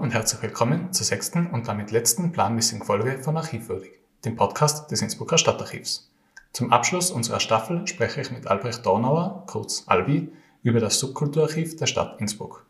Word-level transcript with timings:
Und 0.00 0.14
herzlich 0.14 0.40
willkommen 0.42 0.92
zur 0.92 1.04
sechsten 1.04 1.48
und 1.48 1.66
damit 1.66 1.90
letzten 1.90 2.30
planmäßigen 2.30 2.84
Folge 2.84 3.18
von 3.20 3.36
Archivwürdig, 3.36 3.90
dem 4.24 4.36
Podcast 4.36 4.92
des 4.92 5.02
Innsbrucker 5.02 5.38
Stadtarchivs. 5.38 6.08
Zum 6.52 6.72
Abschluss 6.72 7.10
unserer 7.10 7.40
Staffel 7.40 7.84
spreche 7.88 8.20
ich 8.20 8.30
mit 8.30 8.46
Albrecht 8.46 8.86
Dornauer, 8.86 9.42
kurz 9.48 9.82
Albi, 9.86 10.30
über 10.62 10.78
das 10.78 11.00
Subkulturarchiv 11.00 11.74
der 11.76 11.86
Stadt 11.86 12.20
Innsbruck. 12.20 12.64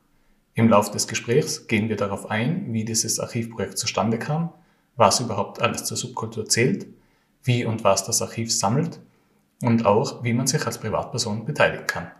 Im 0.54 0.70
Laufe 0.70 0.90
des 0.90 1.06
Gesprächs 1.06 1.66
gehen 1.66 1.90
wir 1.90 1.96
darauf 1.96 2.30
ein, 2.30 2.72
wie 2.72 2.86
dieses 2.86 3.20
Archivprojekt 3.20 3.76
zustande 3.76 4.18
kam, 4.18 4.50
was 4.96 5.20
überhaupt 5.20 5.60
alles 5.60 5.84
zur 5.84 5.98
Subkultur 5.98 6.46
zählt, 6.46 6.86
wie 7.44 7.66
und 7.66 7.84
was 7.84 8.04
das 8.04 8.22
Archiv 8.22 8.50
sammelt 8.50 9.00
und 9.60 9.84
auch, 9.84 10.24
wie 10.24 10.32
man 10.32 10.46
sich 10.46 10.64
als 10.64 10.78
Privatperson 10.78 11.44
beteiligen 11.44 11.86
kann. 11.86 12.10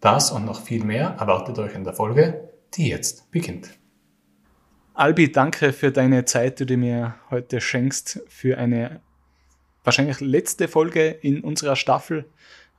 Das 0.00 0.32
und 0.32 0.44
noch 0.44 0.62
viel 0.62 0.82
mehr 0.82 1.14
erwartet 1.20 1.60
euch 1.60 1.76
in 1.76 1.84
der 1.84 1.94
Folge, 1.94 2.50
die 2.74 2.88
jetzt 2.88 3.30
beginnt. 3.30 3.78
Albi, 4.94 5.32
danke 5.32 5.72
für 5.72 5.90
deine 5.90 6.26
Zeit, 6.26 6.60
die 6.60 6.66
du 6.66 6.76
mir 6.76 7.14
heute 7.30 7.62
schenkst, 7.62 8.20
für 8.28 8.58
eine 8.58 9.00
wahrscheinlich 9.84 10.20
letzte 10.20 10.68
Folge 10.68 11.08
in 11.22 11.40
unserer 11.40 11.76
Staffel, 11.76 12.26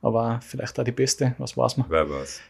aber 0.00 0.40
vielleicht 0.46 0.78
auch 0.78 0.84
die 0.84 0.92
beste, 0.92 1.34
was 1.38 1.56
war's 1.56 1.76
mal. 1.76 1.86
Wer 1.88 2.08
war's? 2.08 2.40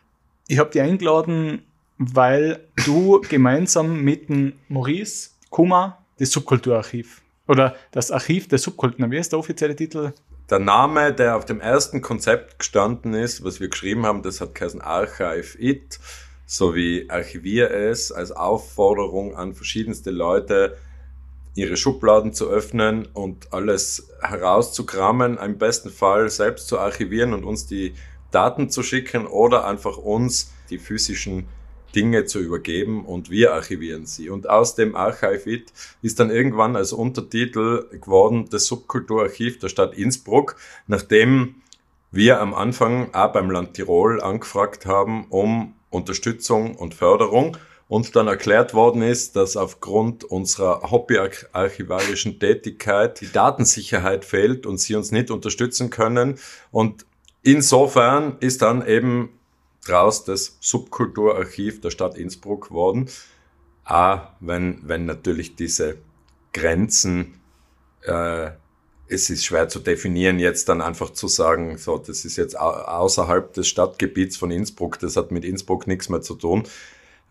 Ich 0.49 0.59
habe 0.59 0.71
dich 0.71 0.83
eingeladen, 0.83 1.63
weil 1.97 2.61
du 2.85 3.21
gemeinsam 3.29 4.03
mit 4.03 4.29
dem 4.29 4.53
Maurice 4.69 5.31
Kuma 5.49 6.05
das 6.19 6.31
Subkulturarchiv 6.31 7.23
oder 7.49 7.75
das 7.91 8.11
Archiv 8.11 8.49
der 8.49 8.59
Subkulturen, 8.59 9.11
wie 9.11 9.19
ist 9.19 9.33
der 9.33 9.39
offizielle 9.39 9.75
Titel? 9.75 10.13
Der 10.51 10.59
Name, 10.59 11.15
der 11.15 11.37
auf 11.37 11.47
dem 11.47 11.63
ersten 11.63 12.03
Konzept 12.03 12.59
gestanden 12.59 13.15
ist, 13.15 13.43
was 13.43 13.61
wir 13.61 13.69
geschrieben 13.69 14.05
haben, 14.05 14.23
das 14.23 14.43
hat 14.43 14.55
geheißen 14.55 14.83
Archive 14.83 15.57
It 15.59 15.99
sowie 16.47 17.07
Archivier 17.09 17.71
es 17.71 18.13
als 18.13 18.33
Aufforderung 18.33 19.37
an 19.37 19.55
verschiedenste 19.55 20.11
Leute, 20.11 20.77
ihre 21.55 21.77
Schubladen 21.77 22.33
zu 22.33 22.49
öffnen 22.49 23.07
und 23.13 23.53
alles 23.53 24.09
herauszukramen, 24.21 25.39
im 25.39 25.59
besten 25.59 25.91
Fall 25.91 26.29
selbst 26.29 26.67
zu 26.67 26.79
archivieren 26.79 27.33
und 27.33 27.45
uns 27.45 27.67
die 27.67 27.95
Daten 28.31 28.69
zu 28.69 28.83
schicken 28.83 29.27
oder 29.27 29.65
einfach 29.65 29.97
uns 29.97 30.53
die 30.71 30.79
physischen 30.79 31.47
Dinge 31.95 32.25
zu 32.25 32.41
übergeben 32.41 33.05
und 33.05 33.31
wir 33.31 33.55
archivieren 33.55 34.07
sie. 34.07 34.29
Und 34.29 34.51
aus 34.51 34.75
dem 34.75 34.97
Archivit 34.97 35.73
ist 36.03 36.19
dann 36.19 36.31
irgendwann 36.31 36.75
als 36.75 36.93
Untertitel 36.93 37.89
geworden 37.91 38.49
das 38.51 38.67
Subkulturarchiv 38.67 39.61
der 39.61 39.69
Stadt 39.69 39.95
Innsbruck, 39.95 40.57
nachdem 40.89 41.57
wir 42.11 42.41
am 42.41 42.55
Anfang 42.55 43.15
auch 43.15 43.33
beim 43.33 43.51
Land 43.51 43.75
Tirol 43.75 44.21
angefragt 44.21 44.87
haben, 44.87 45.27
um 45.31 45.75
Unterstützung 45.95 46.77
und 46.77 46.95
Förderung 46.95 47.57
und 47.89 48.17
dann 48.17 48.29
erklärt 48.29 48.75
worden 48.75 49.03
ist, 49.03 49.37
dass 49.37 49.57
aufgrund 49.57 50.25
unserer 50.25 50.91
hobbyarchivarischen 50.91 52.41
Tätigkeit 52.41 53.21
die 53.21 53.31
Datensicherheit 53.31 54.25
fehlt 54.25 54.67
und 54.67 54.79
sie 54.79 54.95
uns 54.95 55.13
nicht 55.13 55.31
unterstützen 55.31 55.91
können. 55.91 56.39
Und 56.71 57.07
insofern 57.43 58.37
ist 58.41 58.63
dann 58.63 58.87
eben 58.87 59.31
draus 59.87 60.25
das 60.25 60.57
Subkulturarchiv 60.61 61.81
der 61.81 61.91
Stadt 61.91 62.17
Innsbruck 62.17 62.69
geworden. 62.69 63.09
Ah, 63.85 64.29
wenn, 64.41 64.81
wenn 64.83 65.05
natürlich 65.05 65.57
diese 65.57 65.99
Grenzen 66.55 67.41
äh, 68.03 68.51
es 69.09 69.31
ist 69.31 69.45
schwer 69.45 69.69
zu 69.69 69.81
definieren, 69.81 70.39
jetzt 70.39 70.69
dann 70.69 70.81
einfach 70.81 71.11
zu 71.11 71.29
sagen, 71.29 71.77
so, 71.79 71.99
das 71.99 72.25
ist 72.25 72.37
jetzt 72.37 72.59
außerhalb 72.59 73.53
des 73.53 73.69
Stadtgebiets 73.69 74.37
von 74.37 74.51
Innsbruck, 74.51 74.99
das 74.99 75.17
hat 75.17 75.31
mit 75.31 75.45
Innsbruck 75.45 75.87
nichts 75.87 76.09
mehr 76.09 76.23
zu 76.23 76.35
tun, 76.35 76.65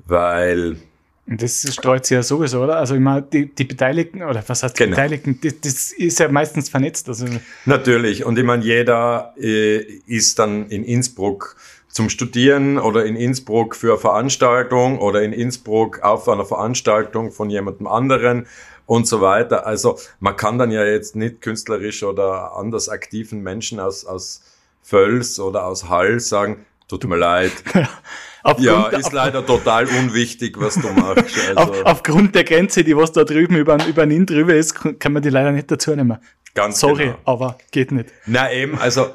weil 0.06 0.78
das 1.25 1.66
streut 1.73 2.06
sich 2.06 2.16
ja 2.16 2.23
sowieso, 2.23 2.62
oder? 2.62 2.78
Also 2.78 2.95
immer 2.95 3.22
die, 3.22 3.45
die 3.45 3.63
Beteiligten, 3.63 4.23
oder 4.23 4.44
was 4.45 4.62
heißt 4.62 4.78
die 4.78 4.83
genau. 4.83 4.95
Beteiligten, 4.97 5.39
das, 5.41 5.62
das, 5.62 5.91
ist 5.94 6.19
ja 6.19 6.28
meistens 6.28 6.67
vernetzt. 6.67 7.07
Also. 7.07 7.25
Natürlich, 7.66 8.25
und 8.25 8.38
ich 8.38 8.44
meine, 8.44 8.63
jeder 8.63 9.33
äh, 9.39 9.78
ist 10.06 10.38
dann 10.39 10.67
in 10.67 10.83
Innsbruck 10.83 11.56
zum 11.88 12.09
Studieren 12.09 12.78
oder 12.78 13.06
in 13.06 13.16
Innsbruck 13.16 13.75
für 13.75 13.91
eine 13.91 14.00
Veranstaltung 14.00 15.00
oder 15.00 15.22
in 15.22 15.31
Innsbruck 15.31 16.01
auf 16.01 16.28
einer 16.28 16.44
Veranstaltung 16.44 17.31
von 17.31 17.50
jemandem 17.50 17.88
anderen 17.88 18.47
und 18.85 19.07
so 19.07 19.21
weiter. 19.21 19.66
Also 19.66 19.97
man 20.19 20.35
kann 20.35 20.57
dann 20.57 20.71
ja 20.71 20.83
jetzt 20.83 21.16
nicht 21.16 21.41
künstlerisch 21.41 22.03
oder 22.03 22.55
anders 22.55 22.89
aktiven 22.89 23.41
Menschen 23.41 23.79
aus, 23.79 24.05
aus 24.05 24.41
Völs 24.81 25.39
oder 25.39 25.66
aus 25.66 25.89
Hall 25.89 26.19
sagen, 26.19 26.66
tut 26.88 27.03
mir 27.05 27.17
leid. 27.17 27.51
ja, 28.57 28.88
ist 28.88 29.13
leider 29.13 29.45
total 29.45 29.88
unwichtig, 29.88 30.59
was 30.59 30.75
du 30.75 30.89
machst. 30.89 31.35
Also. 31.55 31.55
Auf, 31.55 31.85
aufgrund 31.85 32.35
der 32.35 32.44
Grenze, 32.44 32.83
die 32.83 32.95
was 32.95 33.11
da 33.11 33.23
drüben 33.23 33.55
über, 33.55 33.77
über 33.88 34.05
den 34.05 34.25
drüber 34.25 34.53
ist, 34.53 34.75
kann 35.00 35.13
man 35.13 35.21
die 35.21 35.29
leider 35.29 35.51
nicht 35.51 35.71
dazu 35.71 35.95
nehmen. 35.95 36.17
Ganz 36.53 36.79
Sorry, 36.79 37.05
genau. 37.05 37.17
aber 37.25 37.57
geht 37.71 37.91
nicht. 37.91 38.09
Na 38.25 38.51
eben, 38.51 38.77
also 38.77 39.07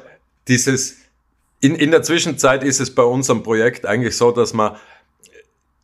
dieses, 0.47 0.97
in, 1.61 1.75
in 1.75 1.91
der 1.91 2.03
Zwischenzeit 2.03 2.63
ist 2.63 2.79
es 2.79 2.93
bei 2.93 3.03
unserem 3.03 3.43
Projekt 3.43 3.85
eigentlich 3.85 4.17
so, 4.17 4.31
dass 4.31 4.53
man 4.53 4.75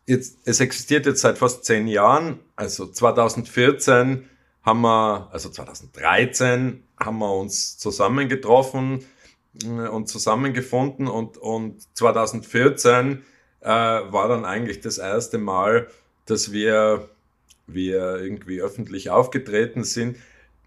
jetzt, 0.06 0.40
es 0.46 0.60
existiert 0.60 1.06
jetzt 1.06 1.22
seit 1.22 1.38
fast 1.38 1.66
zehn 1.66 1.88
Jahren. 1.88 2.40
Also 2.56 2.86
2014 2.88 4.30
haben 4.64 4.82
wir, 4.82 5.30
also 5.32 5.50
2013 5.50 6.84
haben 6.98 7.20
wir 7.20 7.34
uns 7.34 7.78
zusammengetroffen 7.78 9.06
äh, 9.64 9.68
und 9.68 10.08
zusammengefunden 10.08 11.08
und, 11.08 11.38
und 11.38 11.82
2014 11.96 13.24
äh, 13.62 13.68
war 13.68 14.28
dann 14.28 14.46
eigentlich 14.46 14.82
das 14.82 14.98
erste 14.98 15.38
Mal, 15.38 15.88
dass 16.26 16.52
wir, 16.52 17.10
wir 17.68 18.18
irgendwie 18.18 18.62
öffentlich 18.62 19.10
aufgetreten 19.10 19.84
sind. 19.84 20.18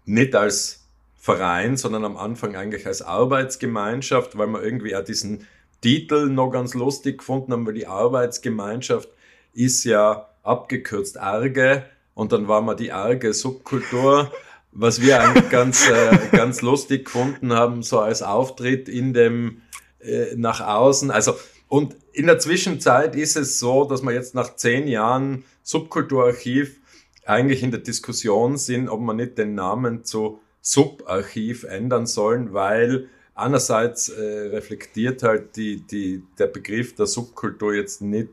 Nicht 0.05 0.35
als 0.35 0.85
Verein, 1.17 1.75
sondern 1.75 2.05
am 2.05 2.17
Anfang 2.17 2.55
eigentlich 2.55 2.87
als 2.87 3.01
Arbeitsgemeinschaft, 3.01 4.37
weil 4.37 4.47
wir 4.47 4.63
irgendwie 4.63 4.95
auch 4.95 5.03
diesen 5.03 5.45
Titel 5.81 6.27
noch 6.29 6.51
ganz 6.51 6.73
lustig 6.73 7.19
gefunden 7.19 7.51
haben, 7.51 7.67
weil 7.67 7.73
die 7.73 7.87
Arbeitsgemeinschaft 7.87 9.09
ist 9.53 9.83
ja 9.83 10.29
abgekürzt 10.43 11.19
Arge 11.19 11.85
und 12.13 12.31
dann 12.31 12.47
war 12.47 12.61
mal 12.61 12.75
die 12.75 12.91
arge 12.91 13.33
Subkultur, 13.33 14.31
was 14.71 15.01
wir 15.01 15.21
eigentlich 15.21 15.49
ganz, 15.49 15.87
äh, 15.89 16.17
ganz 16.31 16.61
lustig 16.61 17.05
gefunden 17.05 17.53
haben, 17.53 17.83
so 17.83 17.99
als 17.99 18.21
Auftritt 18.21 18.89
in 18.89 19.13
dem 19.13 19.61
äh, 19.99 20.35
nach 20.35 20.61
außen. 20.61 21.11
Also 21.11 21.35
und 21.67 21.95
in 22.13 22.25
der 22.25 22.39
Zwischenzeit 22.39 23.15
ist 23.15 23.37
es 23.37 23.59
so, 23.59 23.85
dass 23.85 24.01
wir 24.01 24.11
jetzt 24.11 24.33
nach 24.35 24.55
zehn 24.55 24.87
Jahren 24.87 25.45
Subkulturarchiv 25.61 26.79
eigentlich 27.25 27.61
in 27.61 27.71
der 27.71 27.79
Diskussion 27.79 28.57
sind, 28.57 28.89
ob 28.89 29.01
man 29.01 29.17
nicht 29.17 29.37
den 29.37 29.53
Namen 29.53 30.03
zu 30.03 30.39
Subarchiv 30.61 31.63
ändern 31.63 32.07
sollen, 32.07 32.53
weil 32.53 33.07
einerseits 33.35 34.09
äh, 34.09 34.21
reflektiert 34.21 35.23
halt 35.23 35.55
die, 35.55 35.81
die, 35.87 36.23
der 36.37 36.47
Begriff 36.47 36.95
der 36.95 37.05
Subkultur 37.05 37.73
jetzt 37.73 38.01
nicht 38.01 38.29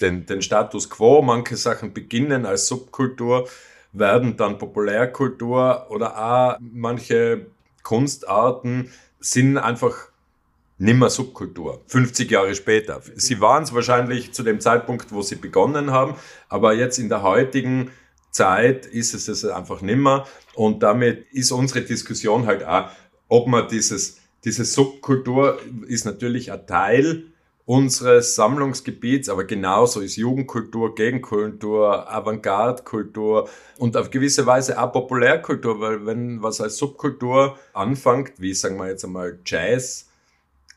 den, 0.00 0.26
den 0.26 0.42
Status 0.42 0.90
quo. 0.90 1.22
Manche 1.22 1.56
Sachen 1.56 1.92
beginnen 1.92 2.46
als 2.46 2.66
Subkultur, 2.68 3.48
werden 3.92 4.36
dann 4.36 4.58
Populärkultur 4.58 5.86
oder 5.90 6.18
auch 6.18 6.56
manche 6.60 7.46
Kunstarten 7.82 8.90
sind 9.18 9.56
einfach 9.56 10.08
nimmer 10.78 11.10
Subkultur. 11.10 11.82
50 11.86 12.30
Jahre 12.30 12.54
später. 12.54 13.00
Sie 13.16 13.40
waren 13.40 13.64
es 13.64 13.74
wahrscheinlich 13.74 14.32
zu 14.32 14.42
dem 14.42 14.60
Zeitpunkt, 14.60 15.12
wo 15.12 15.22
sie 15.22 15.36
begonnen 15.36 15.90
haben, 15.90 16.14
aber 16.48 16.74
jetzt 16.74 16.98
in 16.98 17.08
der 17.08 17.22
heutigen 17.22 17.90
Zeit 18.30 18.86
ist 18.86 19.14
es 19.14 19.26
es 19.26 19.44
einfach 19.44 19.80
nimmer 19.80 20.26
und 20.54 20.82
damit 20.82 21.26
ist 21.32 21.50
unsere 21.50 21.82
Diskussion 21.82 22.46
halt 22.46 22.64
auch, 22.64 22.90
ob 23.26 23.48
man 23.48 23.68
dieses, 23.68 24.18
diese 24.44 24.64
Subkultur 24.64 25.58
ist 25.86 26.04
natürlich 26.04 26.52
ein 26.52 26.66
Teil 26.66 27.32
unseres 27.68 28.34
Sammlungsgebiets, 28.34 29.28
aber 29.28 29.44
genauso 29.44 30.00
ist 30.00 30.16
Jugendkultur, 30.16 30.94
Gegenkultur, 30.94 32.10
Avantgarde-Kultur 32.10 33.46
und 33.76 33.94
auf 33.94 34.10
gewisse 34.10 34.46
Weise 34.46 34.80
auch 34.80 34.90
Populärkultur, 34.90 35.78
weil 35.78 36.06
wenn 36.06 36.42
was 36.42 36.62
als 36.62 36.78
Subkultur 36.78 37.58
anfängt, 37.74 38.32
wie 38.38 38.54
sagen 38.54 38.78
wir 38.78 38.88
jetzt 38.88 39.04
einmal 39.04 39.38
Jazz, 39.44 40.06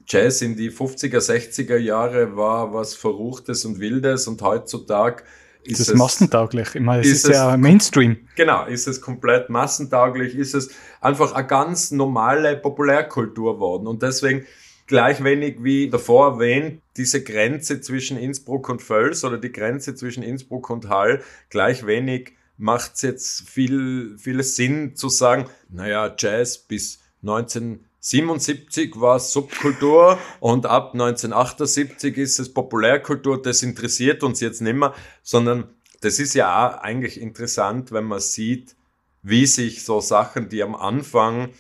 Jazz 0.06 0.42
in 0.42 0.58
die 0.58 0.70
50er, 0.70 1.20
60er 1.20 1.78
Jahre 1.78 2.36
war 2.36 2.74
was 2.74 2.94
Verruchtes 2.94 3.64
und 3.64 3.80
Wildes 3.80 4.28
und 4.28 4.42
heutzutage 4.42 5.24
ist 5.64 5.80
das 5.80 5.90
es 5.90 5.94
massentauglich. 5.94 6.76
Ich 6.76 6.82
meine, 6.82 7.04
es 7.04 7.08
ist, 7.08 7.24
ist 7.24 7.36
ja 7.36 7.56
Mainstream. 7.56 8.18
Genau, 8.36 8.66
ist 8.66 8.88
es 8.90 9.00
komplett 9.00 9.50
massentauglich, 9.50 10.36
ist 10.36 10.56
es 10.56 10.72
einfach 11.00 11.32
eine 11.32 11.48
ganz 11.48 11.92
normale 11.92 12.58
Populärkultur 12.58 13.62
worden 13.62 13.88
und 13.88 14.02
deswegen 14.04 14.46
gleich 14.92 15.24
wenig 15.24 15.64
wie 15.64 15.90
davor 15.90 16.34
erwähnt, 16.34 16.82
diese 16.98 17.24
Grenze 17.24 17.80
zwischen 17.80 18.18
Innsbruck 18.18 18.68
und 18.68 18.82
Völs 18.82 19.24
oder 19.24 19.38
die 19.38 19.54
Grenze 19.54 19.96
zwischen 19.96 20.22
Innsbruck 20.22 20.70
und 20.70 20.90
Hall, 20.90 21.24
gleich 21.50 21.86
wenig 21.86 22.34
macht 22.58 22.96
es 22.96 23.02
jetzt 23.02 23.50
viel, 23.50 24.18
viel 24.18 24.44
Sinn 24.44 24.98
zu 24.98 25.08
sagen, 25.08 25.46
naja, 25.70 26.14
Jazz 26.20 26.58
bis 26.58 27.00
1977 27.22 29.00
war 29.00 29.22
Subkultur 29.22 30.20
und 30.42 30.66
ab 30.66 30.92
1978 30.92 32.18
ist 32.18 32.40
es 32.40 32.54
Populärkultur, 32.54 33.42
das 33.42 33.64
interessiert 33.64 34.24
uns 34.24 34.42
jetzt 34.42 34.62
nicht 34.62 34.76
mehr, 34.76 34.94
sondern 35.24 35.70
das 36.02 36.20
ist 36.20 36.34
ja 36.34 36.68
auch 36.68 36.80
eigentlich 36.80 37.22
interessant, 37.22 37.94
wenn 37.94 38.04
man 38.04 38.20
sieht, 38.20 38.76
wie 39.24 39.46
sich 39.46 39.86
so 39.86 40.02
Sachen, 40.02 40.50
die 40.50 40.62
am 40.62 40.76
Anfang 40.76 41.52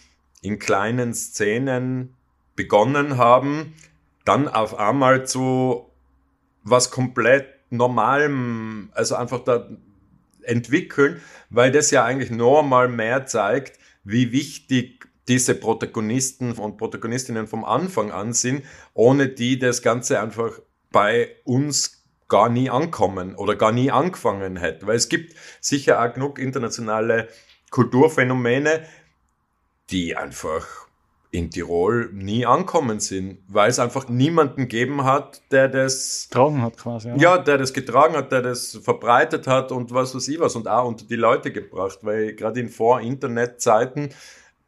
in 0.42 0.60
kleinen 0.60 1.13
Szenen 1.13 2.18
begonnen 2.56 3.18
haben, 3.18 3.74
dann 4.25 4.48
auf 4.48 4.77
einmal 4.77 5.25
zu 5.25 5.89
was 6.63 6.92
komplett 6.92 7.48
Normalem, 7.74 8.89
also 8.94 9.15
einfach 9.15 9.39
da 9.45 9.69
entwickeln, 10.44 11.21
weil 11.50 11.71
das 11.71 11.89
ja 11.89 12.03
eigentlich 12.03 12.30
nur 12.30 12.63
mal 12.63 12.89
mehr 12.89 13.25
zeigt, 13.25 13.80
wie 14.03 14.33
wichtig 14.33 15.07
diese 15.27 15.56
Protagonisten 15.56 16.51
und 16.53 16.77
Protagonistinnen 16.77 17.48
vom 17.48 17.63
Anfang 17.63 18.12
an 18.12 18.33
sind, 18.33 18.65
ohne 18.94 19.30
die 19.30 19.57
das 19.57 19.81
Ganze 19.81 20.19
einfach 20.19 20.59
bei 20.92 21.36
uns 21.45 22.03
gar 22.27 22.50
nie 22.50 22.69
ankommen 22.69 23.36
oder 23.36 23.56
gar 23.56 23.71
nie 23.71 23.92
angefangen 23.92 24.57
hätte. 24.57 24.88
Weil 24.88 24.95
es 24.95 25.09
gibt 25.09 25.36
sicher 25.62 26.01
auch 26.01 26.13
genug 26.13 26.39
internationale 26.39 27.30
Kulturphänomene, 27.69 28.86
die 29.89 30.15
einfach 30.15 30.68
in 31.31 31.50
Tirol 31.50 32.12
nie 32.13 32.45
ankommen 32.45 33.00
sind, 33.00 33.39
weil 33.48 33.69
es 33.69 33.80
einfach 33.80 34.10
niemanden 34.10 34.63
gegeben 34.63 35.06
hat, 35.06 35.42
der 35.50 35.69
das 35.69 36.28
getragen 36.30 36.62
hat 36.62 36.78
quasi. 36.78 37.07
Ja. 37.10 37.16
ja, 37.16 37.38
der 37.38 37.57
das 37.57 37.72
getragen 37.74 38.16
hat, 38.16 38.33
der 38.33 38.42
das 38.42 38.78
verbreitet 38.83 39.48
hat 39.48 39.72
und 39.72 39.94
was 39.94 40.13
weiß 40.13 40.28
ich 40.28 40.42
was 40.42 40.57
und 40.57 40.68
auch 40.68 40.86
unter 40.86 41.06
die 41.06 41.16
Leute 41.16 41.54
gebracht, 41.54 42.00
weil 42.01 42.33
gerade 42.33 42.60
in 42.60 42.68
Vor-Internet-Zeiten 42.69 44.10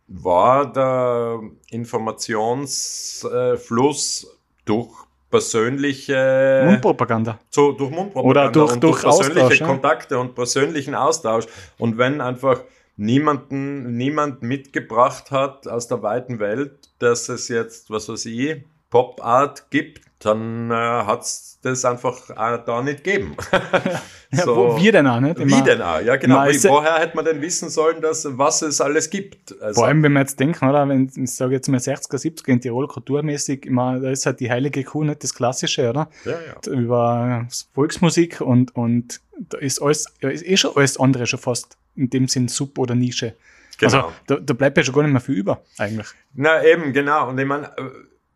war 0.07 0.71
der 0.71 1.41
Informationsfluss 1.69 4.37
durch 4.63 4.89
persönliche 5.29 6.63
Mundpropaganda. 6.65 7.39
So, 7.49 7.73
durch 7.73 7.91
Mundpropaganda 7.91 8.29
Oder 8.29 8.49
durch, 8.51 8.71
und 8.73 8.83
durch, 8.83 9.01
durch 9.01 9.17
persönliche 9.17 9.43
Austausch, 9.43 9.59
ja. 9.59 9.67
Kontakte 9.67 10.19
und 10.19 10.35
persönlichen 10.35 10.95
Austausch. 10.95 11.45
Und 11.77 11.97
wenn 11.97 12.21
einfach 12.21 12.61
niemanden, 12.95 13.97
niemand 13.97 14.41
mitgebracht 14.43 15.31
hat 15.31 15.67
aus 15.67 15.87
der 15.87 16.03
weiten 16.03 16.39
Welt, 16.39 16.91
dass 16.99 17.29
es 17.29 17.47
jetzt, 17.47 17.89
was 17.89 18.09
weiß 18.09 18.25
ich, 18.25 18.63
Pop-Art 18.89 19.71
gibt, 19.71 20.01
dann 20.25 20.71
äh, 20.71 20.73
hat's 20.73 21.59
das 21.61 21.85
einfach 21.85 22.29
auch 22.31 22.57
da 22.65 22.81
nicht 22.81 23.03
gegeben. 23.03 23.35
Ja, 24.35 24.47
wo 24.47 24.75
wir 24.81 24.91
denn 24.91 25.05
auch, 25.05 25.19
nicht? 25.19 25.37
Wie 25.37 25.43
Immer- 25.43 25.61
denn 25.61 25.81
auch? 25.81 26.01
Ja, 26.01 26.15
genau. 26.15 26.43
Wie, 26.45 26.63
woher 26.63 26.97
hätte 26.97 27.15
man 27.15 27.23
denn 27.23 27.39
wissen 27.41 27.69
sollen, 27.69 28.01
dass, 28.01 28.25
was 28.37 28.63
es 28.63 28.81
alles 28.81 29.09
gibt? 29.11 29.53
Also, 29.61 29.81
Vor 29.81 29.87
allem, 29.87 30.01
wenn 30.01 30.11
wir 30.13 30.21
jetzt 30.21 30.39
denken, 30.39 30.67
oder, 30.67 30.87
wenn 30.89 31.11
ich 31.15 31.31
sage 31.31 31.53
jetzt 31.53 31.67
mal 31.67 31.77
60er, 31.77 32.17
70er 32.17 32.47
in 32.49 32.59
Tirol 32.61 32.87
kulturmäßig, 32.87 33.67
immer, 33.67 33.99
da 33.99 34.09
ist 34.09 34.25
halt 34.25 34.39
die 34.39 34.49
heilige 34.49 34.83
Kuh 34.83 35.03
nicht 35.03 35.23
das 35.23 35.35
Klassische, 35.35 35.87
oder? 35.87 36.09
ja, 36.25 36.31
ja. 36.31 36.71
Über 36.71 37.47
Volksmusik 37.75 38.41
und, 38.41 38.75
und 38.75 39.21
da 39.37 39.59
ist 39.59 39.81
alles, 39.83 40.07
ja, 40.21 40.29
ist 40.29 40.45
eh 40.45 40.57
schon 40.57 40.75
alles 40.75 40.99
andere 40.99 41.27
schon 41.27 41.39
fast 41.39 41.77
in 41.95 42.09
dem 42.09 42.27
Sinn 42.27 42.47
Sub 42.47 42.79
oder 42.79 42.95
Nische. 42.95 43.35
Genau. 43.77 43.93
Also 43.97 44.13
da, 44.25 44.35
da 44.37 44.53
bleibt 44.53 44.77
ja 44.77 44.83
schon 44.83 44.95
gar 44.95 45.03
nicht 45.03 45.11
mehr 45.11 45.21
viel 45.21 45.35
über, 45.35 45.61
eigentlich. 45.77 46.07
Na 46.33 46.63
eben, 46.63 46.91
genau. 46.91 47.29
Und 47.29 47.39
ich 47.39 47.45
meine, 47.45 47.67
äh, 47.77 47.83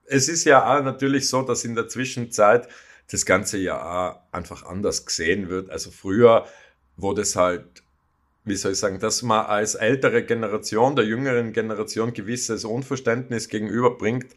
es 0.07 0.29
ist 0.29 0.45
ja 0.45 0.65
auch 0.65 0.83
natürlich 0.83 1.27
so, 1.27 1.41
dass 1.41 1.63
in 1.63 1.75
der 1.75 1.87
Zwischenzeit 1.87 2.67
das 3.11 3.25
Ganze 3.25 3.57
ja 3.57 3.81
auch 3.81 4.19
einfach 4.31 4.65
anders 4.65 5.05
gesehen 5.05 5.49
wird. 5.49 5.69
Also 5.69 5.91
früher, 5.91 6.45
wo 6.95 7.13
das 7.13 7.35
halt, 7.35 7.83
wie 8.43 8.55
soll 8.55 8.73
ich 8.73 8.79
sagen, 8.79 8.99
dass 8.99 9.21
man 9.21 9.45
als 9.45 9.75
ältere 9.75 10.23
Generation, 10.23 10.95
der 10.95 11.05
jüngeren 11.05 11.53
Generation 11.53 12.13
gewisses 12.13 12.65
Unverständnis 12.65 13.49
gegenüberbringt. 13.49 14.27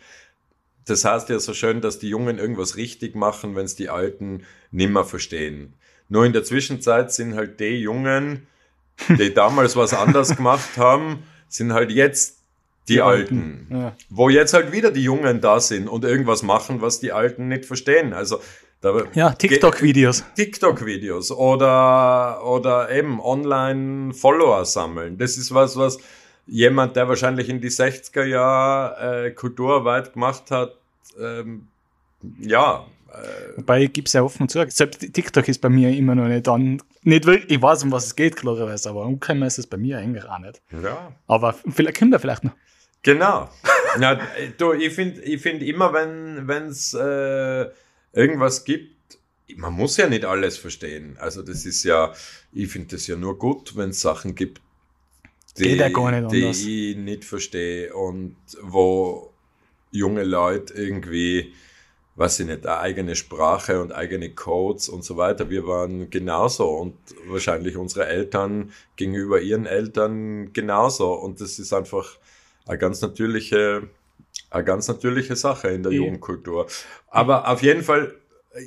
Das 0.87 1.05
heißt 1.05 1.29
ja 1.29 1.39
so 1.39 1.55
schön, 1.55 1.81
dass 1.81 1.99
die 1.99 2.09
Jungen 2.09 2.39
irgendwas 2.39 2.77
richtig 2.77 3.15
machen, 3.15 3.55
wenn 3.55 3.65
es 3.65 3.77
die 3.77 3.89
Alten 3.89 4.45
nimmer 4.71 5.05
verstehen. 5.05 5.75
Nur 6.09 6.25
in 6.27 6.33
der 6.33 6.43
Zwischenzeit 6.43 7.13
sind 7.13 7.35
halt 7.35 7.61
die 7.61 7.81
Jungen, 7.81 8.49
die 9.09 9.33
damals 9.35 9.77
was 9.77 9.95
anders 9.95 10.37
gemacht 10.37 10.77
haben, 10.77 11.23
sind 11.49 11.73
halt 11.73 11.91
jetzt 11.91 12.40
die, 12.89 13.01
Alten. 13.01 13.67
Ja. 13.71 13.97
Wo 14.09 14.29
jetzt 14.29 14.53
halt 14.55 14.73
wieder 14.73 14.91
die 14.91 15.03
Jungen 15.03 15.41
da 15.41 15.61
sind 15.61 15.89
und 15.89 16.05
irgendwas 16.05 16.43
machen, 16.43 16.81
was 16.81 17.01
die 17.01 17.13
Alten 17.13 17.49
nicht 17.49 17.65
verstehen. 17.65 18.13
Also 18.13 18.41
da, 18.81 19.05
Ja, 19.15 19.31
TikTok-Videos. 19.31 20.25
TikTok-Videos 20.37 21.31
oder, 21.33 22.45
oder 22.45 22.91
eben 22.91 23.21
Online-Follower 23.21 24.65
sammeln. 24.65 25.19
Das 25.19 25.37
ist 25.37 25.53
was, 25.55 25.77
was 25.77 25.99
jemand, 26.47 26.97
der 26.97 27.09
wahrscheinlich 27.09 27.49
in 27.49 27.61
die 27.61 27.71
60er 27.71 28.25
Jahre 28.25 29.27
äh, 29.27 29.31
Kulturarbeit 29.31 30.15
gemacht 30.15 30.51
hat, 30.51 30.75
ähm, 31.21 31.69
ja, 32.39 32.87
äh, 33.13 33.57
Wobei 33.57 33.83
ich 33.83 33.93
gebe 33.93 34.07
es 34.07 34.13
ja 34.13 34.23
offen 34.23 34.49
zu. 34.49 34.65
Selbst 34.69 35.01
TikTok 35.13 35.49
ist 35.49 35.61
bei 35.61 35.69
mir 35.69 35.91
immer 35.91 36.15
noch 36.15 36.29
nicht 36.29 36.47
an. 36.49 36.81
Nicht 37.03 37.27
wirklich, 37.27 37.51
ich 37.51 37.63
weiß, 37.63 37.85
um 37.85 37.93
was 37.93 38.07
es 38.07 38.17
geht, 38.17 38.37
klarerweise, 38.37 38.91
aber 38.91 39.05
umgekommen 39.05 39.43
ist 39.45 39.59
es 39.59 39.67
bei 39.67 39.77
mir 39.77 39.99
eigentlich 39.99 40.25
auch 40.25 40.39
nicht. 40.39 40.61
ja, 40.83 41.13
Aber 41.27 41.55
vielleicht 41.55 41.99
kommt 41.99 42.13
er 42.13 42.21
vielleicht 42.21 42.45
noch. 42.45 42.53
Genau. 43.03 43.51
Ja, 43.99 44.21
du, 44.59 44.73
ich 44.73 44.95
finde 44.95 45.21
ich 45.23 45.41
find 45.41 45.63
immer, 45.63 45.93
wenn 45.93 46.67
es 46.67 46.95
äh, 46.95 47.67
irgendwas 48.13 48.65
gibt, 48.65 49.19
man 49.57 49.73
muss 49.73 49.97
ja 49.97 50.09
nicht 50.09 50.25
alles 50.25 50.59
verstehen. 50.59 51.17
Also 51.19 51.43
das 51.43 51.67
ist 51.67 51.83
ja, 51.85 52.13
ich 52.53 52.71
finde 52.71 52.97
das 52.97 53.07
ja 53.07 53.17
nur 53.17 53.39
gut, 53.39 53.77
wenn 53.77 53.91
es 53.91 54.01
Sachen 54.01 54.35
gibt, 54.35 54.61
die, 55.59 55.65
Geht 55.65 55.79
ja 55.81 55.89
gar 55.89 56.13
nicht 56.13 56.33
die 56.33 56.91
ich 56.93 56.97
nicht 56.97 57.25
verstehe 57.25 57.93
und 57.93 58.37
wo 58.63 59.33
junge 59.91 60.23
Leute 60.23 60.75
irgendwie, 60.75 61.53
weiß 62.15 62.41
ich 62.41 62.47
nicht, 62.47 62.65
eine 62.67 62.79
eigene 62.79 63.17
Sprache 63.17 63.83
und 63.83 63.93
eigene 63.93 64.31
Codes 64.31 64.89
und 64.89 65.03
so 65.05 65.17
weiter. 65.17 65.51
Wir 65.51 65.67
waren 65.67 66.09
genauso 66.09 66.69
und 66.69 66.95
wahrscheinlich 67.27 67.77
unsere 67.77 68.07
Eltern 68.07 68.73
gegenüber 68.95 69.41
ihren 69.41 69.67
Eltern 69.67 70.53
genauso. 70.53 71.13
Und 71.15 71.41
das 71.41 71.59
ist 71.59 71.73
einfach 71.73 72.17
eine 72.67 72.79
ganz 72.79 73.01
natürliche, 73.01 73.89
eine 74.51 74.65
ganz 74.65 74.89
natürliche 74.89 75.37
Sache 75.37 75.69
in 75.69 75.83
der 75.83 75.93
Ja. 75.93 75.99
Jugendkultur. 75.99 76.67
Aber 77.09 77.49
auf 77.49 77.63
jeden 77.63 77.83
Fall 77.83 78.15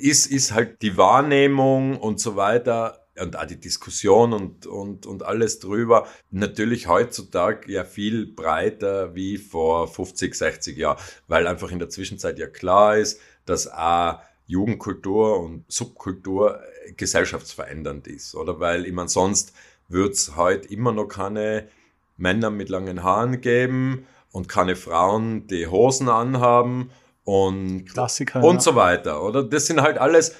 ist, 0.00 0.26
ist 0.26 0.52
halt 0.52 0.82
die 0.82 0.96
Wahrnehmung 0.96 1.96
und 1.98 2.20
so 2.20 2.36
weiter 2.36 3.00
und 3.20 3.36
auch 3.36 3.46
die 3.46 3.60
Diskussion 3.60 4.32
und, 4.32 4.66
und, 4.66 5.06
und 5.06 5.22
alles 5.22 5.60
drüber 5.60 6.06
natürlich 6.30 6.88
heutzutage 6.88 7.70
ja 7.70 7.84
viel 7.84 8.26
breiter 8.26 9.14
wie 9.14 9.38
vor 9.38 9.86
50, 9.86 10.34
60 10.34 10.76
Jahren, 10.76 10.98
weil 11.28 11.46
einfach 11.46 11.70
in 11.70 11.78
der 11.78 11.88
Zwischenzeit 11.90 12.38
ja 12.38 12.48
klar 12.48 12.96
ist, 12.96 13.20
dass 13.46 13.70
auch 13.70 14.18
Jugendkultur 14.46 15.40
und 15.40 15.64
Subkultur 15.68 16.60
gesellschaftsverändernd 16.96 18.08
ist, 18.08 18.34
oder? 18.34 18.60
Weil 18.60 18.90
meine, 18.92 19.08
sonst 19.08 19.54
wird's 19.88 20.36
heute 20.36 20.68
immer 20.68 20.92
noch 20.92 21.06
keine 21.06 21.68
Männer 22.16 22.50
mit 22.50 22.68
langen 22.68 23.02
Haaren 23.02 23.40
geben 23.40 24.06
und 24.32 24.48
keine 24.48 24.76
Frauen, 24.76 25.46
die 25.46 25.66
Hosen 25.66 26.08
anhaben 26.08 26.90
und 27.24 27.86
Klassiker. 27.86 28.42
und 28.42 28.56
ja. 28.56 28.60
so 28.60 28.74
weiter, 28.74 29.22
oder? 29.22 29.42
Das 29.42 29.66
sind 29.66 29.80
halt 29.80 29.98
alles, 29.98 30.34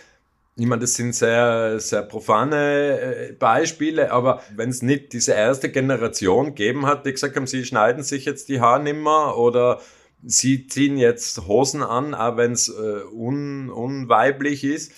ich 0.56 0.66
meine, 0.66 0.82
das 0.82 0.94
sind 0.94 1.14
sehr, 1.14 1.80
sehr 1.80 2.02
profane 2.02 3.00
äh, 3.00 3.32
Beispiele, 3.32 4.10
aber 4.12 4.42
wenn 4.54 4.70
es 4.70 4.82
nicht 4.82 5.12
diese 5.12 5.32
erste 5.32 5.70
Generation 5.70 6.46
gegeben 6.46 6.86
hat, 6.86 7.06
die 7.06 7.12
gesagt 7.12 7.36
haben, 7.36 7.46
sie 7.46 7.64
schneiden 7.64 8.02
sich 8.02 8.24
jetzt 8.24 8.48
die 8.48 8.60
Haare 8.60 8.82
nimmer 8.82 9.36
oder 9.36 9.80
sie 10.22 10.66
ziehen 10.66 10.96
jetzt 10.96 11.46
Hosen 11.46 11.82
an, 11.82 12.14
auch 12.14 12.36
wenn 12.36 12.52
es 12.52 12.68
äh, 12.68 13.04
un, 13.12 13.70
unweiblich 13.70 14.64
ist, 14.64 14.92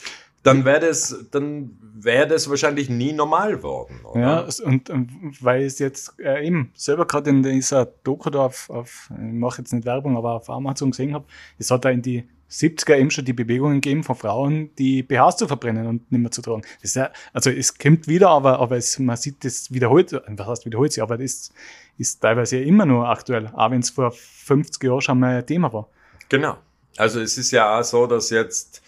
dann 0.47 0.65
wäre 0.65 0.81
das, 0.81 1.27
dann 1.33 1.77
wäre 1.81 2.29
das 2.29 2.49
wahrscheinlich 2.49 2.89
nie 2.89 3.13
normal 3.13 3.63
worden, 3.65 4.01
oder? 4.05 4.21
Ja, 4.21 4.49
und 4.65 4.89
ähm, 4.91 5.35
weil 5.41 5.63
es 5.63 5.81
jetzt 5.81 6.15
äh, 6.21 6.47
eben 6.47 6.71
selber 6.75 7.05
gerade 7.05 7.31
in 7.31 7.43
dieser 7.43 7.87
Doku 7.87 8.31
da 8.31 8.47
auf, 8.47 8.71
auf 8.71 9.11
ich 9.11 9.33
mache 9.33 9.63
jetzt 9.63 9.73
nicht 9.73 9.85
Werbung, 9.85 10.17
aber 10.17 10.35
auf 10.35 10.49
Amazon 10.49 10.93
gesehen 10.93 11.15
habe, 11.15 11.25
es 11.59 11.71
hat 11.71 11.85
da 11.85 11.91
in 11.91 12.01
die 12.01 12.29
70er 12.49 12.97
eben 12.97 13.11
schon 13.11 13.25
die 13.25 13.33
Bewegungen 13.33 13.81
gegeben 13.81 14.05
von 14.05 14.15
Frauen, 14.15 14.71
die 14.77 15.03
BHs 15.03 15.39
zu 15.39 15.49
verbrennen 15.49 15.89
und 15.89 16.13
nicht 16.13 16.21
mehr 16.21 16.31
zu 16.31 16.43
tragen. 16.43 16.63
Ja, 16.83 17.11
also 17.33 17.51
es 17.51 17.77
kommt 17.77 18.07
wieder, 18.07 18.29
aber, 18.29 18.61
aber 18.61 18.77
es, 18.77 19.01
man 19.01 19.17
sieht, 19.17 19.45
das 19.45 19.73
wiederholt, 19.73 20.13
was 20.13 20.47
heißt 20.47 20.65
wiederholt 20.65 20.93
sich, 20.93 21.03
aber 21.03 21.19
das 21.19 21.25
ist, 21.25 21.55
ist 21.99 22.21
teilweise 22.21 22.59
ja 22.59 22.67
immer 22.67 22.87
nur 22.87 23.09
aktuell, 23.09 23.49
auch 23.53 23.73
wenn 23.73 23.81
es 23.81 23.91
vor 23.91 24.13
50 24.13 24.81
Jahren 24.85 25.01
schon 25.01 25.19
mal 25.19 25.39
ein 25.39 25.47
Thema 25.47 25.73
war. 25.73 25.89
Genau. 26.29 26.57
Also 26.97 27.21
es 27.21 27.37
ist 27.37 27.51
ja 27.51 27.81
auch 27.81 27.83
so, 27.83 28.07
dass 28.07 28.31
jetzt 28.31 28.81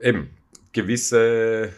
eben 0.00 0.30
gewisse, 0.76 1.70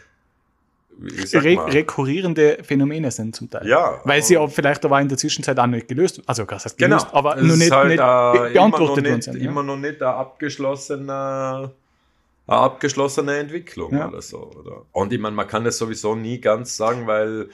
Re 1.01 1.57
rekurrierende 1.73 2.57
Phänomene 2.61 3.09
sind 3.09 3.33
zum 3.33 3.49
Teil. 3.49 3.65
Ja. 3.65 4.01
Weil 4.03 4.21
sie 4.21 4.37
auch 4.37 4.51
vielleicht 4.51 4.83
aber 4.83 4.99
in 4.99 5.07
der 5.07 5.17
Zwischenzeit 5.17 5.57
auch 5.57 5.65
nicht 5.65 5.87
gelöst, 5.87 6.21
also 6.25 6.43
was 6.45 6.65
heißt 6.65 6.77
Genau. 6.77 6.97
gelöst, 6.97 7.07
aber 7.13 7.37
Es 7.37 7.43
nur 7.43 7.53
ist 7.53 7.59
nicht, 7.59 7.71
halt, 7.71 7.87
nicht 7.87 7.97
be 7.99 8.49
beantwortet 8.53 8.57
immer 8.59 8.69
noch 8.71 8.89
worden 8.89 9.13
nicht, 9.15 9.23
sind. 9.23 9.37
ja. 9.41 9.49
Immer 9.49 9.63
noch 9.63 9.77
nicht 9.77 10.01
eine 10.01 10.13
abgeschlossene, 10.13 11.71
eine 12.47 12.57
abgeschlossene 12.57 13.37
Entwicklung 13.37 13.93
Ja. 13.95 14.09
oder 14.09 14.21
so. 14.21 14.39
Oder? 14.59 14.81
Und 14.91 15.13
ich 15.13 15.19
meine, 15.19 15.35
man 15.35 15.47
kann 15.47 15.63
das 15.63 15.77
sowieso 15.77 16.15
nie 16.15 16.39
ganz 16.41 16.75
sagen, 16.75 17.07
weil 17.07 17.47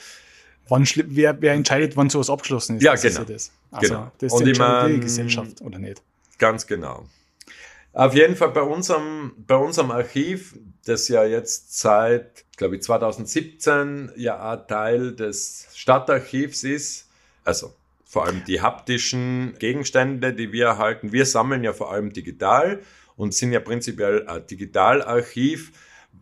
Wann 0.68 0.84
wer, 0.96 1.40
wer 1.40 1.54
entscheidet, 1.54 1.96
wann 1.96 2.10
sowas 2.10 2.28
abgeschlossen 2.32 2.78
ist? 2.78 2.84
Ja, 2.84 2.94
das 2.94 3.04
ist 3.04 3.18
genau. 3.18 3.30
das. 3.32 3.52
Also, 3.72 3.94
Genau. 3.94 4.12
das 4.18 4.34
Und 4.34 4.42
ich 4.42 4.48
entscheidet 4.50 4.96
die 4.96 5.00
Gesellschaft 5.02 5.62
oder 5.62 5.78
nicht. 5.78 6.02
ganz 6.40 6.66
genau. 6.66 7.06
Auf 7.96 8.14
jeden 8.14 8.36
Fall 8.36 8.50
bei 8.50 8.62
unserem, 8.62 9.32
bei 9.38 9.56
unserem 9.56 9.90
Archiv, 9.90 10.60
das 10.84 11.08
ja 11.08 11.24
jetzt 11.24 11.80
seit, 11.80 12.44
glaube 12.58 12.76
ich, 12.76 12.82
2017 12.82 14.12
ja 14.18 14.52
ein 14.52 14.68
Teil 14.68 15.16
des 15.16 15.70
Stadtarchivs 15.74 16.66
ist, 16.66 17.10
also 17.46 17.74
vor 18.04 18.26
allem 18.26 18.44
die 18.44 18.62
haptischen 18.62 19.56
Gegenstände, 19.60 20.34
die 20.34 20.52
wir 20.52 20.66
erhalten. 20.66 21.14
Wir 21.14 21.26
sammeln 21.26 21.64
ja 21.64 21.72
vor 21.72 21.90
allem 21.94 22.12
digital 22.12 22.82
und 23.16 23.34
sind 23.34 23.54
ja 23.54 23.62
prinzipiell 23.62 24.28
ein 24.28 24.46
Digitalarchiv, 24.46 25.72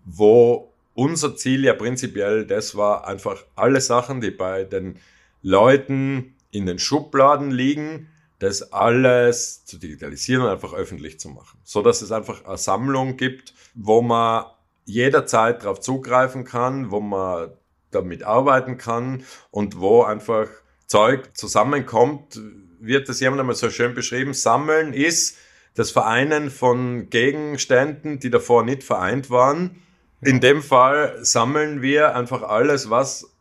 wo 0.06 0.72
unser 0.94 1.36
Ziel 1.36 1.66
ja 1.66 1.74
prinzipiell 1.74 2.46
das 2.46 2.76
war, 2.76 3.08
einfach 3.08 3.44
alle 3.56 3.82
Sachen, 3.82 4.22
die 4.22 4.30
bei 4.30 4.64
den 4.64 4.98
Leuten 5.42 6.36
in 6.52 6.68
den 6.68 6.78
Schubladen 6.78 7.50
liegen, 7.50 8.10
das 8.44 8.74
alles 8.74 9.64
zu 9.64 9.78
digitalisieren 9.78 10.44
und 10.44 10.50
einfach 10.50 10.74
öffentlich 10.74 11.20
zu 11.20 11.30
machen. 11.30 11.60
So 11.64 11.82
dass 11.82 12.02
es 12.02 12.12
einfach 12.12 12.44
eine 12.46 12.58
Sammlung 12.58 13.16
gibt, 13.16 13.54
wo 13.74 14.02
man 14.02 14.46
jederzeit 14.86 15.64
darauf 15.64 15.80
zugreifen 15.80 16.44
kann, 16.44 16.92
wo 16.92 17.00
man 17.00 17.52
damit 17.92 18.24
arbeiten 18.24 18.78
kann 18.78 19.24
und 19.50 19.80
wo 19.80 20.04
einfach 20.04 20.50
Zeug 20.88 21.38
zusammenkommt, 21.38 22.40
wird 22.80 23.08
das 23.08 23.22
jemand 23.22 23.40
einmal 23.40 23.56
so 23.56 23.70
schön 23.70 23.94
beschrieben. 23.94 24.34
Sammeln 24.34 24.94
ist 24.94 25.38
das 25.76 25.92
Vereinen 25.92 26.52
von 26.52 27.10
Gegenständen, 27.10 28.20
die 28.20 28.30
davor 28.30 28.64
nicht 28.66 28.84
vereint 28.84 29.30
waren. 29.30 29.82
In 30.22 30.42
dem 30.42 30.62
Fall 30.62 31.18
sammeln 31.24 31.82
wir 31.82 32.16
einfach 32.16 32.44
alles, 32.44 32.90
was 32.90 33.32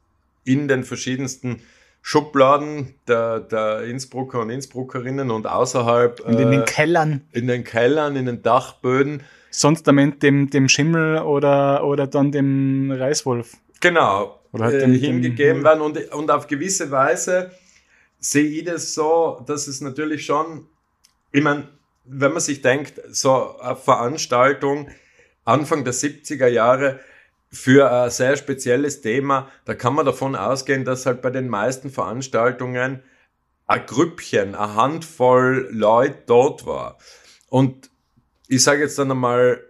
in 0.44 0.68
den 0.68 0.84
verschiedensten 0.84 1.62
Schubladen 2.04 2.96
der, 3.06 3.40
der 3.40 3.84
Innsbrucker 3.84 4.40
und 4.40 4.50
Innsbruckerinnen 4.50 5.30
und 5.30 5.46
außerhalb. 5.46 6.20
Und 6.20 6.38
in 6.38 6.50
den 6.50 6.62
äh, 6.62 6.64
Kellern. 6.64 7.22
In 7.30 7.46
den 7.46 7.62
Kellern, 7.62 8.16
in 8.16 8.26
den 8.26 8.42
Dachböden. 8.42 9.22
Sonst 9.50 9.84
damit 9.84 10.22
dem, 10.22 10.50
dem 10.50 10.68
Schimmel 10.68 11.18
oder, 11.18 11.84
oder 11.84 12.08
dann 12.08 12.32
dem 12.32 12.90
Reiswolf. 12.90 13.56
Genau. 13.80 14.40
Oder 14.52 14.64
halt 14.64 14.82
äh, 14.82 14.98
hingegeben 14.98 15.62
werden. 15.62 15.80
Und, 15.80 16.12
und 16.12 16.30
auf 16.30 16.48
gewisse 16.48 16.90
Weise 16.90 17.52
sehe 18.18 18.48
ich 18.48 18.64
das 18.64 18.94
so, 18.94 19.42
dass 19.46 19.68
es 19.68 19.80
natürlich 19.80 20.26
schon, 20.26 20.66
ich 21.30 21.42
meine, 21.42 21.68
wenn 22.04 22.32
man 22.32 22.40
sich 22.40 22.62
denkt, 22.62 23.00
so 23.10 23.58
eine 23.60 23.76
Veranstaltung 23.76 24.88
Anfang 25.44 25.84
der 25.84 25.94
70er 25.94 26.48
Jahre, 26.48 27.00
für 27.52 27.90
ein 27.92 28.10
sehr 28.10 28.36
spezielles 28.36 29.02
Thema, 29.02 29.48
da 29.66 29.74
kann 29.74 29.94
man 29.94 30.06
davon 30.06 30.34
ausgehen, 30.34 30.84
dass 30.84 31.06
halt 31.06 31.20
bei 31.20 31.30
den 31.30 31.48
meisten 31.48 31.90
Veranstaltungen 31.90 33.02
ein 33.66 33.86
Grüppchen, 33.86 34.54
eine 34.54 34.74
Handvoll 34.74 35.68
Leute 35.70 36.22
dort 36.26 36.66
war. 36.66 36.98
Und 37.48 37.90
ich 38.48 38.62
sage 38.62 38.82
jetzt 38.82 38.98
dann 38.98 39.10
einmal, 39.10 39.62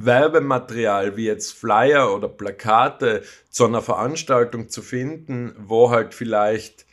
Werbematerial 0.00 1.16
wie 1.16 1.26
jetzt 1.26 1.52
Flyer 1.52 2.14
oder 2.14 2.28
Plakate 2.28 3.24
zu 3.50 3.66
einer 3.66 3.82
Veranstaltung 3.82 4.68
zu 4.68 4.80
finden, 4.80 5.54
wo 5.58 5.90
halt 5.90 6.14
vielleicht 6.14 6.86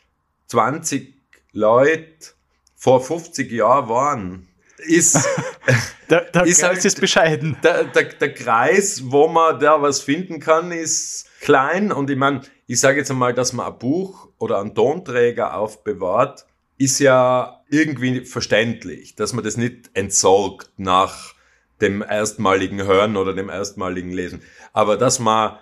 20 0.48 1.14
Leute 1.52 2.34
vor 2.74 3.00
50 3.00 3.50
Jahren 3.52 3.88
waren, 3.88 4.48
ist, 4.86 5.28
der, 6.10 6.22
der 6.22 6.44
ist 6.44 6.60
Kreis 6.60 6.68
halt, 6.68 6.84
ist 6.84 7.00
bescheiden. 7.00 7.56
Der, 7.62 7.84
der, 7.84 8.04
der 8.04 8.34
Kreis, 8.34 9.02
wo 9.04 9.28
man 9.28 9.58
da 9.58 9.80
was 9.80 10.00
finden 10.00 10.40
kann, 10.40 10.72
ist 10.72 11.26
klein. 11.40 11.92
Und 11.92 12.10
ich 12.10 12.16
meine, 12.16 12.42
ich 12.66 12.80
sage 12.80 12.98
jetzt 12.98 13.10
einmal, 13.10 13.34
dass 13.34 13.52
man 13.52 13.66
ein 13.66 13.78
Buch 13.78 14.28
oder 14.38 14.60
einen 14.60 14.74
Tonträger 14.74 15.56
aufbewahrt, 15.56 16.46
ist 16.78 16.98
ja 16.98 17.62
irgendwie 17.70 18.24
verständlich, 18.24 19.14
dass 19.16 19.32
man 19.32 19.44
das 19.44 19.56
nicht 19.56 19.90
entsorgt 19.94 20.70
nach 20.76 21.34
dem 21.80 22.02
erstmaligen 22.02 22.82
Hören 22.82 23.16
oder 23.16 23.34
dem 23.34 23.48
erstmaligen 23.48 24.10
Lesen. 24.10 24.42
Aber 24.72 24.96
dass 24.96 25.18
man 25.18 25.58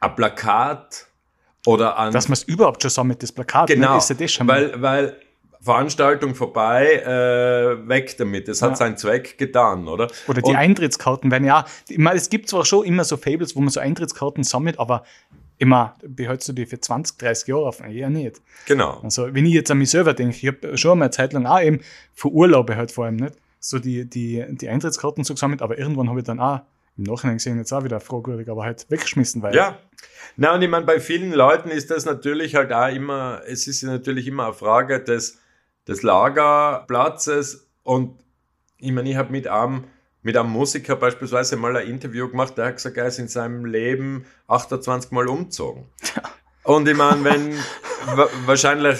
ein 0.00 0.14
Plakat 0.14 1.06
oder 1.66 1.98
ein... 1.98 2.12
Dass 2.12 2.28
man 2.28 2.34
es 2.34 2.44
überhaupt 2.44 2.82
schon 2.82 2.90
sammelt, 2.90 3.22
das 3.22 3.32
Plakat, 3.32 3.68
ne, 3.68 3.74
genau, 3.74 3.92
ne, 3.92 3.98
ist 3.98 4.10
ja 4.10 4.16
das 4.16 4.32
schon. 4.32 4.46
Weil, 4.48 4.80
weil 4.80 5.20
Veranstaltung 5.60 6.34
vorbei, 6.34 7.02
äh, 7.02 7.88
weg 7.88 8.16
damit. 8.18 8.48
Es 8.48 8.62
hat 8.62 8.70
ja. 8.70 8.76
seinen 8.76 8.96
Zweck 8.96 9.38
getan, 9.38 9.88
oder? 9.88 10.08
Oder 10.28 10.42
die 10.42 10.50
Und, 10.50 10.56
Eintrittskarten 10.56 11.30
werden 11.30 11.44
ja, 11.44 11.64
ich 11.88 11.98
meine, 11.98 12.16
es 12.16 12.30
gibt 12.30 12.48
zwar 12.48 12.64
schon 12.64 12.84
immer 12.84 13.04
so 13.04 13.16
Fables, 13.16 13.56
wo 13.56 13.60
man 13.60 13.70
so 13.70 13.80
Eintrittskarten 13.80 14.44
sammelt, 14.44 14.78
aber 14.78 15.04
immer 15.58 15.94
behältst 16.02 16.48
du 16.48 16.52
die 16.52 16.66
für 16.66 16.80
20, 16.80 17.18
30 17.18 17.48
Jahre 17.48 17.66
auf? 17.66 17.82
Ja, 17.88 18.08
nicht. 18.08 18.40
Genau. 18.66 19.00
Also, 19.02 19.34
wenn 19.34 19.44
ich 19.46 19.52
jetzt 19.52 19.70
an 19.70 19.78
mich 19.78 19.90
selber 19.90 20.14
denke, 20.14 20.36
ich 20.36 20.46
habe 20.46 20.78
schon 20.78 20.98
mal 20.98 21.06
eine 21.06 21.10
Zeit 21.10 21.32
lang 21.32 21.46
auch 21.46 21.60
eben 21.60 21.80
für 22.14 22.28
Urlaube 22.28 22.76
halt 22.76 22.92
vor 22.92 23.06
allem 23.06 23.16
nicht 23.16 23.34
so 23.60 23.78
die, 23.78 24.08
die, 24.08 24.44
die 24.48 24.68
Eintrittskarten 24.68 25.24
so 25.24 25.34
gesammelt, 25.34 25.62
aber 25.62 25.78
irgendwann 25.78 26.08
habe 26.08 26.20
ich 26.20 26.26
dann 26.26 26.40
auch 26.40 26.60
im 26.96 27.04
Nachhinein 27.04 27.36
gesehen, 27.36 27.58
jetzt 27.58 27.72
auch 27.72 27.84
wieder 27.84 28.00
fragwürdig, 28.00 28.48
aber 28.48 28.64
halt 28.64 28.86
weggeschmissen, 28.88 29.42
weil. 29.42 29.54
Ja. 29.54 29.78
Na, 30.36 30.54
und 30.54 30.62
ich 30.62 30.68
meine, 30.68 30.84
bei 30.84 31.00
vielen 31.00 31.32
Leuten 31.32 31.70
ist 31.70 31.90
das 31.90 32.04
natürlich 32.04 32.54
halt 32.54 32.72
auch 32.72 32.88
immer, 32.88 33.42
es 33.46 33.66
ist 33.66 33.82
natürlich 33.82 34.26
immer 34.26 34.46
eine 34.46 34.54
Frage 34.54 35.00
des, 35.00 35.38
des 35.88 36.02
Lagerplatzes 36.02 37.66
und 37.82 38.20
ich 38.78 38.92
meine, 38.92 39.10
ich 39.10 39.16
habe 39.16 39.32
mit 39.32 39.48
einem, 39.48 39.84
mit 40.22 40.36
einem 40.36 40.50
Musiker 40.50 40.94
beispielsweise 40.94 41.56
mal 41.56 41.76
ein 41.76 41.88
Interview 41.88 42.28
gemacht, 42.28 42.56
der 42.56 42.66
hat 42.66 42.76
gesagt, 42.76 42.96
er 42.96 43.06
ist 43.06 43.18
in 43.18 43.28
seinem 43.28 43.64
Leben 43.64 44.26
28 44.46 45.10
Mal 45.10 45.26
umgezogen. 45.26 45.86
Und 46.62 46.86
ich 46.86 46.96
meine, 46.96 47.24
wenn 47.24 47.54
wahrscheinlich, 48.46 48.98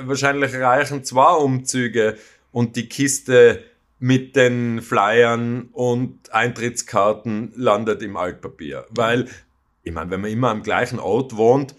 wahrscheinlich 0.00 0.54
reichen 0.54 1.02
zwei 1.02 1.32
Umzüge 1.32 2.16
und 2.52 2.76
die 2.76 2.88
Kiste 2.88 3.64
mit 3.98 4.36
den 4.36 4.82
Flyern 4.82 5.70
und 5.72 6.32
Eintrittskarten 6.32 7.52
landet 7.56 8.02
im 8.02 8.16
Altpapier. 8.16 8.84
Weil, 8.90 9.28
ich 9.82 9.92
meine, 9.92 10.10
wenn 10.10 10.20
man 10.20 10.30
immer 10.30 10.50
am 10.50 10.62
gleichen 10.62 10.98
Ort 10.98 11.36
wohnt, 11.36 11.74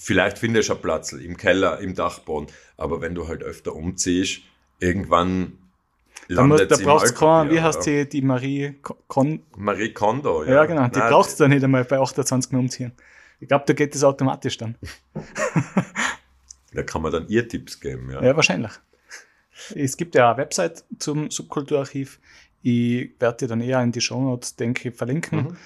vielleicht 0.00 0.38
findest 0.38 0.70
du 0.70 0.72
einen 0.72 0.82
Platz 0.82 1.12
im 1.12 1.36
Keller, 1.36 1.78
im 1.80 1.94
Dachboden. 1.94 2.48
Aber 2.76 3.00
wenn 3.00 3.14
du 3.14 3.28
halt 3.28 3.42
öfter 3.42 3.76
umziehst, 3.76 4.40
irgendwann 4.80 5.58
landet 6.26 6.72
es 6.72 6.78
da 6.78 6.84
brauchst 6.84 7.14
kein, 7.14 7.50
wie 7.50 7.60
heißt 7.60 7.82
sie, 7.82 8.08
die 8.08 8.22
Marie 8.22 8.76
Kon 9.08 9.42
Marie 9.56 9.92
Kondo, 9.92 10.44
ja. 10.44 10.54
Ja, 10.54 10.64
genau, 10.64 10.88
die 10.88 10.98
Nein, 10.98 11.10
brauchst 11.10 11.38
du 11.38 11.44
dann 11.44 11.50
nicht 11.50 11.62
einmal 11.62 11.84
bei 11.84 11.98
28 11.98 12.52
Mal 12.52 12.58
umziehen. 12.60 12.92
Ich 13.40 13.48
glaube, 13.48 13.64
da 13.66 13.74
geht 13.74 13.94
das 13.94 14.02
automatisch 14.02 14.56
dann. 14.56 14.76
da 16.72 16.82
kann 16.82 17.02
man 17.02 17.12
dann 17.12 17.28
ihr 17.28 17.46
Tipps 17.46 17.78
geben, 17.78 18.10
ja. 18.10 18.22
Ja, 18.22 18.36
wahrscheinlich. 18.36 18.72
Es 19.74 19.96
gibt 19.96 20.14
ja 20.14 20.30
eine 20.30 20.38
Website 20.38 20.84
zum 20.98 21.30
Subkulturarchiv. 21.30 22.18
Ich 22.62 23.10
werde 23.18 23.38
dir 23.38 23.48
dann 23.48 23.60
eher 23.60 23.82
in 23.82 23.92
die 23.92 24.00
Show 24.00 24.20
Notes, 24.20 24.56
denke 24.56 24.88
ich, 24.88 24.94
verlinken. 24.94 25.38
Mhm. 25.38 25.56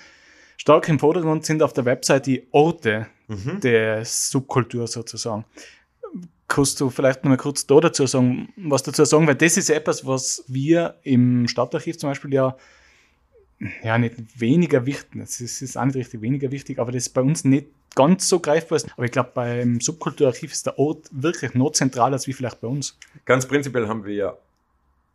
Stark 0.56 0.88
im 0.88 0.98
Vordergrund 0.98 1.44
sind 1.44 1.62
auf 1.62 1.72
der 1.72 1.84
Website 1.84 2.26
die 2.26 2.46
Orte 2.50 3.06
mhm. 3.28 3.60
der 3.60 4.04
Subkultur 4.04 4.86
sozusagen. 4.86 5.44
Kannst 6.46 6.80
du 6.80 6.90
vielleicht 6.90 7.24
noch 7.24 7.30
mal 7.30 7.36
kurz 7.36 7.66
da 7.66 7.80
dazu 7.80 8.06
sagen, 8.06 8.52
was 8.56 8.82
dazu 8.82 9.04
sagen, 9.04 9.26
weil 9.26 9.34
das 9.34 9.56
ist 9.56 9.70
etwas, 9.70 10.06
was 10.06 10.44
wir 10.46 10.96
im 11.02 11.48
Stadtarchiv 11.48 11.98
zum 11.98 12.10
Beispiel 12.10 12.32
ja 12.32 12.56
ja 13.82 13.98
nicht 13.98 14.40
weniger 14.40 14.84
wichtig, 14.86 15.22
es 15.22 15.40
ist 15.40 15.76
auch 15.76 15.84
nicht 15.84 15.96
richtig 15.96 16.20
weniger 16.20 16.50
wichtig, 16.50 16.78
aber 16.78 16.92
das 16.92 17.04
ist 17.04 17.10
bei 17.10 17.22
uns 17.22 17.44
nicht 17.44 17.68
ganz 17.94 18.28
so 18.28 18.40
greifbar 18.40 18.76
ist. 18.76 18.88
Aber 18.92 19.04
ich 19.04 19.12
glaube, 19.12 19.30
beim 19.34 19.80
Subkulturarchiv 19.80 20.52
ist 20.52 20.66
der 20.66 20.78
Ort 20.78 21.08
wirklich 21.12 21.54
noch 21.54 21.72
zentraler 21.72 22.14
als 22.14 22.26
wie 22.26 22.32
vielleicht 22.32 22.60
bei 22.60 22.68
uns. 22.68 22.98
Ganz 23.24 23.46
prinzipiell 23.46 23.86
haben 23.88 24.04
wir 24.04 24.36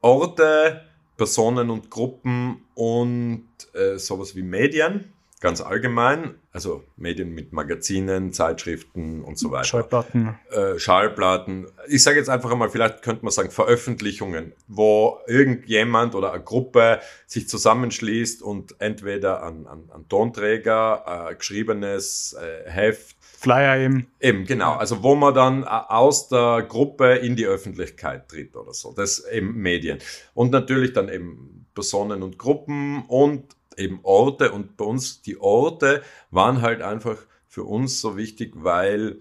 Orte, 0.02 0.82
Personen 1.18 1.70
und 1.70 1.90
Gruppen 1.90 2.62
und 2.76 3.46
äh, 3.74 3.98
sowas 3.98 4.36
wie 4.36 4.44
Medien 4.44 5.12
ganz 5.40 5.62
allgemein, 5.62 6.36
also 6.52 6.84
Medien 6.98 7.34
mit 7.34 7.54
Magazinen, 7.54 8.34
Zeitschriften 8.34 9.24
und 9.24 9.38
so 9.38 9.52
weiter. 9.52 9.66
Schallplatten. 9.66 10.38
Äh, 10.52 10.78
Schallplatten. 10.78 11.68
Ich 11.88 12.04
sage 12.04 12.18
jetzt 12.18 12.30
einfach 12.30 12.52
einmal, 12.52 12.70
vielleicht 12.70 13.02
könnte 13.02 13.24
man 13.24 13.32
sagen 13.32 13.50
Veröffentlichungen, 13.50 14.54
wo 14.68 15.20
irgendjemand 15.28 16.16
oder 16.16 16.34
eine 16.34 16.44
Gruppe 16.44 17.00
sich 17.26 17.48
zusammenschließt 17.48 18.42
und 18.42 18.76
entweder 18.80 19.44
an, 19.44 19.66
an, 19.66 19.90
an 19.94 20.08
Tonträger, 20.10 21.30
äh, 21.30 21.36
geschriebenes 21.36 22.34
äh, 22.34 22.70
Heft, 22.70 23.16
Flyer 23.40 23.78
eben. 23.78 24.08
Eben, 24.20 24.44
genau. 24.44 24.74
Also 24.74 25.02
wo 25.02 25.16
man 25.16 25.34
dann 25.34 25.64
äh, 25.64 25.68
aus 25.68 26.28
der 26.28 26.66
Gruppe 26.68 27.16
in 27.16 27.38
die 27.38 27.46
Öffentlichkeit 27.46 28.28
tritt 28.28 28.58
oder 28.58 28.74
so. 28.74 28.92
Das 28.92 29.26
eben 29.32 29.56
Medien. 29.56 30.00
Und 30.34 30.52
natürlich 30.52 30.92
dann 30.92 31.08
eben 31.08 31.66
Personen 31.74 32.22
und 32.22 32.38
Gruppen 32.38 33.06
und 33.08 33.46
eben 33.80 34.00
Orte 34.04 34.52
und 34.52 34.78
bei 34.78 34.86
uns 34.86 35.22
die 35.22 35.40
Orte 35.40 36.02
waren 36.32 36.62
halt 36.62 36.82
einfach 36.82 37.18
für 37.48 37.64
uns 37.64 38.00
so 38.00 38.18
wichtig, 38.18 38.54
weil 38.56 39.18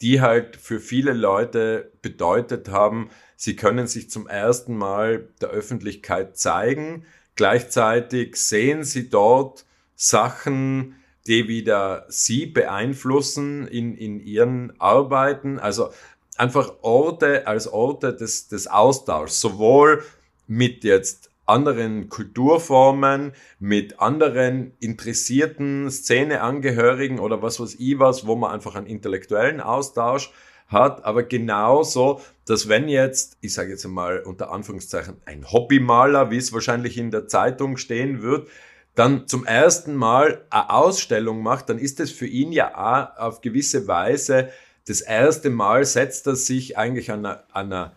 die 0.00 0.20
halt 0.20 0.56
für 0.56 0.80
viele 0.80 1.12
Leute 1.12 1.92
bedeutet 2.02 2.68
haben, 2.68 3.10
sie 3.36 3.56
können 3.56 3.86
sich 3.86 4.10
zum 4.10 4.26
ersten 4.26 4.76
Mal 4.76 5.28
der 5.40 5.50
Öffentlichkeit 5.50 6.38
zeigen. 6.38 7.04
Gleichzeitig 7.36 8.36
sehen 8.36 8.84
sie 8.84 9.10
dort 9.10 9.64
Sachen, 9.96 10.96
die 11.26 11.48
wieder 11.48 12.06
sie 12.08 12.46
beeinflussen 12.46 13.66
in, 13.66 13.94
in 13.94 14.20
ihren 14.20 14.78
Arbeiten. 14.80 15.58
Also 15.58 15.90
einfach 16.36 16.72
Orte 16.82 17.46
als 17.46 17.68
Orte 17.68 18.14
des, 18.14 18.48
des 18.48 18.66
Austauschs, 18.66 19.40
sowohl 19.40 20.02
mit 20.46 20.82
jetzt 20.84 21.29
anderen 21.50 22.08
Kulturformen, 22.08 23.32
mit 23.58 24.00
anderen 24.00 24.72
interessierten 24.80 25.90
Szeneangehörigen 25.90 27.18
oder 27.18 27.42
was 27.42 27.60
weiß 27.60 27.76
ich 27.78 27.98
was, 27.98 28.26
wo 28.26 28.36
man 28.36 28.52
einfach 28.52 28.74
einen 28.74 28.86
intellektuellen 28.86 29.60
Austausch 29.60 30.32
hat, 30.68 31.04
aber 31.04 31.24
genauso, 31.24 32.20
dass 32.46 32.68
wenn 32.68 32.88
jetzt, 32.88 33.36
ich 33.40 33.52
sage 33.52 33.70
jetzt 33.70 33.84
einmal 33.84 34.20
unter 34.20 34.52
Anführungszeichen, 34.52 35.16
ein 35.26 35.50
Hobbymaler, 35.50 36.30
wie 36.30 36.36
es 36.36 36.52
wahrscheinlich 36.52 36.96
in 36.96 37.10
der 37.10 37.26
Zeitung 37.26 37.76
stehen 37.76 38.22
wird, 38.22 38.48
dann 38.94 39.26
zum 39.26 39.44
ersten 39.44 39.94
Mal 39.94 40.44
eine 40.50 40.70
Ausstellung 40.70 41.42
macht, 41.42 41.68
dann 41.68 41.78
ist 41.78 42.00
es 42.00 42.12
für 42.12 42.26
ihn 42.26 42.52
ja 42.52 42.74
auch 42.76 43.20
auf 43.20 43.40
gewisse 43.40 43.88
Weise 43.88 44.50
das 44.90 45.00
erste 45.02 45.50
Mal 45.50 45.84
setzt 45.84 46.26
er 46.26 46.36
sich 46.36 46.76
eigentlich 46.76 47.12
an 47.12 47.24
einer, 47.24 47.44
einer, 47.52 47.92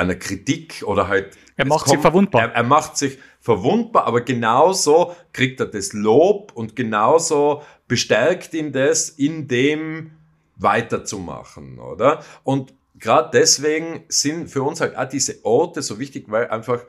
einer 0.00 0.16
Kritik 0.16 0.82
oder 0.86 1.08
halt. 1.08 1.36
Er 1.56 1.66
macht 1.66 1.84
kommt, 1.84 1.90
sich 1.90 2.00
verwundbar. 2.00 2.42
Er, 2.42 2.54
er, 2.54 2.62
macht 2.62 2.96
sich 2.96 3.18
verwundbar, 3.40 4.06
aber 4.06 4.22
genauso 4.22 5.14
kriegt 5.32 5.60
er 5.60 5.66
das 5.66 5.92
Lob 5.92 6.52
und 6.54 6.74
genauso 6.74 7.62
bestärkt 7.86 8.54
ihn 8.54 8.72
das, 8.72 9.08
in 9.10 9.46
dem 9.48 10.12
weiterzumachen, 10.56 11.78
oder? 11.78 12.22
Und 12.44 12.74
gerade 12.98 13.30
deswegen 13.32 14.04
sind 14.08 14.50
für 14.50 14.62
uns 14.62 14.80
halt 14.80 14.96
auch 14.96 15.08
diese 15.08 15.44
Orte 15.44 15.82
so 15.82 15.98
wichtig, 15.98 16.26
weil 16.28 16.48
einfach 16.48 16.84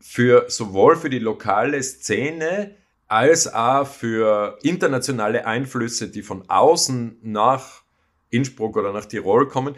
für 0.00 0.44
sowohl 0.48 0.96
für 0.96 1.10
die 1.10 1.18
lokale 1.18 1.82
Szene 1.82 2.76
als 3.06 3.52
auch 3.52 3.86
für 3.86 4.58
internationale 4.62 5.46
Einflüsse, 5.46 6.08
die 6.08 6.22
von 6.22 6.48
außen 6.48 7.18
nach 7.22 7.82
Innsbruck 8.30 8.76
oder 8.76 8.92
nach 8.92 9.06
Tirol 9.06 9.48
kommen, 9.48 9.76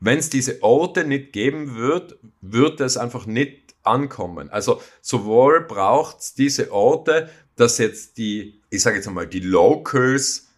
wenn 0.00 0.18
es 0.18 0.30
diese 0.30 0.62
Orte 0.62 1.04
nicht 1.04 1.32
geben 1.32 1.76
wird, 1.76 2.18
wird 2.40 2.80
es 2.80 2.96
einfach 2.96 3.26
nicht 3.26 3.74
ankommen. 3.82 4.50
Also 4.50 4.80
sowohl 5.00 5.60
braucht 5.60 6.20
es 6.20 6.34
diese 6.34 6.72
Orte, 6.72 7.30
dass 7.56 7.78
jetzt 7.78 8.18
die, 8.18 8.60
ich 8.70 8.82
sage 8.82 8.96
jetzt 8.96 9.08
einmal, 9.08 9.26
die 9.26 9.40
Locals 9.40 10.48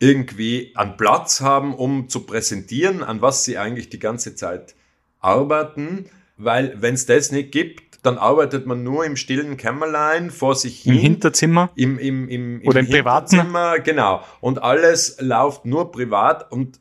irgendwie 0.00 0.72
einen 0.74 0.96
Platz 0.96 1.40
haben, 1.40 1.74
um 1.74 2.08
zu 2.08 2.26
präsentieren, 2.26 3.02
an 3.02 3.22
was 3.22 3.44
sie 3.44 3.58
eigentlich 3.58 3.90
die 3.90 3.98
ganze 3.98 4.34
Zeit 4.34 4.74
arbeiten. 5.20 6.06
Weil 6.36 6.74
wenn 6.80 6.94
es 6.94 7.06
das 7.06 7.32
nicht 7.32 7.52
gibt, 7.52 7.90
dann 8.02 8.16
arbeitet 8.16 8.66
man 8.66 8.82
nur 8.82 9.04
im 9.04 9.16
stillen 9.16 9.58
Kämmerlein 9.58 10.30
vor 10.30 10.54
sich 10.54 10.80
hin. 10.80 10.94
Im 10.94 11.00
Hinterzimmer? 11.00 11.70
Im, 11.76 11.98
im, 11.98 12.28
im, 12.28 12.60
im 12.62 12.68
Oder 12.68 12.80
im 12.80 12.88
privaten? 12.88 13.54
Genau. 13.84 14.22
Und 14.40 14.62
alles 14.62 15.18
läuft 15.20 15.66
nur 15.66 15.92
privat. 15.92 16.50
Und 16.50 16.80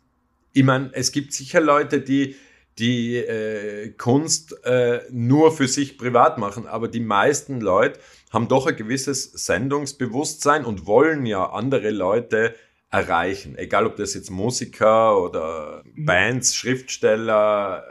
ich 0.53 0.63
meine, 0.63 0.91
es 0.93 1.11
gibt 1.11 1.33
sicher 1.33 1.61
Leute, 1.61 2.01
die 2.01 2.35
die 2.79 3.17
äh, 3.17 3.89
Kunst 3.97 4.63
äh, 4.63 5.01
nur 5.11 5.51
für 5.51 5.67
sich 5.67 5.97
privat 5.97 6.37
machen, 6.37 6.65
aber 6.65 6.87
die 6.87 7.01
meisten 7.01 7.59
Leute 7.59 7.99
haben 8.31 8.47
doch 8.47 8.67
ein 8.67 8.75
gewisses 8.75 9.31
Sendungsbewusstsein 9.33 10.63
und 10.63 10.85
wollen 10.85 11.25
ja 11.25 11.49
andere 11.49 11.89
Leute 11.89 12.55
erreichen. 12.89 13.57
Egal 13.57 13.85
ob 13.85 13.97
das 13.97 14.13
jetzt 14.13 14.29
Musiker 14.29 15.21
oder 15.21 15.83
Bands, 15.95 16.55
Schriftsteller, 16.55 17.83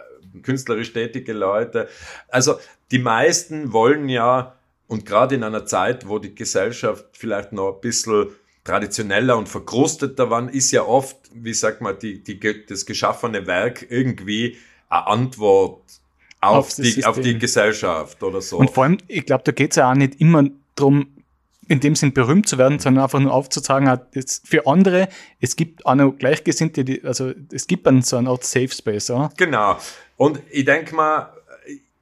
künstlerisch 0.43 0.93
tätige 0.93 1.33
Leute. 1.33 1.89
Also 2.29 2.59
die 2.91 2.99
meisten 2.99 3.73
wollen 3.73 4.09
ja, 4.09 4.57
und 4.87 5.05
gerade 5.05 5.35
in 5.35 5.45
einer 5.45 5.67
Zeit, 5.67 6.09
wo 6.09 6.19
die 6.19 6.35
Gesellschaft 6.35 7.05
vielleicht 7.13 7.53
noch 7.53 7.75
ein 7.75 7.81
bisschen 7.81 8.29
traditioneller 8.69 9.37
und 9.37 9.49
verkrusteter 9.49 10.31
war, 10.31 10.53
ist 10.53 10.71
ja 10.71 10.83
oft, 10.83 11.17
wie 11.33 11.55
sagt 11.55 11.81
man, 11.81 11.99
die, 11.99 12.23
die, 12.23 12.39
das 12.67 12.85
geschaffene 12.87 13.47
Werk 13.47 13.87
irgendwie 13.89 14.59
eine 14.89 15.07
Antwort 15.07 15.83
auf, 16.41 16.57
auf 16.57 16.75
die, 16.75 17.05
auf 17.05 17.21
die 17.21 17.39
Gesellschaft 17.39 18.23
oder 18.23 18.41
so. 18.41 18.59
Und 18.59 18.71
vor 18.71 18.85
allem, 18.85 18.99
ich 19.09 19.25
glaube, 19.25 19.43
da 19.45 19.53
geht 19.53 19.71
es 19.71 19.77
ja 19.77 19.91
auch 19.91 19.95
nicht 19.95 20.21
immer 20.21 20.45
darum, 20.75 21.09
in 21.67 21.81
dem 21.81 21.95
Sinn 21.95 22.13
berühmt 22.13 22.49
zu 22.49 22.57
werden, 22.57 22.79
sondern 22.79 23.05
einfach 23.05 23.21
nur 23.21 23.33
aufzuzeigen, 23.33 24.01
für 24.45 24.67
andere, 24.67 25.09
es 25.41 25.57
gibt 25.57 25.85
auch 25.85 25.95
noch 25.95 26.13
Gleichgesinnte, 26.13 26.85
die, 26.85 27.05
also 27.05 27.33
es 27.53 27.67
gibt 27.67 27.87
dann 27.87 28.03
so 28.03 28.17
eine 28.17 28.31
Art 28.31 28.45
Safe 28.45 28.69
Space. 28.69 29.11
Oder? 29.11 29.31
Genau. 29.37 29.79
Und 30.17 30.41
ich 30.51 30.65
denke 30.65 30.95
mal, 30.95 31.33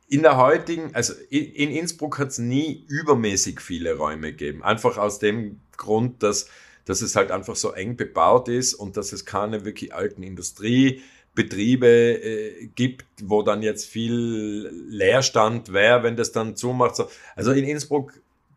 in 0.08 0.22
der 0.22 0.36
heutigen, 0.36 0.94
also 0.94 1.14
in 1.30 1.70
Innsbruck 1.70 2.18
hat 2.18 2.28
es 2.28 2.38
nie 2.38 2.84
übermäßig 2.88 3.60
viele 3.60 3.96
Räume 3.96 4.32
gegeben. 4.32 4.62
Einfach 4.62 4.98
aus 4.98 5.18
dem 5.18 5.60
Grund, 5.76 6.22
dass, 6.22 6.48
dass 6.86 7.02
es 7.02 7.14
halt 7.14 7.30
einfach 7.30 7.56
so 7.56 7.72
eng 7.72 7.96
bebaut 7.96 8.48
ist 8.48 8.72
und 8.72 8.96
dass 8.96 9.12
es 9.12 9.26
keine 9.26 9.66
wirklich 9.66 9.92
alten 9.92 10.22
Industriebetriebe 10.22 11.86
äh, 11.86 12.66
gibt, 12.74 13.04
wo 13.22 13.42
dann 13.42 13.62
jetzt 13.62 13.84
viel 13.86 14.70
Leerstand 14.88 15.72
wäre, 15.72 16.02
wenn 16.02 16.16
das 16.16 16.32
dann 16.32 16.56
zumacht. 16.56 16.96
So. 16.96 17.10
Also 17.34 17.52
in 17.52 17.64
Innsbruck, 17.64 18.14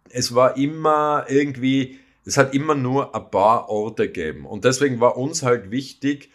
es 0.09 0.33
war 0.33 0.55
immer 0.57 1.25
irgendwie, 1.27 1.99
es 2.23 2.37
hat 2.37 2.53
immer 2.53 2.75
nur 2.75 3.13
ein 3.15 3.29
paar 3.31 3.67
Orte 3.69 4.07
gegeben. 4.07 4.45
Und 4.45 4.63
deswegen 4.63 5.01
war 5.01 5.17
uns 5.17 5.43
halt 5.43 5.71
wichtig, 5.71 6.29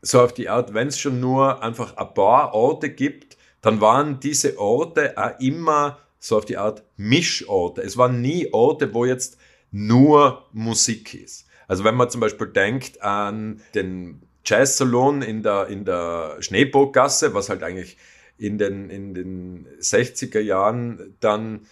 so 0.00 0.20
auf 0.20 0.32
die 0.32 0.48
Art, 0.48 0.72
wenn 0.74 0.88
es 0.88 0.98
schon 0.98 1.18
nur 1.18 1.62
einfach 1.62 1.96
ein 1.96 2.14
paar 2.14 2.54
Orte 2.54 2.90
gibt, 2.90 3.36
dann 3.60 3.80
waren 3.80 4.20
diese 4.20 4.56
Orte 4.58 5.18
auch 5.18 5.40
immer 5.40 5.98
so 6.20 6.38
auf 6.38 6.44
die 6.44 6.56
Art 6.56 6.84
Mischorte. 6.96 7.82
Es 7.82 7.96
waren 7.96 8.20
nie 8.20 8.52
Orte, 8.52 8.94
wo 8.94 9.04
jetzt 9.04 9.37
nur 9.70 10.46
Musik 10.52 11.14
ist. 11.14 11.46
Also 11.66 11.84
wenn 11.84 11.94
man 11.94 12.10
zum 12.10 12.20
Beispiel 12.20 12.46
denkt 12.46 13.02
an 13.02 13.60
den 13.74 14.22
Jazzsalon 14.44 15.22
in 15.22 15.42
der, 15.42 15.66
in 15.66 15.84
der 15.84 16.36
Schneeburggasse, 16.40 17.34
was 17.34 17.50
halt 17.50 17.62
eigentlich 17.62 17.98
in 18.38 18.56
den, 18.56 18.88
in 18.88 19.14
den 19.14 19.66
60er 19.80 20.40
Jahren 20.40 21.16
dann 21.20 21.66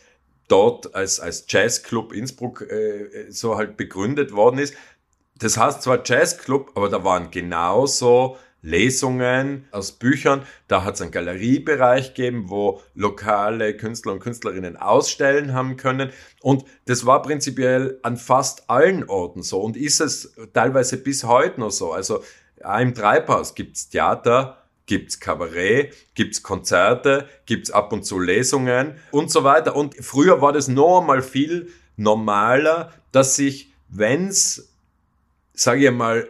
dort 0.48 0.94
als, 0.94 1.18
als 1.20 1.46
Jazzclub 1.48 2.12
Innsbruck 2.12 2.62
äh, 2.62 3.30
so 3.30 3.56
halt 3.56 3.76
begründet 3.76 4.32
worden 4.32 4.58
ist. 4.58 4.74
Das 5.38 5.56
heißt 5.56 5.82
zwar 5.82 6.02
Jazzclub, 6.04 6.72
aber 6.74 6.88
da 6.88 7.04
waren 7.04 7.30
genauso 7.30 8.36
Lesungen 8.66 9.64
aus 9.70 9.92
Büchern. 9.92 10.42
Da 10.66 10.84
hat 10.84 10.96
es 10.96 11.00
einen 11.00 11.12
Galeriebereich 11.12 12.14
gegeben, 12.14 12.50
wo 12.50 12.82
lokale 12.94 13.76
Künstler 13.76 14.12
und 14.12 14.20
Künstlerinnen 14.20 14.76
ausstellen 14.76 15.54
haben 15.54 15.76
können. 15.76 16.10
Und 16.42 16.64
das 16.86 17.06
war 17.06 17.22
prinzipiell 17.22 18.00
an 18.02 18.16
fast 18.16 18.68
allen 18.68 19.08
Orten 19.08 19.42
so 19.42 19.60
und 19.60 19.76
ist 19.76 20.00
es 20.00 20.34
teilweise 20.52 20.96
bis 20.96 21.24
heute 21.24 21.60
noch 21.60 21.70
so. 21.70 21.92
Also 21.92 22.24
im 22.80 22.94
Treibhaus 22.94 23.54
gibt's 23.54 23.88
Theater, 23.88 24.64
gibt's 24.86 25.20
Kabarett, 25.20 25.94
gibt's 26.14 26.42
Konzerte, 26.42 27.28
gibt's 27.46 27.70
ab 27.70 27.92
und 27.92 28.04
zu 28.04 28.18
Lesungen 28.18 28.96
und 29.12 29.30
so 29.30 29.44
weiter. 29.44 29.76
Und 29.76 29.94
früher 29.94 30.40
war 30.40 30.52
das 30.52 30.66
noch 30.66 31.02
mal 31.02 31.22
viel 31.22 31.70
normaler, 31.96 32.92
dass 33.12 33.36
sich, 33.36 33.72
wenn's, 33.88 34.72
sage 35.52 35.86
ich 35.86 35.92
mal, 35.92 36.28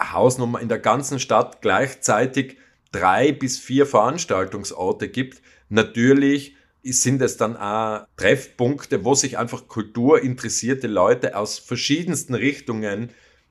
Hausnummer 0.00 0.60
in 0.60 0.68
der 0.68 0.78
ganzen 0.78 1.20
Stadt 1.20 1.62
gleichzeitig 1.62 2.56
drei 2.92 3.32
bis 3.32 3.58
vier 3.58 3.86
Veranstaltungsorte 3.86 5.08
gibt, 5.08 5.42
natürlich 5.68 6.56
sind 6.82 7.20
es 7.20 7.36
dann 7.36 7.56
auch 7.56 8.06
Treffpunkte, 8.16 9.04
wo 9.04 9.14
sich 9.14 9.38
einfach 9.38 9.68
kulturinteressierte 9.68 10.86
Leute 10.86 11.36
aus 11.36 11.58
verschiedensten 11.58 12.34
Richtungen 12.34 13.10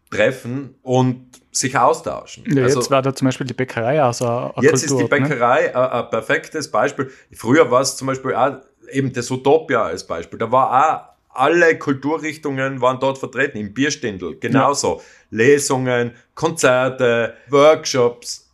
treffen 0.10 0.76
und 0.82 1.28
sich 1.52 1.78
austauschen. 1.78 2.44
Ja, 2.48 2.64
also, 2.64 2.80
jetzt 2.80 2.92
war 2.92 3.02
da 3.02 3.14
zum 3.14 3.28
Beispiel 3.28 3.46
die 3.46 3.54
Bäckerei 3.54 4.02
also 4.02 4.26
eine 4.26 4.54
Jetzt 4.62 4.88
Kultur, 4.88 5.02
ist 5.02 5.04
die 5.04 5.10
Bäckerei 5.10 5.68
ne? 5.68 5.76
ein, 5.76 6.04
ein 6.04 6.10
perfektes 6.10 6.72
Beispiel. 6.72 7.12
Früher 7.32 7.70
war 7.70 7.82
es 7.82 7.96
zum 7.96 8.08
Beispiel 8.08 8.34
auch 8.34 8.58
eben 8.92 9.14
das 9.14 9.30
Utopia 9.30 9.84
als 9.84 10.06
Beispiel. 10.06 10.40
Da 10.40 10.52
war 10.52 10.72
auch 10.72 11.09
alle 11.30 11.78
Kulturrichtungen 11.78 12.82
waren 12.82 13.00
dort 13.00 13.18
vertreten, 13.18 13.58
im 13.58 13.74
Bierstindel, 13.74 14.38
genauso. 14.40 14.98
Ja. 14.98 15.04
Lesungen, 15.32 16.12
Konzerte, 16.36 17.36
Workshops, 17.50 18.50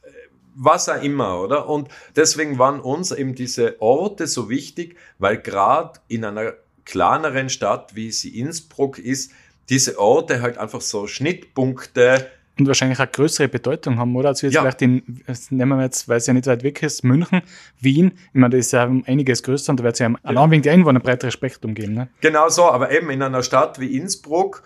was 0.55 0.89
auch 0.89 1.01
immer, 1.01 1.41
oder? 1.41 1.67
Und 1.67 1.89
deswegen 2.15 2.57
waren 2.59 2.79
uns 2.79 3.11
eben 3.11 3.35
diese 3.35 3.81
Orte 3.81 4.27
so 4.27 4.49
wichtig, 4.49 4.97
weil 5.19 5.37
gerade 5.37 5.99
in 6.07 6.25
einer 6.25 6.53
kleineren 6.85 7.49
Stadt, 7.49 7.95
wie 7.95 8.11
sie 8.11 8.39
Innsbruck 8.39 8.99
ist, 8.99 9.31
diese 9.69 9.99
Orte 9.99 10.41
halt 10.41 10.57
einfach 10.57 10.81
so 10.81 11.07
Schnittpunkte 11.07 12.29
und 12.57 12.67
wahrscheinlich 12.67 12.99
auch 12.99 13.11
größere 13.11 13.47
Bedeutung 13.47 13.99
haben, 13.99 14.15
oder? 14.15 14.29
Also 14.29 14.47
jetzt 14.47 14.53
ja. 14.53 14.61
vielleicht 14.61 14.81
in, 14.81 15.21
nehmen 15.49 15.77
wir 15.77 15.83
jetzt, 15.83 16.07
weil 16.07 16.17
es 16.17 16.27
ja 16.27 16.33
nicht 16.33 16.47
weit 16.47 16.63
weg 16.63 16.81
ist, 16.83 17.03
München, 17.03 17.41
Wien, 17.79 18.13
ich 18.15 18.39
meine, 18.39 18.55
das 18.55 18.67
ist 18.67 18.71
ja 18.71 18.83
einiges 19.05 19.43
größer 19.43 19.71
und 19.71 19.79
da 19.79 19.83
wird 19.83 19.95
es 19.95 19.99
ja 19.99 20.13
allein 20.23 20.51
wegen 20.51 20.63
der 20.63 20.73
Einwohner 20.73 20.99
ein 20.99 21.03
breiteres 21.03 21.33
Spektrum 21.33 21.75
geben, 21.75 21.93
ne? 21.93 22.09
Genau 22.21 22.49
so, 22.49 22.65
aber 22.65 22.91
eben 22.91 23.09
in 23.09 23.21
einer 23.21 23.43
Stadt 23.43 23.79
wie 23.79 23.97
Innsbruck, 23.97 24.63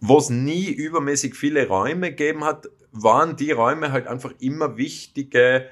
wo 0.00 0.18
es 0.18 0.30
nie 0.30 0.68
übermäßig 0.68 1.34
viele 1.34 1.66
Räume 1.68 2.10
gegeben 2.10 2.44
hat, 2.44 2.68
waren 2.92 3.36
die 3.36 3.52
Räume 3.52 3.92
halt 3.92 4.06
einfach 4.06 4.32
immer 4.40 4.76
wichtige 4.76 5.66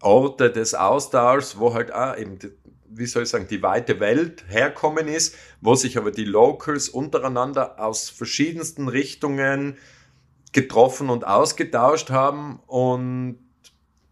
Orte 0.00 0.50
des 0.50 0.74
Austauschs, 0.74 1.58
wo 1.58 1.74
halt 1.74 1.92
auch 1.92 2.16
eben, 2.16 2.38
wie 2.90 3.06
soll 3.06 3.24
ich 3.24 3.28
sagen, 3.28 3.46
die 3.48 3.62
weite 3.62 3.98
Welt 4.00 4.44
herkommen 4.48 5.08
ist, 5.08 5.34
wo 5.60 5.74
sich 5.74 5.98
aber 5.98 6.12
die 6.12 6.24
Locals 6.24 6.88
untereinander 6.88 7.80
aus 7.80 8.08
verschiedensten 8.10 8.88
Richtungen 8.88 9.76
getroffen 10.52 11.10
und 11.10 11.26
ausgetauscht 11.26 12.10
haben. 12.10 12.60
Und 12.66 13.38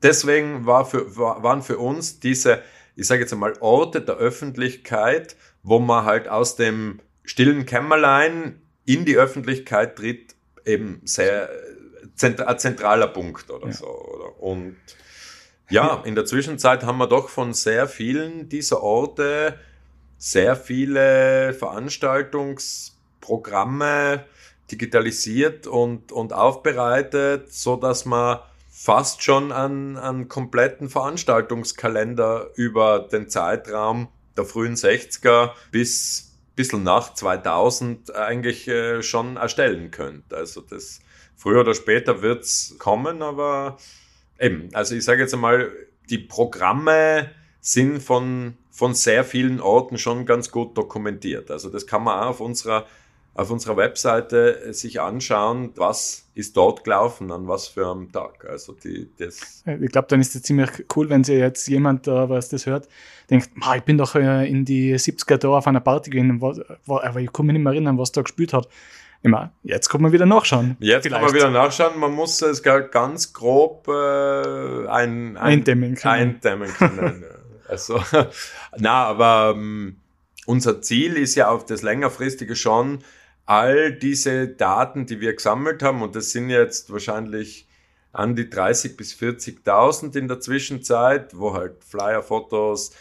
deswegen 0.03 0.67
war 0.67 0.85
für, 0.85 1.17
war, 1.17 1.43
waren 1.43 1.63
für 1.63 1.79
uns 1.79 2.21
diese, 2.21 2.63
ich 2.95 3.07
sage 3.07 3.23
jetzt 3.23 3.33
einmal, 3.33 3.55
Orte 3.61 4.01
der 4.01 4.17
Öffentlichkeit, 4.17 5.37
wo 5.63 5.79
man 5.79 6.05
halt 6.05 6.29
aus 6.29 6.57
dem 6.57 7.01
stillen 7.25 7.67
Kämmerlein 7.67 8.61
in 8.85 9.05
die 9.05 9.17
Öffentlichkeit 9.17 9.97
tritt, 9.97 10.37
eben 10.65 11.01
sehr 11.05 11.49
ein 12.23 12.59
zentraler 12.59 13.09
Punkt 13.09 13.51
oder 13.51 13.67
ja. 13.67 13.73
so. 13.73 13.87
Oder? 13.87 14.41
Und 14.41 14.77
ja, 15.69 16.01
in 16.05 16.15
der 16.15 16.25
Zwischenzeit 16.25 16.85
haben 16.85 16.99
wir 16.99 17.09
doch 17.09 17.29
von 17.29 17.53
sehr 17.53 17.89
vielen 17.89 18.49
dieser 18.49 18.81
Orte 18.83 19.59
sehr 20.19 20.57
viele 20.57 21.53
Veranstaltungsprogramme 21.53 24.25
digitalisiert 24.71 25.67
und, 25.67 26.13
und 26.13 26.33
aufbereitet, 26.33 27.53
so 27.53 27.77
dass 27.77 28.05
man 28.05 28.39
fast 28.71 29.23
schon 29.23 29.53
einen, 29.53 29.97
einen 29.97 30.29
kompletten 30.29 30.89
Veranstaltungskalender 30.89 32.51
über 32.57 33.01
den 33.01 33.29
Zeitraum 33.29 34.09
der 34.37 34.45
frühen 34.45 34.75
60er 34.75 35.53
bis 35.71 36.27
bisschen 36.57 36.83
nach 36.83 37.15
2000 37.15 38.15
eigentlich 38.15 38.67
äh, 38.67 39.03
schon 39.03 39.37
erstellen 39.37 39.91
könnte. 39.91 40.37
Also 40.37 40.63
das 40.63 41.01
früher 41.37 41.61
oder 41.61 41.75
später 41.75 42.23
wird's 42.23 42.77
kommen, 42.79 43.23
aber 43.23 43.77
eben, 44.41 44.71
also 44.73 44.95
ich 44.95 45.05
sage 45.05 45.23
jetzt 45.23 45.35
einmal, 45.35 45.71
die 46.09 46.19
Programme 46.19 47.31
sind 47.61 48.03
von, 48.03 48.57
von 48.71 48.95
sehr 48.95 49.23
vielen 49.23 49.61
Orten 49.61 49.99
schon 49.99 50.25
ganz 50.25 50.51
gut 50.51 50.77
dokumentiert. 50.79 51.51
Also 51.51 51.69
das 51.69 51.87
kann 51.87 52.03
man 52.03 52.21
auch 52.21 52.31
auf 52.31 52.41
unserer 52.41 52.87
auf 53.37 53.51
unserer 53.51 53.77
Webseite 53.77 54.63
äh, 54.65 54.73
sich 54.73 55.01
anschauen, 55.01 55.71
was 55.77 56.27
ist 56.35 56.57
dort 56.57 56.85
gelaufen, 56.85 57.31
an 57.31 57.47
was 57.49 57.69
für 57.69 57.91
einem 57.91 58.11
Tag. 58.11 58.47
Also 58.49 58.73
die, 58.73 59.11
das 59.19 59.63
ich 59.67 59.93
glaube, 59.93 60.09
dann 60.09 60.21
ist 60.21 60.35
es 60.35 60.43
ziemlich 60.43 60.71
cool, 60.95 61.09
wenn 61.11 61.25
sich 61.25 61.39
jetzt 61.39 61.67
jemand, 61.69 62.09
äh, 62.09 62.29
was 62.29 62.49
das 62.49 62.67
hört, 62.67 62.89
denkt, 63.31 63.51
ich 63.75 63.83
bin 63.83 63.99
doch 63.99 64.15
äh, 64.15 64.49
in 64.49 64.65
die 64.65 64.95
70er 64.95 65.37
da 65.37 65.49
auf 65.49 65.67
einer 65.67 65.81
Party 65.81 66.11
gewesen, 66.11 66.43
aber 66.87 67.21
ich 67.21 67.33
kann 67.33 67.47
mich 67.47 67.55
nicht 67.55 67.63
mehr 67.63 67.73
erinnern, 67.73 67.99
was 67.99 68.13
da 68.13 68.23
gespielt 68.23 68.53
hat. 68.53 68.69
Immer, 69.23 69.51
jetzt 69.63 69.89
kann 69.89 70.03
man 70.03 70.13
wieder 70.13 70.27
nachschauen. 70.27 70.77
Jetzt 70.79 71.05
Vielleicht. 71.05 71.23
kann 71.23 71.33
man 71.33 71.35
wieder 71.35 71.51
nachschauen. 71.51 71.99
Man 71.99 72.13
muss 72.13 72.41
es 72.43 72.63
ganz 72.63 73.33
grob 73.33 73.89
äh, 73.89 74.87
ein, 74.89 74.89
ein, 74.89 75.37
eindämmen 75.37 75.95
können. 75.95 76.15
Eindämmen 76.15 76.69
können. 76.69 77.25
also, 77.69 78.01
na, 78.77 79.05
aber 79.05 79.55
ähm, 79.57 79.97
unser 80.47 80.81
Ziel 80.81 81.15
ist 81.15 81.35
ja 81.35 81.49
auf 81.49 81.67
das 81.67 81.83
längerfristige 81.83 82.55
schon, 82.55 83.01
all 83.47 83.93
diese 83.93 84.49
Daten, 84.49 85.07
die 85.07 85.21
wir 85.21 85.35
gesammelt 85.35 85.83
haben, 85.83 86.03
und 86.03 86.15
das 86.17 86.31
sind 86.31 86.51
jetzt 86.51 86.93
wahrscheinlich 86.93 87.67
an 88.13 88.35
die 88.35 88.51
30 88.51 88.97
bis 88.97 89.15
40.000 89.15 90.17
in 90.17 90.29
der 90.29 90.41
Zwischenzeit, 90.41 91.37
wo 91.37 91.55
halt 91.55 91.85
Flyer, 91.85 92.23
Fotos, 92.23 92.93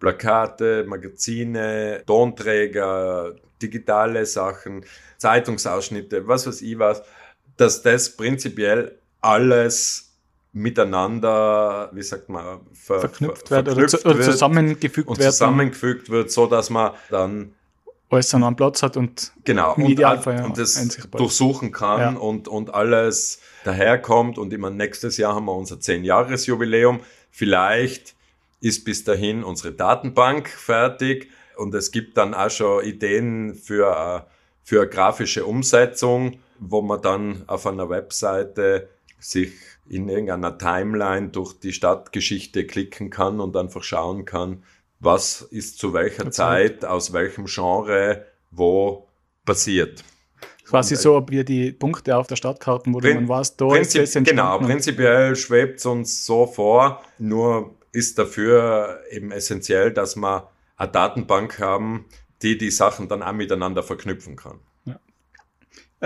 Plakate, 0.00 0.84
Magazine, 0.84 2.02
Tonträger, 2.06 3.34
digitale 3.62 4.26
Sachen, 4.26 4.84
Zeitungsausschnitte, 5.16 6.26
was 6.26 6.46
weiß 6.46 6.60
ich 6.62 6.78
was, 6.78 7.02
dass 7.56 7.82
das 7.82 8.16
prinzipiell 8.16 8.98
alles 9.20 10.12
miteinander, 10.52 11.90
wie 11.92 12.02
sagt 12.02 12.28
man, 12.28 12.60
ver, 12.72 13.00
verknüpft, 13.00 13.48
ver, 13.48 13.64
wird, 13.64 13.76
oder, 13.76 13.86
zu, 13.86 14.04
oder 14.04 14.20
zusammengefügt 14.20 15.08
und 15.08 15.18
wird. 15.18 15.32
Zusammengefügt 15.32 16.10
wird, 16.10 16.30
so 16.30 16.46
dass 16.46 16.68
man 16.68 16.92
dann 17.10 17.54
alles 18.14 18.34
an 18.34 18.44
einem 18.44 18.56
Platz 18.56 18.82
hat 18.82 18.96
und 18.96 19.32
genau 19.44 19.74
und, 19.74 19.98
ja, 19.98 20.12
und 20.12 20.58
das 20.58 20.98
durchsuchen 21.10 21.72
kann 21.72 22.00
ja. 22.00 22.20
und, 22.20 22.48
und 22.48 22.72
alles 22.72 23.40
daherkommt. 23.64 24.38
Und 24.38 24.52
immer 24.52 24.70
nächstes 24.70 25.16
Jahr 25.16 25.34
haben 25.34 25.46
wir 25.46 25.54
unser 25.54 25.76
10-Jahres-Jubiläum. 25.76 27.00
Vielleicht 27.30 28.14
ist 28.60 28.84
bis 28.84 29.04
dahin 29.04 29.44
unsere 29.44 29.72
Datenbank 29.72 30.48
fertig 30.48 31.30
und 31.56 31.74
es 31.74 31.90
gibt 31.90 32.16
dann 32.16 32.34
auch 32.34 32.50
schon 32.50 32.84
Ideen 32.84 33.54
für, 33.54 34.26
für 34.62 34.82
eine 34.82 34.90
grafische 34.90 35.44
Umsetzung, 35.44 36.38
wo 36.58 36.82
man 36.82 37.02
dann 37.02 37.44
auf 37.46 37.66
einer 37.66 37.90
Webseite 37.90 38.88
sich 39.18 39.52
in 39.88 40.08
irgendeiner 40.08 40.56
Timeline 40.56 41.28
durch 41.28 41.52
die 41.54 41.72
Stadtgeschichte 41.72 42.66
klicken 42.66 43.10
kann 43.10 43.40
und 43.40 43.56
einfach 43.56 43.82
schauen 43.82 44.24
kann, 44.24 44.62
was 45.00 45.42
ist 45.42 45.78
zu 45.78 45.92
welcher 45.92 46.30
Zeit, 46.30 46.84
aus 46.84 47.12
welchem 47.12 47.46
Genre, 47.46 48.26
wo 48.50 49.08
passiert. 49.44 50.04
Quasi 50.66 50.96
so 50.96 51.24
wie 51.28 51.44
die 51.44 51.72
Punkte 51.72 52.16
auf 52.16 52.26
der 52.26 52.36
Stadtkarte, 52.36 52.90
wo 52.92 52.98
man 52.98 53.28
weiß, 53.28 53.56
da 53.56 53.66
Prinzip, 53.66 54.02
ist 54.02 54.16
es 54.16 54.24
Genau, 54.24 54.58
prinzipiell 54.58 55.36
schwebt 55.36 55.78
es 55.78 55.86
uns 55.86 56.24
so 56.24 56.46
vor, 56.46 57.02
nur 57.18 57.74
ist 57.92 58.18
dafür 58.18 59.00
eben 59.10 59.30
essentiell, 59.30 59.92
dass 59.92 60.16
wir 60.16 60.48
eine 60.76 60.90
Datenbank 60.90 61.60
haben, 61.60 62.06
die 62.42 62.58
die 62.58 62.70
Sachen 62.70 63.08
dann 63.08 63.22
auch 63.22 63.32
miteinander 63.32 63.82
verknüpfen 63.82 64.36
kann. 64.36 64.58
Ja. 64.84 64.98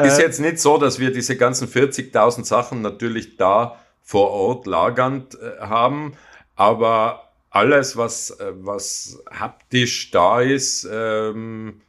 Ist 0.03 0.19
äh, 0.19 0.23
jetzt 0.23 0.41
nicht 0.41 0.59
so, 0.59 0.77
dass 0.77 0.99
wir 0.99 1.13
diese 1.13 1.37
ganzen 1.37 1.69
40.000 1.69 2.45
Sachen 2.45 2.83
natürlich 2.83 3.37
da 3.37 3.79
vor 4.03 4.31
Ort 4.31 4.67
lagernd 4.67 5.39
äh, 5.41 5.61
haben, 5.61 6.15
aber 6.57 7.28
alles, 7.51 7.97
was, 7.97 8.31
äh, 8.31 8.53
was 8.55 9.23
haptisch 9.31 10.11
da 10.11 10.41
ist. 10.41 10.89
Ähm 10.91 11.81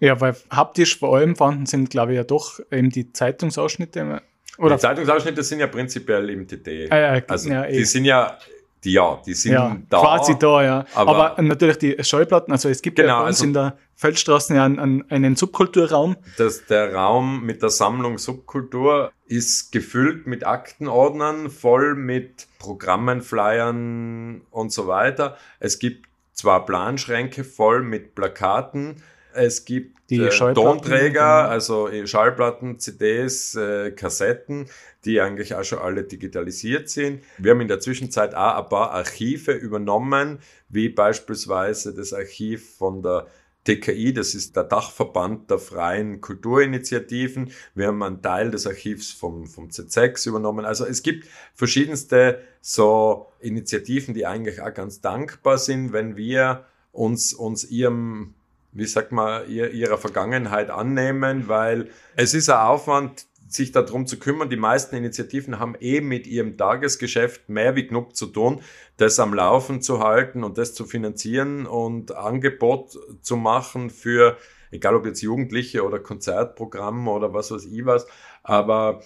ja, 0.00 0.20
weil 0.20 0.34
haptisch 0.50 0.98
vor 0.98 1.16
allem 1.16 1.36
vorhanden 1.36 1.66
sind, 1.66 1.90
glaube 1.90 2.12
ich, 2.12 2.16
ja 2.16 2.24
doch 2.24 2.58
eben 2.70 2.90
die 2.90 3.12
Zeitungsausschnitte. 3.12 4.20
Oder? 4.58 4.74
Die 4.74 4.80
Zeitungsausschnitte 4.80 5.42
sind 5.42 5.60
ja 5.60 5.68
prinzipiell 5.68 6.28
im 6.30 6.46
TT. 6.46 6.90
Ah, 6.90 7.16
ja, 7.16 7.22
also 7.28 7.48
ja, 7.48 7.66
die 7.66 7.78
eh. 7.78 7.84
sind 7.84 8.04
ja 8.04 8.38
die, 8.84 8.92
ja, 8.92 9.20
die 9.24 9.34
sind 9.34 9.52
ja, 9.52 9.76
da. 9.88 10.00
Quasi 10.00 10.38
da, 10.38 10.62
ja. 10.62 10.84
Aber, 10.94 11.32
aber, 11.32 11.42
natürlich 11.42 11.78
die 11.78 11.96
Schallplatten, 12.02 12.52
also 12.52 12.68
es 12.68 12.82
gibt 12.82 12.96
genau, 12.96 13.08
ja 13.08 13.20
bei 13.20 13.28
uns 13.28 13.36
also, 13.36 13.44
in 13.44 13.52
der 13.52 13.78
Feldstraße 13.94 14.54
ja 14.54 14.64
einen, 14.64 15.08
einen 15.10 15.36
Subkulturraum. 15.36 16.16
Das, 16.36 16.66
der 16.66 16.92
Raum 16.92 17.44
mit 17.44 17.62
der 17.62 17.70
Sammlung 17.70 18.18
Subkultur 18.18 19.12
ist 19.26 19.70
gefüllt 19.70 20.26
mit 20.26 20.44
Aktenordnern, 20.44 21.50
voll 21.50 21.94
mit 21.94 22.48
Programmen, 22.58 23.22
Flyern 23.22 24.42
und 24.50 24.72
so 24.72 24.88
weiter. 24.88 25.36
Es 25.60 25.78
gibt 25.78 26.06
zwar 26.32 26.66
Planschränke 26.66 27.44
voll 27.44 27.82
mit 27.82 28.14
Plakaten, 28.14 28.96
es 29.34 29.64
gibt 29.64 29.98
die 30.10 30.20
äh, 30.20 30.54
Tonträger, 30.54 31.48
also 31.48 31.88
äh, 31.88 32.06
Schallplatten, 32.06 32.78
CDs, 32.78 33.54
äh, 33.54 33.92
Kassetten, 33.92 34.68
die 35.04 35.20
eigentlich 35.20 35.54
auch 35.54 35.64
schon 35.64 35.80
alle 35.80 36.04
digitalisiert 36.04 36.88
sind. 36.88 37.22
Wir 37.38 37.52
haben 37.52 37.60
in 37.60 37.68
der 37.68 37.80
Zwischenzeit 37.80 38.34
auch 38.34 38.62
ein 38.62 38.68
paar 38.68 38.92
Archive 38.92 39.52
übernommen, 39.52 40.38
wie 40.68 40.88
beispielsweise 40.88 41.94
das 41.94 42.12
Archiv 42.12 42.76
von 42.76 43.02
der 43.02 43.26
TKI, 43.64 44.12
das 44.12 44.34
ist 44.34 44.56
der 44.56 44.64
Dachverband 44.64 45.50
der 45.50 45.58
freien 45.58 46.20
Kulturinitiativen. 46.20 47.52
Wir 47.74 47.88
haben 47.88 48.02
einen 48.02 48.20
Teil 48.20 48.50
des 48.50 48.66
Archivs 48.66 49.12
vom, 49.12 49.46
vom 49.46 49.68
Z6 49.68 50.28
übernommen. 50.28 50.64
Also 50.64 50.84
es 50.84 51.02
gibt 51.02 51.28
verschiedenste 51.54 52.40
so 52.60 53.28
Initiativen, 53.40 54.14
die 54.14 54.26
eigentlich 54.26 54.60
auch 54.60 54.74
ganz 54.74 55.00
dankbar 55.00 55.58
sind, 55.58 55.92
wenn 55.92 56.16
wir 56.16 56.64
uns, 56.90 57.32
uns 57.32 57.64
ihrem 57.64 58.34
wie 58.72 58.86
sagt 58.86 59.12
man, 59.12 59.48
ihrer 59.50 59.98
Vergangenheit 59.98 60.70
annehmen, 60.70 61.46
weil 61.46 61.90
es 62.16 62.32
ist 62.32 62.48
ein 62.48 62.56
Aufwand, 62.56 63.26
sich 63.52 63.72
darum 63.72 64.06
zu 64.06 64.18
kümmern. 64.18 64.50
Die 64.50 64.56
meisten 64.56 64.96
Initiativen 64.96 65.58
haben 65.58 65.74
eben 65.80 66.06
eh 66.06 66.08
mit 66.08 66.26
ihrem 66.26 66.56
Tagesgeschäft 66.56 67.48
mehr 67.48 67.76
wie 67.76 67.86
genug 67.86 68.16
zu 68.16 68.26
tun, 68.26 68.62
das 68.96 69.18
am 69.20 69.34
Laufen 69.34 69.82
zu 69.82 70.00
halten 70.00 70.44
und 70.44 70.58
das 70.58 70.74
zu 70.74 70.84
finanzieren 70.84 71.66
und 71.66 72.14
Angebot 72.14 72.98
zu 73.20 73.36
machen 73.36 73.90
für, 73.90 74.38
egal 74.70 74.94
ob 74.96 75.06
jetzt 75.06 75.20
Jugendliche 75.20 75.84
oder 75.84 75.98
Konzertprogramm 75.98 77.08
oder 77.08 77.34
was 77.34 77.50
weiß 77.50 77.66
ich 77.66 77.84
was, 77.84 78.06
aber 78.42 79.02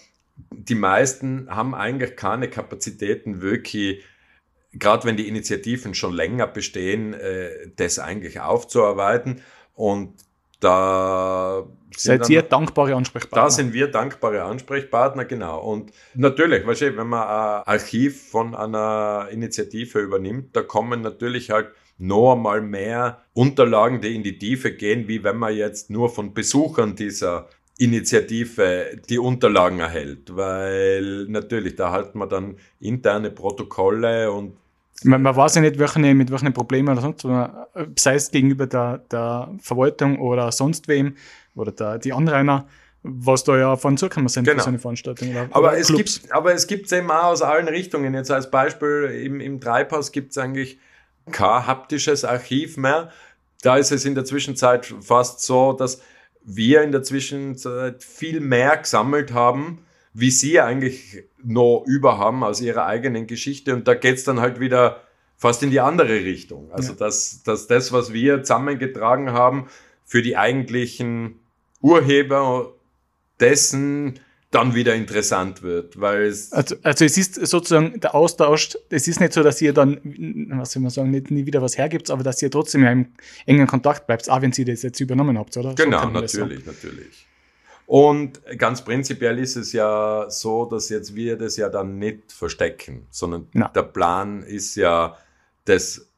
die 0.51 0.75
meisten 0.75 1.49
haben 1.49 1.75
eigentlich 1.75 2.15
keine 2.15 2.49
Kapazitäten 2.49 3.41
wirklich 3.41 4.05
gerade 4.79 5.07
wenn 5.07 5.17
die 5.17 5.29
Initiativen 5.29 5.95
schon 5.95 6.13
länger 6.13 6.47
bestehen, 6.47 7.15
äh, 7.15 7.71
das 7.77 7.99
eigentlich 7.99 8.41
aufzuarbeiten. 8.41 9.41
Und 9.75 10.15
da 10.61 11.67
Seid 11.97 12.29
ihr 12.29 12.43
dankbare 12.43 12.95
Ansprechpartner? 12.95 13.45
Da 13.45 13.51
sind 13.51 13.73
wir 13.73 13.89
dankbare 13.89 14.43
Ansprechpartner, 14.43 15.25
genau. 15.25 15.61
Und 15.61 15.93
natürlich, 16.15 16.67
weißt 16.67 16.83
du, 16.83 16.97
wenn 16.97 17.07
man 17.07 17.23
ein 17.23 17.63
Archiv 17.67 18.31
von 18.31 18.55
einer 18.55 19.29
Initiative 19.31 20.01
übernimmt, 20.01 20.55
da 20.57 20.63
kommen 20.63 21.01
natürlich 21.01 21.51
halt 21.51 21.69
noch 21.99 22.35
einmal 22.35 22.61
mehr 22.61 23.23
Unterlagen, 23.33 24.01
die 24.01 24.15
in 24.15 24.23
die 24.23 24.39
Tiefe 24.39 24.73
gehen, 24.73 25.09
wie 25.09 25.25
wenn 25.25 25.37
man 25.37 25.55
jetzt 25.55 25.91
nur 25.91 26.11
von 26.11 26.35
Besuchern 26.35 26.95
dieser 26.95 27.49
Initiative 27.79 28.99
die 29.09 29.19
Unterlagen 29.19 29.81
erhält, 29.81 30.35
weil 30.35 31.27
natürlich, 31.29 31.77
da 31.77 31.93
hat 31.93 32.15
man 32.15 32.29
dann 32.29 32.57
interne 32.81 33.31
Protokolle 33.31 34.33
und 34.33 34.57
man, 35.05 35.21
man 35.21 35.37
weiß 35.37 35.57
ja 35.57 35.61
nicht, 35.61 35.79
welche, 35.79 35.99
mit 35.99 36.31
welchen 36.31 36.55
Problemen 36.55 36.89
oder 36.89 37.03
sonst, 37.03 37.27
sei 38.01 38.15
es 38.15 38.31
gegenüber 38.31 38.67
der, 38.67 38.99
der 39.11 39.55
Verwaltung 39.61 40.19
oder 40.19 40.51
sonst 40.53 40.89
wem 40.89 41.17
oder 41.57 41.73
der, 41.73 41.99
die 41.99 42.13
Anrainer, 42.13 42.67
was 43.03 43.45
da 43.45 43.57
ja 43.57 43.77
von 43.77 43.97
zukommen 43.97 44.29
sind 44.29 44.45
genau. 44.45 44.59
für 44.59 44.65
so 44.65 44.69
eine 44.69 44.79
Veranstaltung. 44.79 45.31
Oder, 45.31 45.49
aber, 45.51 45.69
oder 45.69 45.79
es 45.79 45.89
gibt, 45.89 46.23
aber 46.31 46.55
es 46.55 46.67
gibt 46.67 46.91
eben 46.93 47.11
auch 47.11 47.25
aus 47.25 47.43
allen 47.43 47.69
Richtungen. 47.69 48.15
Jetzt 48.15 48.31
als 48.31 48.51
Beispiel 48.51 49.23
im, 49.25 49.41
im 49.41 49.61
Treibhaus 49.61 50.13
gibt 50.13 50.33
es 50.33 50.39
eigentlich 50.39 50.79
kein 51.31 51.67
haptisches 51.67 52.25
Archiv 52.25 52.77
mehr. 52.77 53.11
Da 53.63 53.77
ist 53.77 53.93
es 53.93 54.05
in 54.05 54.15
der 54.15 54.25
Zwischenzeit 54.25 54.87
fast 55.01 55.41
so, 55.41 55.73
dass 55.73 56.01
wir 56.45 56.83
in 56.83 56.93
der 56.93 57.03
Zwischenzeit 57.03 58.03
viel 58.03 58.41
mehr 58.41 58.77
gesammelt 58.77 59.33
haben, 59.33 59.85
wie 60.13 60.31
sie 60.31 60.61
eigentlich 60.61 61.25
noch 61.43 61.85
über 61.87 62.19
haben 62.19 62.43
aus 62.43 62.61
ihrer 62.61 62.87
eigenen 62.87 63.27
Geschichte. 63.27 63.75
Und 63.75 63.87
da 63.89 63.95
geht's 63.95 64.25
dann 64.25 64.41
halt 64.41 64.61
wieder 64.61 65.03
fast 65.37 65.63
in 65.63 65.71
die 65.71 65.81
andere 65.81 66.25
Richtung. 66.25 66.71
Also 66.73 66.93
ja. 66.93 66.99
dass, 66.99 67.43
dass 67.43 67.67
das, 67.67 67.93
was 67.93 68.13
wir 68.13 68.43
zusammengetragen 68.43 69.33
haben, 69.33 69.69
für 70.05 70.23
die 70.23 70.37
eigentlichen 70.37 71.41
Urheber 71.87 72.73
dessen 73.39 74.19
dann 74.51 74.75
wieder 74.75 74.95
interessant 74.95 75.63
wird, 75.63 76.01
weil 76.01 76.23
es 76.23 76.53
also, 76.53 76.77
also 76.83 77.05
es 77.05 77.19
ist 77.19 77.35
sozusagen 77.35 78.01
der 78.01 78.15
Austausch, 78.15 78.77
es 78.89 79.07
ist 79.07 79.21
nicht 79.21 79.33
so, 79.33 79.43
dass 79.43 79.61
ihr 79.61 79.73
dann, 79.73 80.01
was 80.59 80.73
soll 80.73 80.83
man 80.83 80.91
sagen, 80.91 81.11
nicht 81.11 81.31
nie 81.31 81.47
wieder 81.47 81.61
was 81.61 81.77
hergibt, 81.77 82.11
aber 82.11 82.23
dass 82.23 82.41
ihr 82.43 82.51
trotzdem 82.51 82.85
ja 82.85 82.93
im 82.93 83.13
engen 83.45 83.67
Kontakt 83.67 84.07
bleibt, 84.07 84.31
auch 84.31 84.41
wenn 84.41 84.53
ihr 84.57 84.65
das 84.65 84.83
jetzt 84.83 85.01
übernommen 85.01 85.39
habt, 85.39 85.57
oder? 85.57 85.75
Genau, 85.75 86.03
so 86.03 86.09
natürlich, 86.11 86.65
natürlich. 86.65 87.27
Und 87.87 88.41
ganz 88.59 88.83
prinzipiell 88.85 89.39
ist 89.39 89.57
es 89.57 89.73
ja 89.73 90.27
so, 90.29 90.65
dass 90.65 90.89
jetzt 90.89 91.15
wir 91.15 91.37
das 91.37 91.57
ja 91.57 91.69
dann 91.69 91.99
nicht 91.99 92.33
verstecken, 92.33 93.07
sondern 93.11 93.47
Na. 93.53 93.69
der 93.69 93.83
Plan 93.83 94.43
ist 94.43 94.75
ja, 94.75 95.17
das 95.67 96.09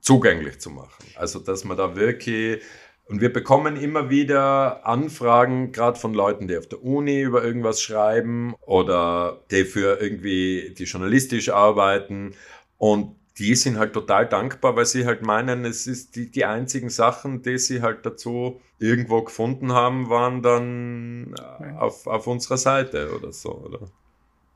zugänglich 0.00 0.60
zu 0.60 0.70
machen. 0.70 1.04
Also, 1.16 1.40
dass 1.40 1.64
man 1.64 1.76
da 1.76 1.94
wirklich 1.96 2.62
und 3.10 3.20
wir 3.20 3.32
bekommen 3.32 3.74
immer 3.74 4.08
wieder 4.08 4.86
Anfragen, 4.86 5.72
gerade 5.72 5.98
von 5.98 6.14
Leuten, 6.14 6.46
die 6.46 6.56
auf 6.56 6.68
der 6.68 6.84
Uni 6.84 7.20
über 7.20 7.42
irgendwas 7.42 7.82
schreiben 7.82 8.54
oder 8.60 9.42
die 9.50 9.64
für 9.64 10.00
irgendwie, 10.00 10.72
die 10.78 10.84
journalistisch 10.84 11.48
arbeiten. 11.48 12.34
Und 12.78 13.16
die 13.36 13.56
sind 13.56 13.78
halt 13.78 13.94
total 13.94 14.28
dankbar, 14.28 14.76
weil 14.76 14.86
sie 14.86 15.06
halt 15.06 15.22
meinen, 15.22 15.64
es 15.64 15.88
ist 15.88 16.14
die, 16.14 16.30
die 16.30 16.44
einzigen 16.44 16.88
Sachen, 16.88 17.42
die 17.42 17.58
sie 17.58 17.82
halt 17.82 18.06
dazu 18.06 18.60
irgendwo 18.78 19.22
gefunden 19.22 19.72
haben, 19.72 20.08
waren 20.08 20.40
dann 20.42 21.34
auf, 21.80 22.06
auf 22.06 22.28
unserer 22.28 22.58
Seite 22.58 23.12
oder 23.12 23.32
so, 23.32 23.56
oder? 23.56 23.80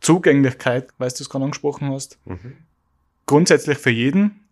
Zugänglichkeit, 0.01 0.93
weil 0.99 1.09
du 1.09 1.17
es 1.25 1.29
gerade 1.29 1.45
angesprochen 1.45 1.91
hast. 1.91 2.21
Mhm. 2.25 2.59
Grundsätzlich 3.27 3.79
für 3.79 3.91
jeden 3.91 4.45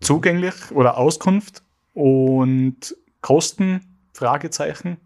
zugänglich 0.00 0.72
oder 0.72 0.96
Auskunft 0.96 1.62
und 1.94 2.96
Kosten? 3.20 3.80
Fragezeichen. 4.12 4.98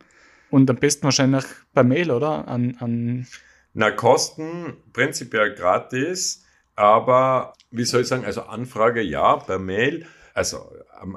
Und 0.50 0.68
am 0.70 0.76
besten 0.76 1.04
wahrscheinlich 1.04 1.44
per 1.74 1.84
Mail, 1.84 2.10
oder? 2.10 2.48
An, 2.48 2.76
an 2.80 3.26
Na, 3.74 3.90
Kosten 3.90 4.76
prinzipiell 4.92 5.54
gratis, 5.54 6.44
aber 6.76 7.52
wie 7.70 7.84
soll 7.84 8.02
ich 8.02 8.08
sagen, 8.08 8.24
also 8.24 8.42
Anfrage 8.42 9.00
ja, 9.00 9.36
per 9.36 9.58
Mail. 9.58 10.06
Also 10.34 10.72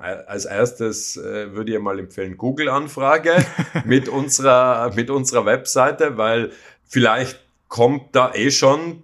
als 0.05 0.45
erstes 0.45 1.17
äh, 1.17 1.53
würde 1.53 1.73
ich 1.73 1.79
mal 1.79 1.99
empfehlen, 1.99 2.37
Google-Anfrage 2.37 3.45
mit 3.85 4.09
unserer, 4.09 4.93
mit 4.95 5.09
unserer 5.09 5.45
Webseite, 5.45 6.17
weil 6.17 6.51
vielleicht 6.83 7.39
kommt 7.67 8.15
da 8.15 8.33
eh 8.33 8.51
schon 8.51 9.03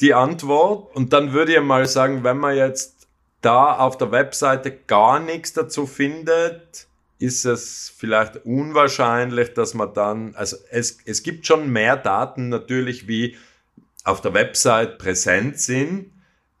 die 0.00 0.14
Antwort. 0.14 0.94
Und 0.94 1.12
dann 1.12 1.32
würde 1.32 1.54
ich 1.54 1.60
mal 1.60 1.86
sagen, 1.86 2.24
wenn 2.24 2.38
man 2.38 2.56
jetzt 2.56 3.06
da 3.40 3.76
auf 3.76 3.96
der 3.96 4.10
Webseite 4.10 4.72
gar 4.72 5.20
nichts 5.20 5.52
dazu 5.52 5.86
findet, 5.86 6.87
ist 7.18 7.44
es 7.44 7.92
vielleicht 7.96 8.44
unwahrscheinlich, 8.44 9.54
dass 9.54 9.74
man 9.74 9.92
dann, 9.92 10.34
also 10.34 10.56
es, 10.70 10.98
es 11.04 11.22
gibt 11.22 11.46
schon 11.46 11.70
mehr 11.70 11.96
Daten 11.96 12.48
natürlich, 12.48 13.08
wie 13.08 13.36
auf 14.04 14.20
der 14.20 14.34
Website 14.34 14.98
präsent 14.98 15.58
sind, 15.58 16.12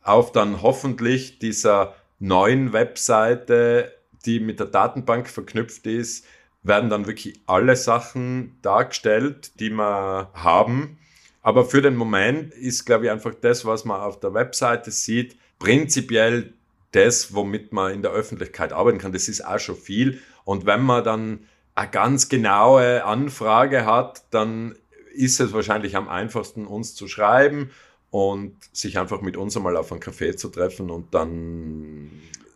auf 0.02 0.32
dann 0.32 0.62
hoffentlich 0.62 1.38
dieser 1.38 1.94
neuen 2.18 2.72
Webseite, 2.72 3.94
die 4.26 4.40
mit 4.40 4.58
der 4.58 4.66
Datenbank 4.66 5.28
verknüpft 5.28 5.86
ist, 5.86 6.24
werden 6.62 6.90
dann 6.90 7.06
wirklich 7.06 7.40
alle 7.46 7.76
Sachen 7.76 8.58
dargestellt, 8.62 9.60
die 9.60 9.70
wir 9.70 10.30
haben. 10.34 10.98
Aber 11.40 11.64
für 11.64 11.80
den 11.80 11.96
Moment 11.96 12.52
ist, 12.52 12.84
glaube 12.84 13.06
ich, 13.06 13.10
einfach 13.10 13.34
das, 13.40 13.64
was 13.64 13.84
man 13.84 14.00
auf 14.00 14.18
der 14.20 14.34
Webseite 14.34 14.90
sieht, 14.90 15.36
prinzipiell 15.58 16.52
das, 16.92 17.34
womit 17.34 17.72
man 17.72 17.92
in 17.92 18.02
der 18.02 18.10
Öffentlichkeit 18.10 18.72
arbeiten 18.72 18.98
kann. 18.98 19.12
Das 19.12 19.28
ist 19.28 19.44
auch 19.44 19.58
schon 19.58 19.76
viel. 19.76 20.20
Und 20.48 20.64
wenn 20.64 20.80
man 20.80 21.04
dann 21.04 21.40
eine 21.74 21.90
ganz 21.90 22.30
genaue 22.30 23.04
Anfrage 23.04 23.84
hat, 23.84 24.22
dann 24.30 24.76
ist 25.12 25.40
es 25.40 25.52
wahrscheinlich 25.52 25.94
am 25.94 26.08
einfachsten, 26.08 26.66
uns 26.66 26.94
zu 26.94 27.06
schreiben 27.06 27.70
und 28.08 28.56
sich 28.72 28.98
einfach 28.98 29.20
mit 29.20 29.36
uns 29.36 29.58
einmal 29.58 29.76
auf 29.76 29.92
einen 29.92 30.00
Café 30.00 30.36
zu 30.36 30.48
treffen 30.48 30.88
und 30.88 31.12
dann 31.12 32.10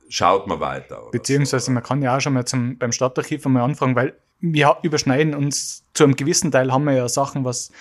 schaut 0.08 0.46
man 0.46 0.60
weiter. 0.60 1.02
Beziehungsweise 1.12 1.66
so. 1.66 1.72
man 1.72 1.82
kann 1.82 2.00
ja 2.00 2.16
auch 2.16 2.20
schon 2.22 2.32
mal 2.32 2.46
zum, 2.46 2.78
beim 2.78 2.92
Stadtarchiv 2.92 3.44
einmal 3.44 3.64
anfragen, 3.64 3.94
weil 3.94 4.16
wir 4.40 4.78
überschneiden 4.80 5.34
uns 5.34 5.84
zu 5.92 6.04
einem 6.04 6.16
gewissen 6.16 6.50
Teil 6.50 6.72
haben 6.72 6.84
wir 6.84 6.94
ja 6.94 7.10
Sachen, 7.10 7.44
was 7.44 7.72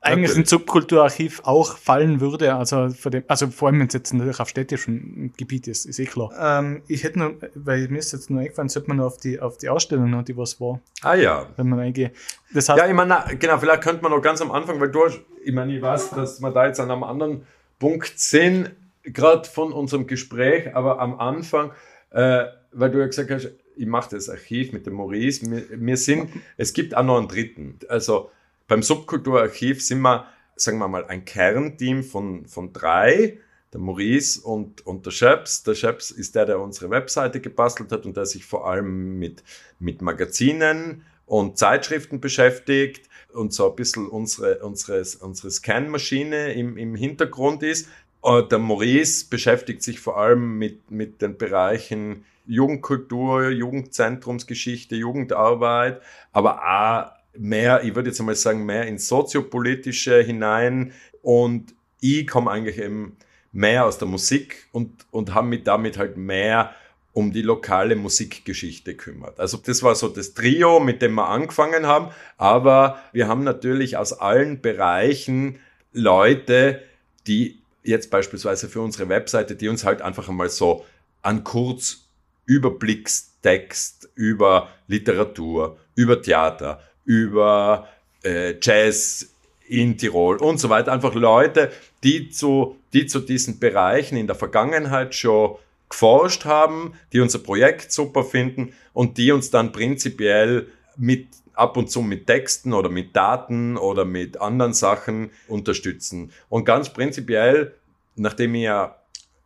eigentlich 0.00 0.36
ein 0.36 0.44
Subkulturarchiv 0.44 1.40
auch 1.44 1.76
fallen 1.76 2.20
würde, 2.20 2.54
also, 2.54 2.90
vor 2.90 3.10
dem, 3.10 3.24
also 3.26 3.48
vor 3.48 3.68
allem 3.68 3.80
wenn 3.80 3.88
es 3.88 3.94
jetzt 3.94 4.14
natürlich 4.14 4.38
auf 4.38 4.48
städtischem 4.48 5.32
Gebiet 5.36 5.66
ist, 5.66 5.86
ist 5.86 5.98
eh 5.98 6.04
klar. 6.04 6.30
Ähm, 6.40 6.82
ich 6.86 7.04
hätte 7.04 7.18
nur, 7.18 7.34
weil 7.54 7.88
mir 7.88 7.98
ist 7.98 8.12
jetzt 8.12 8.30
nur 8.30 8.40
eingefallen, 8.40 8.68
sollte 8.68 8.88
man 8.88 8.98
nur 8.98 9.06
auf 9.06 9.18
die, 9.18 9.40
auf 9.40 9.58
die 9.58 9.68
Ausstellung 9.68 10.10
noch, 10.10 10.22
die 10.22 10.36
was 10.36 10.60
war. 10.60 10.80
Ah 11.02 11.14
ja. 11.14 11.46
Wenn 11.56 11.68
man 11.68 11.80
eingeht. 11.80 12.12
Das 12.54 12.68
heißt, 12.68 12.78
ja, 12.78 12.86
ich 12.86 12.94
meine, 12.94 13.24
genau, 13.38 13.58
vielleicht 13.58 13.82
könnte 13.82 14.02
man 14.02 14.12
noch 14.12 14.22
ganz 14.22 14.40
am 14.40 14.52
Anfang, 14.52 14.80
weil 14.80 14.90
du, 14.90 15.00
ich 15.44 15.52
meine, 15.52 15.74
ich 15.74 15.82
weiß, 15.82 16.10
dass 16.10 16.40
wir 16.40 16.50
da 16.50 16.66
jetzt 16.66 16.78
an 16.78 16.90
einem 16.90 17.02
anderen 17.02 17.42
Punkt 17.78 18.18
sind, 18.18 18.70
gerade 19.02 19.48
von 19.48 19.72
unserem 19.72 20.06
Gespräch, 20.06 20.74
aber 20.74 21.00
am 21.00 21.18
Anfang, 21.18 21.72
äh, 22.10 22.44
weil 22.72 22.90
du 22.90 22.98
ja 22.98 23.06
gesagt 23.06 23.30
hast, 23.30 23.48
ich 23.76 23.86
mache 23.86 24.10
das 24.16 24.28
Archiv 24.28 24.72
mit 24.72 24.86
dem 24.86 24.94
Maurice, 24.94 25.50
wir, 25.50 25.64
wir 25.70 25.96
sind, 25.96 26.30
es 26.56 26.72
gibt 26.72 26.96
auch 26.96 27.04
noch 27.04 27.18
einen 27.18 27.28
dritten, 27.28 27.78
also 27.88 28.30
beim 28.68 28.82
Subkulturarchiv 28.82 29.82
sind 29.82 30.00
wir, 30.02 30.26
sagen 30.54 30.78
wir 30.78 30.88
mal, 30.88 31.06
ein 31.06 31.24
Kernteam 31.24 32.04
von, 32.04 32.46
von 32.46 32.72
drei, 32.72 33.38
der 33.72 33.80
Maurice 33.80 34.40
und, 34.42 34.86
und 34.86 35.04
der 35.06 35.10
Scheps. 35.10 35.62
Der 35.62 35.74
Scheps 35.74 36.10
ist 36.10 36.34
der, 36.34 36.46
der 36.46 36.60
unsere 36.60 36.90
Webseite 36.90 37.40
gebastelt 37.40 37.90
hat 37.90 38.06
und 38.06 38.16
der 38.16 38.26
sich 38.26 38.44
vor 38.44 38.68
allem 38.68 39.18
mit, 39.18 39.42
mit 39.78 40.00
Magazinen 40.02 41.02
und 41.26 41.58
Zeitschriften 41.58 42.20
beschäftigt 42.20 43.08
und 43.32 43.52
so 43.52 43.68
ein 43.68 43.76
bisschen 43.76 44.06
unsere, 44.06 44.58
unsere, 44.60 45.02
unsere 45.20 45.50
Scanmaschine 45.50 46.52
im, 46.52 46.76
im 46.76 46.94
Hintergrund 46.94 47.62
ist. 47.62 47.88
Und 48.20 48.52
der 48.52 48.58
Maurice 48.58 49.26
beschäftigt 49.28 49.82
sich 49.82 50.00
vor 50.00 50.18
allem 50.18 50.58
mit, 50.58 50.90
mit 50.90 51.22
den 51.22 51.36
Bereichen 51.36 52.24
Jugendkultur, 52.46 53.50
Jugendzentrumsgeschichte, 53.50 54.96
Jugendarbeit, 54.96 56.00
aber 56.32 56.62
auch 56.62 57.17
mehr, 57.38 57.84
ich 57.84 57.94
würde 57.94 58.10
jetzt 58.10 58.20
einmal 58.20 58.34
sagen, 58.34 58.66
mehr 58.66 58.86
ins 58.86 59.08
Soziopolitische 59.08 60.20
hinein 60.22 60.92
und 61.22 61.74
ich 62.00 62.26
komme 62.26 62.50
eigentlich 62.50 62.78
eben 62.78 63.16
mehr 63.52 63.86
aus 63.86 63.98
der 63.98 64.08
Musik 64.08 64.66
und, 64.72 65.06
und 65.10 65.34
habe 65.34 65.48
mich 65.48 65.64
damit 65.64 65.98
halt 65.98 66.16
mehr 66.16 66.74
um 67.12 67.32
die 67.32 67.42
lokale 67.42 67.96
Musikgeschichte 67.96 68.94
kümmert. 68.94 69.40
Also 69.40 69.58
das 69.58 69.82
war 69.82 69.96
so 69.96 70.08
das 70.08 70.34
Trio, 70.34 70.78
mit 70.78 71.02
dem 71.02 71.14
wir 71.14 71.28
angefangen 71.28 71.86
haben, 71.86 72.12
aber 72.36 73.00
wir 73.12 73.26
haben 73.26 73.42
natürlich 73.42 73.96
aus 73.96 74.12
allen 74.12 74.60
Bereichen 74.60 75.58
Leute, 75.92 76.84
die 77.26 77.58
jetzt 77.82 78.10
beispielsweise 78.10 78.68
für 78.68 78.82
unsere 78.82 79.08
Webseite, 79.08 79.56
die 79.56 79.68
uns 79.68 79.84
halt 79.84 80.02
einfach 80.02 80.28
einmal 80.28 80.50
so 80.50 80.84
an 81.22 81.42
Kurzüberblickstext 81.42 84.10
über 84.14 84.68
Literatur, 84.86 85.78
über 85.96 86.22
Theater, 86.22 86.80
über 87.08 87.88
äh, 88.22 88.54
Jazz 88.60 89.30
in 89.66 89.96
Tirol 89.96 90.36
und 90.36 90.58
so 90.58 90.68
weiter. 90.68 90.92
Einfach 90.92 91.14
Leute, 91.14 91.72
die 92.04 92.28
zu, 92.28 92.76
die 92.92 93.06
zu 93.06 93.20
diesen 93.20 93.58
Bereichen 93.58 94.18
in 94.18 94.26
der 94.26 94.36
Vergangenheit 94.36 95.14
schon 95.14 95.56
geforscht 95.88 96.44
haben, 96.44 96.92
die 97.14 97.20
unser 97.20 97.38
Projekt 97.38 97.92
super 97.92 98.24
finden 98.24 98.74
und 98.92 99.16
die 99.16 99.32
uns 99.32 99.50
dann 99.50 99.72
prinzipiell 99.72 100.68
mit 100.96 101.28
ab 101.54 101.78
und 101.78 101.90
zu 101.90 102.02
mit 102.02 102.26
Texten 102.26 102.74
oder 102.74 102.90
mit 102.90 103.16
Daten 103.16 103.78
oder 103.78 104.04
mit 104.04 104.38
anderen 104.38 104.74
Sachen 104.74 105.30
unterstützen. 105.48 106.30
Und 106.50 106.66
ganz 106.66 106.92
prinzipiell, 106.92 107.74
nachdem 108.16 108.54
ich 108.54 108.64
ja 108.64 108.96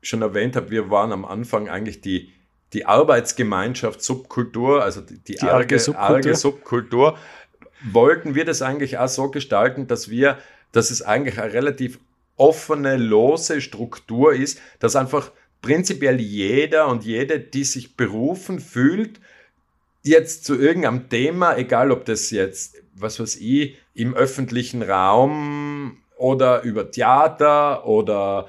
schon 0.03 0.20
erwähnt 0.20 0.57
habe, 0.57 0.70
wir 0.70 0.90
waren 0.90 1.12
am 1.12 1.25
Anfang 1.25 1.68
eigentlich 1.68 2.01
die, 2.01 2.33
die 2.72 2.87
Arbeitsgemeinschaft 2.87 4.03
Subkultur, 4.03 4.83
also 4.83 5.01
die, 5.01 5.18
die, 5.18 5.35
die 5.37 5.40
arge, 5.42 5.55
arge, 5.55 5.79
Subkultur. 5.79 6.16
arge 6.16 6.35
Subkultur 6.35 7.18
wollten 7.90 8.35
wir 8.35 8.45
das 8.45 8.62
eigentlich 8.62 8.99
auch 8.99 9.09
so 9.09 9.31
gestalten, 9.31 9.87
dass 9.87 10.09
wir, 10.09 10.38
dass 10.73 10.90
es 10.90 11.03
eigentlich 11.03 11.40
eine 11.40 11.53
relativ 11.53 11.99
offene, 12.37 12.97
lose 12.97 13.61
Struktur 13.61 14.35
ist, 14.35 14.61
dass 14.79 14.97
einfach 14.97 15.31
prinzipiell 15.61 16.21
jeder 16.21 16.88
und 16.88 17.05
jede, 17.05 17.38
die 17.38 17.64
sich 17.64 17.97
berufen 17.97 18.59
fühlt, 18.59 19.21
jetzt 20.03 20.45
zu 20.45 20.59
irgendeinem 20.59 21.09
Thema, 21.09 21.57
egal 21.57 21.92
ob 21.92 22.05
das 22.05 22.31
jetzt, 22.31 22.83
was 22.95 23.21
weiß 23.21 23.37
ich, 23.37 23.77
im 23.95 24.14
öffentlichen 24.14 24.83
Raum 24.83 25.99
oder 26.16 26.62
über 26.62 26.90
Theater 26.90 27.87
oder 27.87 28.49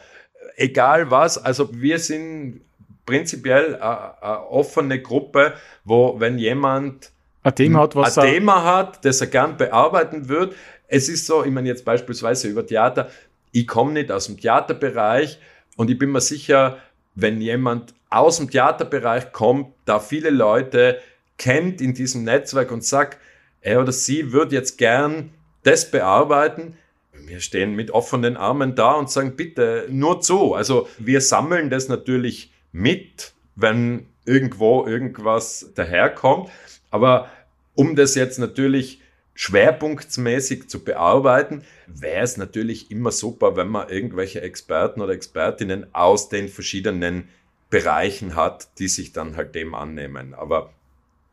egal 0.56 1.12
was, 1.12 1.38
also 1.38 1.70
wir 1.74 2.00
sind 2.00 2.62
prinzipiell 3.06 3.76
eine 3.76 4.48
offene 4.50 5.02
Gruppe, 5.02 5.54
wo 5.84 6.20
wenn 6.20 6.40
jemand 6.40 7.13
ein 7.44 7.56
Thema 7.56 7.80
hat, 7.82 7.96
was 7.96 8.18
ein 8.18 8.34
Thema 8.34 8.64
hat, 8.64 9.06
das 9.06 9.22
er 9.22 9.28
gern 9.28 9.58
bearbeiten 9.58 10.30
wird. 10.30 10.56
Es 10.88 11.10
ist 11.10 11.26
so, 11.26 11.44
ich 11.44 11.52
meine 11.52 11.68
jetzt 11.68 11.86
beispielsweise 11.86 12.48
über 12.48 12.66
Theater, 12.66 13.10
ich 13.52 13.68
komme 13.68 13.94
nicht 13.94 14.12
aus 14.12 14.26
dem 14.26 14.40
Theaterbereich 14.40 15.40
und 15.76 15.90
ich 15.90 15.98
bin 15.98 16.12
mir 16.12 16.22
sicher, 16.22 16.78
wenn 17.16 17.42
jemand 17.42 17.94
aus 18.10 18.38
dem 18.38 18.50
Theaterbereich 18.50 19.32
kommt, 19.32 19.74
da 19.86 20.00
viele 20.00 20.30
Leute 20.30 21.00
kennt 21.38 21.82
in 21.82 21.94
diesem 21.94 22.24
Netzwerk 22.24 22.72
und 22.72 22.84
sagt, 22.84 23.20
er 23.62 23.82
oder 23.82 23.92
sie 23.92 24.32
würde 24.32 24.56
jetzt 24.56 24.78
gern 24.78 25.32
das 25.64 25.90
bearbeiten, 25.90 26.78
wir 27.14 27.40
stehen 27.40 27.76
mit 27.76 27.92
offenen 27.92 28.38
Armen 28.38 28.76
da 28.76 28.94
und 28.94 29.10
sagen, 29.10 29.36
bitte 29.36 29.88
nur 29.90 30.22
zu. 30.22 30.54
Also 30.54 30.88
wir 30.98 31.22
sammeln 31.22 31.70
das 31.70 31.88
natürlich 31.88 32.52
mit, 32.72 33.34
wenn 33.56 34.08
irgendwo 34.26 34.86
irgendwas 34.86 35.72
daherkommt. 35.76 36.50
Aber 36.94 37.28
um 37.74 37.96
das 37.96 38.14
jetzt 38.14 38.38
natürlich 38.38 39.02
schwerpunktsmäßig 39.34 40.70
zu 40.70 40.84
bearbeiten, 40.84 41.64
wäre 41.88 42.22
es 42.22 42.38
natürlich 42.38 42.92
immer 42.92 43.12
super, 43.12 43.56
wenn 43.56 43.68
man 43.68 43.90
irgendwelche 43.90 44.42
Experten 44.42 45.02
oder 45.02 45.14
Expertinnen 45.14 45.88
aus 45.96 46.30
den 46.30 46.50
verschiedenen 46.50 47.30
Bereichen 47.72 48.36
hat, 48.36 48.68
die 48.78 48.88
sich 48.88 49.12
dann 49.12 49.36
halt 49.36 49.56
dem 49.56 49.74
annehmen. 49.74 50.36
Aber 50.36 50.72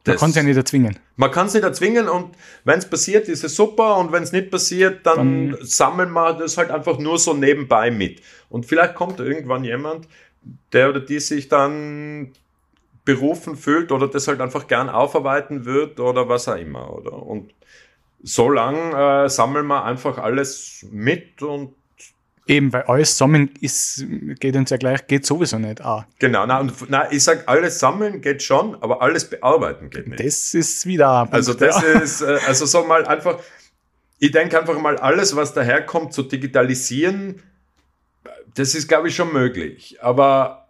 das, 0.04 0.14
man 0.14 0.20
kann 0.20 0.30
es 0.30 0.36
ja 0.36 0.42
nicht 0.44 0.56
erzwingen. 0.56 0.98
Man 1.16 1.30
kann 1.30 1.46
es 1.48 1.52
nicht 1.52 1.64
erzwingen 1.64 2.08
und 2.08 2.34
wenn 2.64 2.78
es 2.78 2.88
passiert, 2.88 3.28
ist 3.28 3.44
es 3.44 3.54
super 3.54 3.98
und 3.98 4.12
wenn 4.12 4.22
es 4.22 4.32
nicht 4.32 4.50
passiert, 4.50 5.04
dann, 5.04 5.50
dann 5.50 5.58
sammeln 5.60 6.10
wir 6.12 6.32
das 6.32 6.56
halt 6.56 6.70
einfach 6.70 6.98
nur 6.98 7.18
so 7.18 7.34
nebenbei 7.34 7.90
mit. 7.90 8.22
Und 8.48 8.64
vielleicht 8.64 8.94
kommt 8.94 9.20
irgendwann 9.20 9.64
jemand, 9.64 10.08
der 10.72 10.88
oder 10.88 11.00
die 11.00 11.20
sich 11.20 11.48
dann 11.48 12.32
berufen 13.14 13.56
fühlt 13.56 13.90
oder 13.92 14.08
das 14.08 14.28
halt 14.28 14.40
einfach 14.40 14.66
gern 14.68 14.88
aufarbeiten 14.88 15.64
wird 15.64 15.98
oder 15.98 16.28
was 16.28 16.48
auch 16.48 16.56
immer. 16.56 16.92
Oder? 16.92 17.14
Und 17.14 17.52
so 18.22 18.50
lang 18.50 18.92
äh, 18.92 19.28
sammeln 19.28 19.66
wir 19.66 19.84
einfach 19.84 20.18
alles 20.18 20.86
mit 20.90 21.42
und 21.42 21.74
Eben, 22.46 22.72
weil 22.72 22.82
alles 22.82 23.16
sammeln 23.16 23.50
ist, 23.60 24.04
geht 24.40 24.56
uns 24.56 24.70
ja 24.70 24.76
gleich, 24.76 25.06
geht 25.06 25.24
sowieso 25.24 25.58
nicht 25.58 25.84
auch. 25.84 26.04
Genau, 26.18 26.46
na, 26.46 26.58
und, 26.58 26.72
na, 26.88 27.12
ich 27.12 27.22
sag, 27.22 27.46
alles 27.46 27.78
sammeln 27.78 28.20
geht 28.22 28.42
schon, 28.42 28.74
aber 28.82 29.02
alles 29.02 29.30
bearbeiten 29.30 29.88
geht 29.88 30.08
nicht. 30.08 30.24
Das 30.24 30.52
ist 30.54 30.84
wieder 30.84 31.22
ein 31.22 31.32
Also 31.32 31.54
das 31.54 31.80
ja. 31.80 31.88
ist, 32.00 32.22
äh, 32.22 32.38
also 32.48 32.66
so 32.66 32.82
mal 32.84 33.06
einfach, 33.06 33.38
ich 34.18 34.32
denke 34.32 34.58
einfach 34.58 34.76
mal, 34.80 34.96
alles, 34.96 35.36
was 35.36 35.54
daherkommt, 35.54 36.12
zu 36.12 36.24
digitalisieren, 36.24 37.40
das 38.54 38.74
ist, 38.74 38.88
glaube 38.88 39.08
ich, 39.08 39.14
schon 39.14 39.32
möglich. 39.32 39.98
Aber 40.00 40.60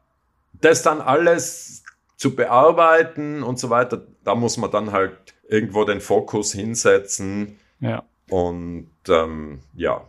das 0.61 0.83
dann 0.83 1.01
alles 1.01 1.83
zu 2.21 2.35
bearbeiten 2.35 3.43
und 3.43 3.59
so 3.59 3.71
weiter, 3.71 4.07
da 4.25 4.35
muss 4.35 4.57
man 4.57 4.71
dann 4.71 4.93
halt 4.93 5.35
irgendwo 5.49 5.85
den 5.85 6.01
Fokus 6.01 6.53
hinsetzen. 6.53 7.59
Ja. 7.81 8.05
Und 8.29 8.91
ähm, 9.09 9.61
ja 9.75 10.05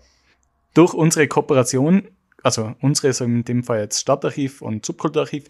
durch 0.73 0.93
unsere 0.93 1.27
Kooperation, 1.27 2.07
also 2.43 2.73
unsere, 2.81 3.13
so 3.13 3.23
in 3.23 3.43
dem 3.43 3.63
Fall 3.63 3.81
jetzt 3.81 3.99
Stadtarchiv 3.99 4.61
und 4.61 4.85
Subkulturarchiv, 4.85 5.45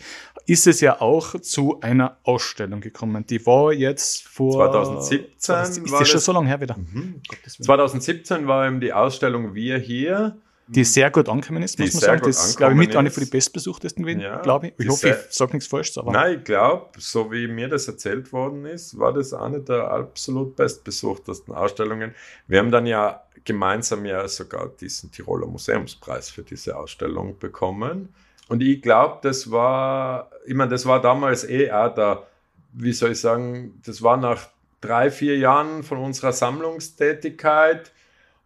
ist 0.46 0.68
es 0.68 0.82
ja 0.82 1.00
auch 1.00 1.40
zu 1.40 1.80
einer 1.82 2.18
Ausstellung 2.24 2.82
gekommen. 2.82 3.26
Die 3.28 3.46
war 3.46 3.72
jetzt 3.72 4.28
vor 4.28 4.54
2017. 4.54 5.86
Ist 5.86 5.94
das 5.94 6.10
schon 6.10 6.20
so 6.20 6.32
lange 6.34 6.48
her 6.48 6.62
wieder? 6.62 6.78
Mhm. 6.78 7.22
2017 7.48 8.48
war 8.48 8.68
eben 8.68 8.82
die 8.82 8.94
Ausstellung 8.94 9.54
Wir 9.56 9.78
hier 9.78 10.38
die 10.74 10.86
sehr 10.86 11.12
gut 11.12 11.28
angekommen 11.28 11.64
ist, 11.64 11.78
muss 11.78 11.94
man 11.94 12.02
sagen. 12.02 12.22
Das 12.24 12.46
ist, 12.46 12.58
glaube 12.58 12.74
ich, 12.74 12.80
mit 12.80 12.96
einer 12.96 13.12
von 13.12 13.24
den 13.24 13.30
bestbesuchtesten 13.30 14.04
gewesen, 14.04 14.22
ja, 14.22 14.38
glaube 14.40 14.68
ich. 14.68 14.74
Ich 14.78 14.88
hoffe, 14.88 15.10
ich 15.10 15.36
sage 15.36 15.52
nichts 15.54 15.68
Falsches. 15.68 15.98
Aber 15.98 16.14
Nein, 16.14 16.40
ich 16.40 16.44
glaube, 16.46 16.92
so 16.98 17.30
wie 17.30 17.48
mir 17.48 17.68
das 17.68 17.90
erzählt 17.90 18.32
worden 18.32 18.66
ist, 18.66 18.98
war 18.98 19.12
das 19.12 19.34
eine 19.34 19.60
der 19.60 19.92
absolut 19.92 20.56
bestbesuchtesten 20.56 21.54
Ausstellungen. 21.54 22.16
Wir 22.48 22.60
haben 22.60 22.72
dann 22.72 22.86
ja 22.86 23.22
gemeinsam 23.44 24.06
ja 24.06 24.26
sogar 24.30 24.70
diesen 24.70 25.12
Tiroler 25.12 25.48
Museumspreis 25.48 26.30
für 26.30 26.44
diese 26.44 26.78
Ausstellung 26.78 27.38
bekommen. 27.38 28.14
Und 28.48 28.64
ich 28.64 28.82
glaube, 28.82 29.20
das 29.24 29.52
war, 29.52 30.32
ich 30.46 30.54
meine, 30.54 30.72
das 30.72 30.86
war 30.86 31.02
damals 31.02 31.44
eh 31.44 31.70
auch 31.70 31.94
der, 31.94 32.28
wie 32.72 32.94
soll 32.94 33.12
ich 33.12 33.20
sagen, 33.20 33.82
das 33.86 34.02
war 34.02 34.16
nach 34.16 34.48
drei, 34.80 35.12
vier 35.12 35.38
Jahren 35.38 35.84
von 35.84 35.98
unserer 35.98 36.32
Sammlungstätigkeit. 36.32 37.92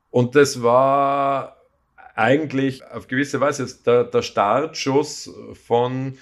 Und 0.10 0.36
das 0.36 0.64
war 0.64 1.56
eigentlich 2.16 2.84
auf 2.86 3.08
gewisse 3.08 3.40
Weise 3.42 3.68
der, 3.86 4.06
der 4.06 4.22
Startschuss 4.22 5.30
von 5.66 6.18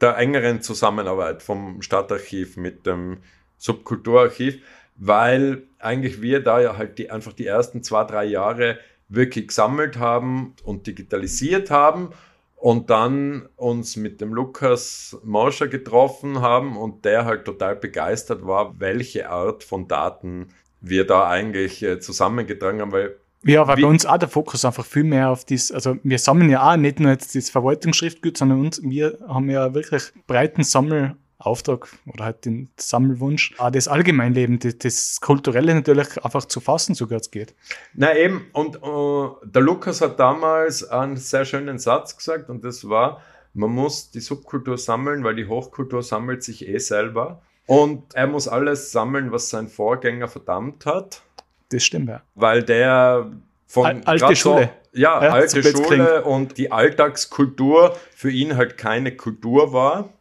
der 0.00 0.16
engeren 0.16 0.62
Zusammenarbeit 0.62 1.42
vom 1.42 1.82
Stadtarchiv 1.82 2.56
mit 2.56 2.86
dem 2.86 3.18
Subkulturarchiv, 3.58 4.62
weil 4.96 5.64
eigentlich 5.78 6.22
wir 6.22 6.42
da 6.42 6.60
ja 6.60 6.76
halt 6.76 6.98
die, 6.98 7.10
einfach 7.10 7.32
die 7.32 7.46
ersten 7.46 7.82
zwei, 7.82 8.04
drei 8.04 8.24
Jahre 8.24 8.78
wirklich 9.08 9.48
gesammelt 9.48 9.98
haben 9.98 10.54
und 10.64 10.86
digitalisiert 10.86 11.70
haben 11.70 12.10
und 12.56 12.90
dann 12.90 13.48
uns 13.56 13.96
mit 13.96 14.20
dem 14.20 14.34
Lukas 14.34 15.16
Morscher 15.24 15.68
getroffen 15.68 16.40
haben 16.40 16.76
und 16.76 17.04
der 17.04 17.24
halt 17.24 17.44
total 17.44 17.76
begeistert 17.76 18.46
war, 18.46 18.78
welche 18.80 19.30
Art 19.30 19.62
von 19.64 19.88
Daten 19.88 20.48
wir 20.80 21.06
da 21.06 21.28
eigentlich 21.28 21.82
äh, 21.82 22.00
zusammengetragen 22.00 22.80
haben, 22.80 22.92
weil 22.92 23.16
ja, 23.44 23.66
weil 23.68 23.76
Wie? 23.76 23.82
bei 23.82 23.88
uns 23.88 24.04
auch 24.04 24.18
der 24.18 24.28
Fokus 24.28 24.64
einfach 24.64 24.84
viel 24.84 25.04
mehr 25.04 25.30
auf 25.30 25.44
das, 25.44 25.70
also 25.70 25.96
wir 26.02 26.18
sammeln 26.18 26.50
ja 26.50 26.70
auch 26.72 26.76
nicht 26.76 27.00
nur 27.00 27.12
jetzt 27.12 27.34
das 27.34 27.50
Verwaltungsschriftgut, 27.50 28.36
sondern 28.36 28.60
uns, 28.60 28.82
wir 28.82 29.18
haben 29.28 29.48
ja 29.48 29.74
wirklich 29.74 30.12
breiten 30.26 30.64
Sammelauftrag 30.64 31.88
oder 32.06 32.24
halt 32.24 32.44
den 32.44 32.70
Sammelwunsch, 32.76 33.54
auch 33.58 33.70
das 33.70 33.86
Allgemeinleben, 33.86 34.58
das, 34.58 34.78
das 34.78 35.20
Kulturelle 35.20 35.74
natürlich 35.74 36.22
einfach 36.24 36.46
zu 36.46 36.60
fassen, 36.60 36.94
so 36.94 37.06
gut 37.06 37.20
es 37.20 37.30
geht. 37.30 37.54
Na 37.94 38.16
eben, 38.16 38.46
und 38.52 38.82
uh, 38.82 39.36
der 39.44 39.62
Lukas 39.62 40.00
hat 40.00 40.18
damals 40.18 40.82
einen 40.88 41.16
sehr 41.16 41.44
schönen 41.44 41.78
Satz 41.78 42.16
gesagt 42.16 42.50
und 42.50 42.64
das 42.64 42.88
war, 42.88 43.22
man 43.54 43.70
muss 43.70 44.10
die 44.10 44.20
Subkultur 44.20 44.78
sammeln, 44.78 45.24
weil 45.24 45.36
die 45.36 45.46
Hochkultur 45.46 46.02
sammelt 46.02 46.42
sich 46.42 46.68
eh 46.68 46.78
selber. 46.78 47.42
Und 47.66 48.14
er 48.14 48.26
muss 48.26 48.48
alles 48.48 48.92
sammeln, 48.92 49.30
was 49.30 49.50
sein 49.50 49.68
Vorgänger 49.68 50.26
verdammt 50.28 50.86
hat. 50.86 51.22
Das 51.70 51.84
stimmt, 51.84 52.08
ja. 52.08 52.22
Weil 52.34 52.62
der 52.62 53.30
von 53.66 53.86
Al 53.86 54.02
alte 54.04 54.36
Schule. 54.36 54.70
So, 54.92 55.00
ja, 55.00 55.22
ja, 55.22 55.30
alte 55.32 55.62
Schule 55.62 56.24
und 56.24 56.56
die 56.56 56.72
Alltagskultur 56.72 57.96
für 58.14 58.30
ihn 58.30 58.56
halt 58.56 58.78
keine 58.78 59.14
Kultur 59.16 59.72
war. 59.72 60.12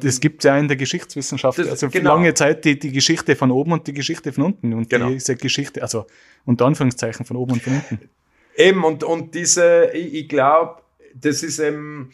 Das 0.00 0.18
gibt 0.18 0.42
es 0.42 0.48
ja 0.48 0.58
in 0.58 0.66
der 0.66 0.76
Geschichtswissenschaft. 0.76 1.58
Das, 1.58 1.68
also 1.68 1.88
genau. 1.90 2.14
lange 2.14 2.34
Zeit 2.34 2.64
die, 2.64 2.78
die 2.78 2.90
Geschichte 2.90 3.36
von 3.36 3.52
oben 3.52 3.72
und 3.72 3.86
die 3.86 3.92
Geschichte 3.92 4.32
von 4.32 4.44
unten. 4.44 4.72
Und 4.72 4.90
genau. 4.90 5.10
diese 5.10 5.36
Geschichte, 5.36 5.82
also 5.82 6.06
unter 6.44 6.66
Anführungszeichen 6.66 7.24
von 7.24 7.36
oben 7.36 7.52
und 7.52 7.62
von 7.62 7.74
unten. 7.74 8.10
Eben, 8.56 8.84
und, 8.84 9.04
und 9.04 9.34
diese, 9.34 9.90
ich, 9.92 10.14
ich 10.14 10.28
glaube, 10.28 10.80
das 11.14 11.42
ist 11.42 11.58
eben 11.60 12.10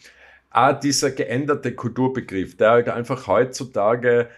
auch 0.51 0.79
dieser 0.79 1.11
geänderte 1.11 1.73
Kulturbegriff, 1.73 2.57
der 2.57 2.71
halt 2.71 2.89
einfach 2.89 3.27
heutzutage 3.27 4.29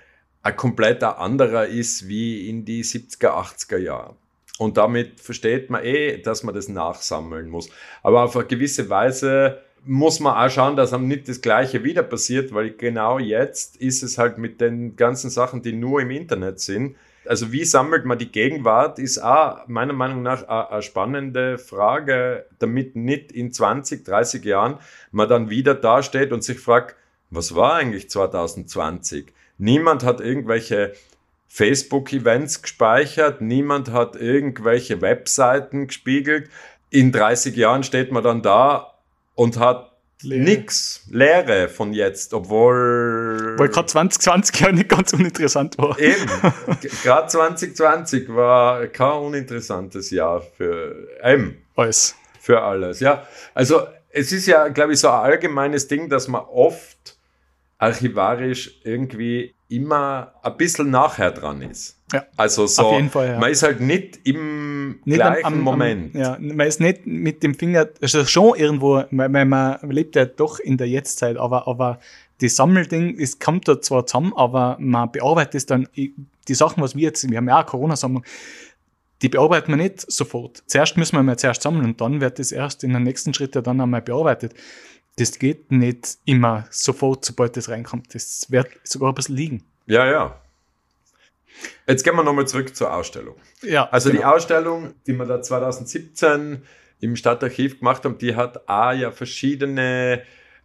ein 0.44 0.56
komplett 0.56 1.04
anderer 1.04 1.66
ist 1.66 2.08
wie 2.08 2.48
in 2.48 2.64
die 2.64 2.84
70er, 2.84 3.32
80er 3.32 3.78
Jahre. 3.78 4.16
Und 4.58 4.78
damit 4.78 5.20
versteht 5.20 5.70
man 5.70 5.84
eh, 5.84 6.22
dass 6.22 6.44
man 6.44 6.56
das 6.56 6.70
nachsammeln 6.70 7.50
muss. 7.50 7.70
Aber 8.04 8.24
auf 8.24 8.38
eine 8.38 8.46
gewisse 8.46 8.90
Weise 8.90 9.60
muss 9.86 10.20
man 10.20 10.36
auch 10.36 10.50
schauen, 10.50 10.76
dass 10.76 10.94
einem 10.94 11.08
nicht 11.08 11.28
das 11.28 11.42
Gleiche 11.42 11.84
wieder 11.84 12.04
passiert, 12.04 12.54
weil 12.54 12.72
genau 12.72 13.20
jetzt 13.20 13.78
ist 13.78 14.02
es 14.02 14.18
halt 14.18 14.38
mit 14.38 14.62
den 14.62 14.96
ganzen 14.96 15.30
Sachen, 15.30 15.62
die 15.62 15.74
nur 15.74 16.02
im 16.02 16.10
Internet 16.10 16.60
sind. 16.60 16.96
Also 17.28 17.52
wie 17.52 17.66
sammelt 17.66 18.06
man 18.06 18.18
die 18.18 18.32
Gegenwart, 18.32 19.00
ist 19.00 19.18
auch 19.20 19.68
meiner 19.68 19.94
Meinung 19.94 20.22
nach 20.22 20.48
eine 20.48 20.82
spannende 20.82 21.58
Frage, 21.58 22.46
damit 22.60 22.96
nicht 22.96 23.32
in 23.32 23.52
20, 23.52 24.06
30 24.06 24.44
Jahren 24.46 24.78
man 25.12 25.28
dann 25.30 25.50
wieder 25.50 25.74
dasteht 25.74 26.32
und 26.32 26.44
sich 26.44 26.60
fragt, 26.60 26.96
was 27.30 27.56
war 27.56 27.76
eigentlich 27.76 28.10
2020? 28.10 29.34
Niemand 29.58 30.04
hat 30.04 30.22
irgendwelche 30.22 30.94
Facebook-Events 31.56 32.64
gespeichert, 32.64 33.40
niemand 33.40 33.90
hat 33.90 34.18
irgendwelche 34.18 35.02
Webseiten 35.02 35.88
gespiegelt. 35.88 36.50
In 36.90 37.14
30 37.14 37.56
Jahren 37.56 37.84
steht 37.84 38.12
man 38.12 38.24
dann 38.24 38.42
da 38.42 38.96
und 39.36 39.58
hat 39.58 39.94
Leere. 40.22 40.44
nix, 40.44 41.06
Leere 41.10 41.70
von 41.70 41.94
jetzt, 41.94 42.34
obwohl... 42.34 43.56
Weil 43.58 43.70
gerade 43.70 43.88
2020 43.88 44.60
ja 44.60 44.72
nicht 44.74 44.90
ganz 44.90 45.14
uninteressant 45.14 45.78
war. 45.78 45.98
Eben, 45.98 46.28
gerade 47.04 47.28
2020 47.30 48.28
war 48.36 48.88
kein 48.88 49.20
uninteressantes 49.20 50.12
Jahr 50.12 50.42
für 50.42 51.08
ähm, 51.22 51.56
alles. 51.78 52.16
Für 52.38 52.64
alles, 52.64 53.00
ja. 53.00 53.26
Also 53.54 53.88
es 54.10 54.34
ist 54.34 54.46
ja, 54.46 54.68
glaube 54.68 54.92
ich, 54.92 55.00
so 55.00 55.08
ein 55.08 55.22
allgemeines 55.22 55.88
Ding, 55.88 56.10
dass 56.10 56.28
man 56.28 56.42
oft 56.42 57.18
archivarisch 57.78 58.82
irgendwie 58.84 59.55
immer 59.68 60.34
ein 60.44 60.58
bisschen 60.58 60.90
nachher 60.90 61.32
dran 61.32 61.62
ist. 61.62 62.00
Ja, 62.14 62.24
also 62.38 62.68
so, 62.68 63.00
Fall, 63.10 63.30
ja. 63.30 63.40
man 63.40 63.50
ist 63.50 63.64
halt 63.64 63.82
nicht 63.82 64.20
im 64.24 65.00
nicht 65.06 65.18
gleichen 65.18 65.46
am, 65.46 65.54
am, 65.56 65.62
Moment. 65.62 66.16
Am, 66.16 66.22
ja, 66.22 66.38
man 66.40 66.68
ist 66.68 66.80
nicht 66.80 67.08
mit 67.08 67.42
dem 67.42 67.56
Finger, 67.56 67.88
also 68.00 68.26
schon 68.26 68.56
irgendwo, 68.58 69.04
weil 69.10 69.46
man 69.46 69.80
lebt 69.90 70.16
ja 70.16 70.26
doch 70.26 70.60
in 70.60 70.78
der 70.78 70.88
Jetztzeit, 70.88 71.38
aber, 71.38 71.68
aber 71.68 72.00
das 72.42 72.56
Sammelding, 72.56 73.20
es 73.20 73.40
kommt 73.40 73.68
da 73.68 73.82
zwar 73.82 74.06
zusammen, 74.06 74.34
aber 74.36 74.78
man 74.80 75.12
bearbeitet 75.12 75.56
es 75.56 75.66
dann, 75.66 75.88
die 75.96 76.54
Sachen, 76.54 76.84
was 76.84 76.96
wir 76.96 77.04
jetzt, 77.04 77.28
wir 77.30 77.38
haben 77.38 77.48
ja 77.48 77.62
auch 77.62 77.66
Corona-Sammlung, 77.66 78.24
die 79.22 79.30
bearbeiten 79.30 79.72
wir 79.72 79.78
nicht 79.78 80.12
sofort. 80.12 80.62
Zuerst 80.68 80.98
müssen 80.98 81.16
wir 81.16 81.24
mal 81.24 81.40
zuerst 81.40 81.64
sammeln 81.64 81.86
und 81.86 82.02
dann 82.02 82.22
wird 82.22 82.38
das 82.38 82.52
erst 82.52 82.84
in 82.84 82.94
den 82.94 83.04
nächsten 83.04 83.34
Schritt 83.34 83.56
ja 83.56 83.62
dann 83.62 83.82
einmal 83.82 84.02
bearbeitet. 84.02 84.54
Das 85.18 85.40
geht 85.40 85.72
nicht 85.72 86.18
immer 86.26 86.66
sofort, 86.70 87.24
sobald 87.24 87.56
das 87.56 87.70
reinkommt. 87.70 88.14
Das 88.14 88.52
wird 88.52 88.68
sogar 88.84 89.12
ein 89.12 89.16
bisschen 89.16 89.36
liegen. 89.36 89.64
Ja, 89.86 90.06
ja. 90.06 90.42
Jetzt 91.88 92.04
gehen 92.04 92.16
wir 92.16 92.24
nochmal 92.24 92.48
zurück 92.48 92.76
zur 92.76 92.94
Ausstellung. 92.94 93.36
Ja, 93.62 93.88
also 93.90 94.10
genau. 94.10 94.22
die 94.22 94.26
Ausstellung, 94.26 94.94
die 95.08 95.14
wir 95.14 95.26
da 95.26 95.42
2017 95.42 96.64
im 97.00 97.16
Stadtarchiv 97.16 97.80
gemacht 97.80 98.04
haben, 98.04 98.18
die 98.18 98.36
hat 98.36 98.68
A 98.68 98.94
ja 98.94 99.12
verschiedene 99.12 100.24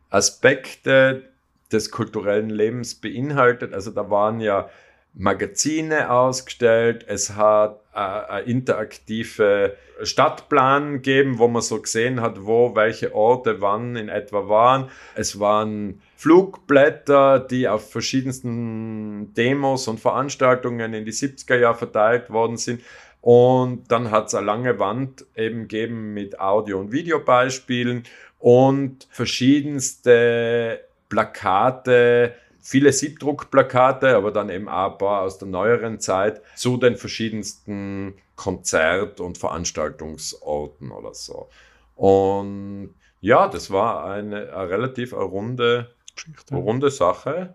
Aspekte 0.09 1.31
des 1.71 1.91
kulturellen 1.91 2.51
Lebens 2.51 2.97
beinhaltet. 2.97 3.73
Also 3.73 3.91
da 3.91 4.11
waren 4.11 4.41
ja 4.41 4.69
Magazine 5.15 6.11
ausgestellt, 6.11 7.05
es 7.09 7.35
hat 7.37 7.81
äh, 7.95 7.99
eine 7.99 8.43
interaktive 8.43 9.77
Stadtplan 10.03 10.95
gegeben, 10.95 11.39
wo 11.39 11.49
man 11.49 11.63
so 11.63 11.81
gesehen 11.81 12.21
hat, 12.21 12.47
wo 12.47 12.75
welche 12.75 13.15
Orte 13.15 13.61
wann 13.61 13.97
in 13.97 14.09
etwa 14.09 14.49
waren. 14.49 14.89
Es 15.15 15.41
waren 15.41 16.01
Flugblätter, 16.17 17.41
die 17.41 17.69
auf 17.69 17.91
verschiedensten 17.91 19.35
Demos 19.35 19.89
und 19.89 20.01
Veranstaltungen 20.01 20.95
in 20.95 21.05
die 21.05 21.13
70er 21.13 21.57
Jahre 21.57 21.77
verteilt 21.77 22.31
worden 22.31 22.57
sind. 22.57 22.81
Und 23.21 23.91
dann 23.91 24.11
hat 24.11 24.29
es 24.29 24.35
eine 24.35 24.47
lange 24.47 24.79
Wand 24.79 25.27
eben 25.37 25.69
gegeben 25.69 26.15
mit 26.15 26.41
Audio- 26.41 26.81
und 26.81 26.93
Videobeispielen 26.93 28.05
und 28.39 29.07
verschiedenste 29.11 30.81
Plakate, 31.11 32.35
viele 32.61 32.93
Siebdruckplakate, 32.93 34.17
aber 34.17 34.31
dann 34.31 34.51
eben 34.51 34.69
auch 34.69 34.93
ein 34.93 34.99
paar 34.99 35.23
aus 35.23 35.39
der 35.39 35.49
neueren 35.49 36.01
Zeit 36.01 36.43
zu 36.55 36.77
den 36.77 36.97
verschiedensten 36.97 38.15
Konzert- 38.37 39.21
und 39.21 39.39
Veranstaltungsorten 39.39 40.91
oder 40.91 41.15
so. 41.15 41.49
Und 41.97 42.95
ja, 43.21 43.49
das 43.49 43.71
war 43.71 44.05
eine, 44.05 44.53
eine 44.55 44.71
relativ 44.71 45.13
runde, 45.13 45.91
runde 46.51 46.91
Sache. 46.91 47.55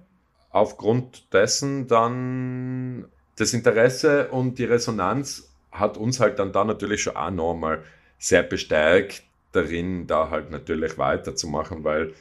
Aufgrund 0.51 1.33
dessen 1.33 1.87
dann 1.87 3.07
das 3.35 3.53
Interesse 3.53 4.29
und 4.29 4.59
die 4.59 4.65
Resonanz 4.65 5.51
hat 5.71 5.97
uns 5.97 6.19
halt 6.19 6.39
dann 6.39 6.53
da 6.53 6.63
natürlich 6.63 7.03
schon 7.03 7.17
auch 7.17 7.31
nochmal 7.31 7.83
sehr 8.17 8.43
bestärkt 8.43 9.23
darin, 9.51 10.07
da 10.07 10.29
halt 10.29 10.51
natürlich 10.51 10.97
weiterzumachen, 10.97 11.83
weil 11.83 12.13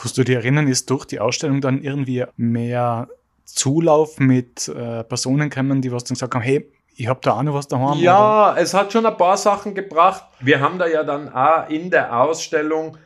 Kannst 0.00 0.16
du 0.16 0.24
dich 0.24 0.36
erinnern, 0.36 0.66
ist 0.66 0.88
durch 0.88 1.04
die 1.04 1.20
Ausstellung 1.20 1.60
dann 1.60 1.82
irgendwie 1.82 2.24
mehr 2.36 3.08
Zulauf 3.44 4.18
mit 4.18 4.68
äh, 4.68 5.04
Personen 5.04 5.50
gekommen, 5.50 5.82
die 5.82 5.92
was 5.92 6.04
dann 6.04 6.14
gesagt 6.14 6.34
haben, 6.34 6.42
hey, 6.42 6.70
ich 6.96 7.06
habe 7.06 7.20
da 7.22 7.32
auch 7.32 7.42
noch 7.42 7.54
was 7.54 7.68
daheim? 7.68 7.98
Ja, 7.98 8.52
oder? 8.52 8.60
es 8.60 8.74
hat 8.74 8.92
schon 8.92 9.06
ein 9.06 9.16
paar 9.16 9.36
Sachen 9.36 9.74
gebracht. 9.74 10.24
Wir 10.40 10.60
haben 10.60 10.78
da 10.78 10.86
ja 10.86 11.02
dann 11.02 11.32
auch 11.32 11.68
in 11.68 11.90
der 11.90 12.18
Ausstellung, 12.18 12.96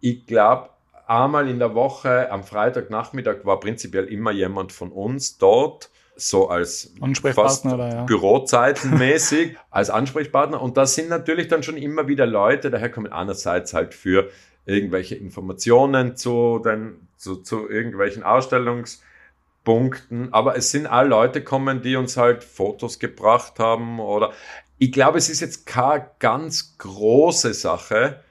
ich 0.00 0.26
glaube, 0.26 0.70
einmal 1.06 1.48
in 1.48 1.58
der 1.58 1.74
Woche 1.74 2.30
am 2.30 2.44
Freitagnachmittag 2.44 3.44
war 3.44 3.60
prinzipiell 3.60 4.04
immer 4.04 4.30
jemand 4.30 4.72
von 4.72 4.92
uns 4.92 5.38
dort 5.38 5.90
so 6.16 6.48
als 6.48 6.92
Ansprechpartner 7.00 7.74
oder, 7.74 7.88
ja. 7.88 8.02
Bürozeitenmäßig 8.04 9.56
als 9.70 9.88
Ansprechpartner. 9.88 10.60
Und 10.60 10.76
da 10.76 10.84
sind 10.84 11.08
natürlich 11.08 11.48
dann 11.48 11.62
schon 11.62 11.76
immer 11.76 12.08
wieder 12.08 12.26
Leute, 12.26 12.70
daher 12.70 12.90
kommen 12.90 13.12
einerseits 13.12 13.72
halt 13.72 13.94
für 13.94 14.28
irgendwelche 14.68 15.16
Informationen 15.16 16.16
zu, 16.16 16.60
den, 16.64 17.08
zu, 17.16 17.36
zu 17.36 17.68
irgendwelchen 17.68 18.22
Ausstellungspunkten. 18.22 20.32
Aber 20.32 20.56
es 20.56 20.70
sind 20.70 20.86
alle 20.86 21.08
Leute 21.08 21.42
kommen, 21.42 21.82
die 21.82 21.96
uns 21.96 22.16
halt 22.16 22.44
Fotos 22.44 22.98
gebracht 22.98 23.58
haben 23.58 23.98
oder 23.98 24.32
ich 24.80 24.92
glaube, 24.92 25.18
es 25.18 25.28
ist 25.28 25.40
jetzt 25.40 25.66
keine 25.66 26.08
ganz 26.20 26.78
große 26.78 27.52
Sache 27.52 28.22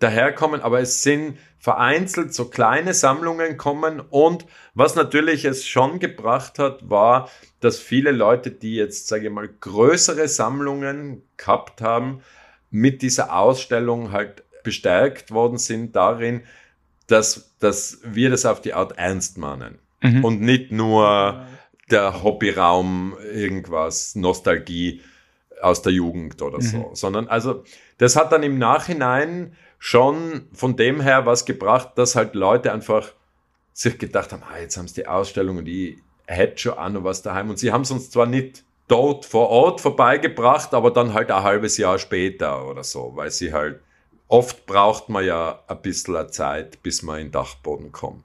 daherkommen, 0.00 0.60
aber 0.60 0.80
es 0.80 1.04
sind 1.04 1.38
vereinzelt 1.60 2.34
so 2.34 2.46
kleine 2.46 2.92
Sammlungen 2.92 3.56
kommen 3.56 4.00
und 4.00 4.44
was 4.74 4.96
natürlich 4.96 5.44
es 5.44 5.64
schon 5.64 6.00
gebracht 6.00 6.58
hat, 6.58 6.90
war, 6.90 7.30
dass 7.60 7.78
viele 7.78 8.10
Leute, 8.10 8.50
die 8.50 8.74
jetzt, 8.74 9.06
sage 9.06 9.28
ich 9.28 9.32
mal, 9.32 9.48
größere 9.48 10.26
Sammlungen 10.26 11.22
gehabt 11.36 11.80
haben, 11.80 12.22
mit 12.70 13.02
dieser 13.02 13.36
Ausstellung 13.36 14.10
halt 14.10 14.42
bestärkt 14.62 15.30
worden 15.30 15.58
sind 15.58 15.96
darin, 15.96 16.42
dass, 17.06 17.56
dass 17.58 18.00
wir 18.04 18.30
das 18.30 18.46
auf 18.46 18.60
die 18.60 18.74
Art 18.74 18.98
ernst 18.98 19.38
meinen 19.38 19.78
mhm. 20.02 20.24
und 20.24 20.40
nicht 20.40 20.72
nur 20.72 21.46
der 21.90 22.22
Hobbyraum 22.22 23.16
irgendwas, 23.32 24.14
Nostalgie 24.14 25.02
aus 25.60 25.82
der 25.82 25.92
Jugend 25.92 26.40
oder 26.42 26.58
mhm. 26.58 26.62
so, 26.62 26.90
sondern 26.94 27.28
also 27.28 27.64
das 27.98 28.16
hat 28.16 28.32
dann 28.32 28.42
im 28.42 28.58
Nachhinein 28.58 29.54
schon 29.78 30.48
von 30.52 30.76
dem 30.76 31.00
her 31.00 31.26
was 31.26 31.44
gebracht, 31.44 31.90
dass 31.96 32.16
halt 32.16 32.34
Leute 32.34 32.72
einfach 32.72 33.12
sich 33.72 33.98
gedacht 33.98 34.32
haben, 34.32 34.42
ah, 34.42 34.58
jetzt 34.58 34.76
haben 34.76 34.88
sie 34.88 34.94
die 34.94 35.06
Ausstellung 35.06 35.58
und 35.58 35.66
ich 35.66 35.98
hätte 36.26 36.58
schon 36.58 36.78
auch 36.78 36.88
noch 36.88 37.04
was 37.04 37.22
daheim 37.22 37.50
und 37.50 37.58
sie 37.58 37.72
haben 37.72 37.82
es 37.82 37.90
uns 37.90 38.10
zwar 38.10 38.26
nicht 38.26 38.64
dort 38.88 39.24
vor 39.24 39.48
Ort 39.48 39.80
vorbeigebracht, 39.80 40.74
aber 40.74 40.90
dann 40.90 41.14
halt 41.14 41.30
ein 41.30 41.42
halbes 41.42 41.78
Jahr 41.78 41.98
später 41.98 42.68
oder 42.68 42.84
so, 42.84 43.12
weil 43.14 43.30
sie 43.30 43.52
halt 43.52 43.80
oft 44.32 44.64
braucht 44.64 45.10
man 45.10 45.24
ja 45.24 45.62
ein 45.68 45.82
bisschen 45.82 46.30
Zeit, 46.30 46.82
bis 46.82 47.02
man 47.02 47.20
in 47.20 47.26
den 47.26 47.32
Dachboden 47.32 47.92
kommt. 47.92 48.24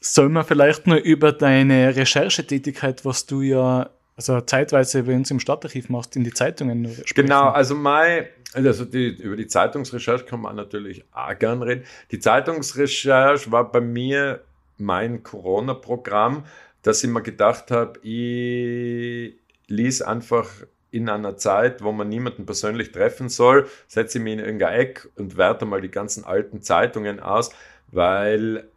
Soll 0.00 0.28
man 0.28 0.44
vielleicht 0.44 0.86
nur 0.86 0.98
über 0.98 1.32
deine 1.32 1.94
Recherchetätigkeit, 1.94 3.04
was 3.04 3.26
du 3.26 3.40
ja 3.42 3.90
also 4.16 4.40
zeitweise, 4.42 5.06
wenn 5.06 5.24
du 5.24 5.34
im 5.34 5.40
Stadtarchiv 5.40 5.88
machst, 5.88 6.14
in 6.14 6.22
die 6.22 6.32
Zeitungen 6.32 6.82
nur 6.82 6.92
sprechen? 6.92 7.14
Genau, 7.14 7.48
also 7.48 7.74
mein, 7.74 8.26
also 8.52 8.84
die, 8.84 9.08
über 9.08 9.36
die 9.36 9.48
Zeitungsrecherche 9.48 10.24
kann 10.24 10.40
man 10.40 10.54
natürlich 10.54 11.04
auch 11.12 11.36
gern 11.36 11.62
reden. 11.62 11.84
Die 12.12 12.20
Zeitungsrecherche 12.20 13.50
war 13.50 13.72
bei 13.72 13.80
mir 13.80 14.42
mein 14.78 15.22
Corona-Programm, 15.22 16.44
dass 16.82 17.02
ich 17.02 17.10
mir 17.10 17.22
gedacht 17.22 17.70
habe, 17.72 17.98
ich 18.06 19.34
lies 19.66 20.02
einfach 20.02 20.48
in 20.92 21.08
einer 21.08 21.36
Zeit, 21.36 21.82
wo 21.82 21.90
man 21.90 22.08
niemanden 22.08 22.46
persönlich 22.46 22.92
treffen 22.92 23.28
soll, 23.28 23.66
setze 23.88 24.18
ich 24.18 24.24
mich 24.24 24.34
in 24.34 24.38
irgendein 24.38 24.78
Eck 24.78 25.08
und 25.16 25.36
werte 25.36 25.64
mal 25.64 25.80
die 25.80 25.90
ganzen 25.90 26.24
alten 26.24 26.60
Zeitungen 26.62 27.18
aus, 27.18 27.50
weil 27.88 28.68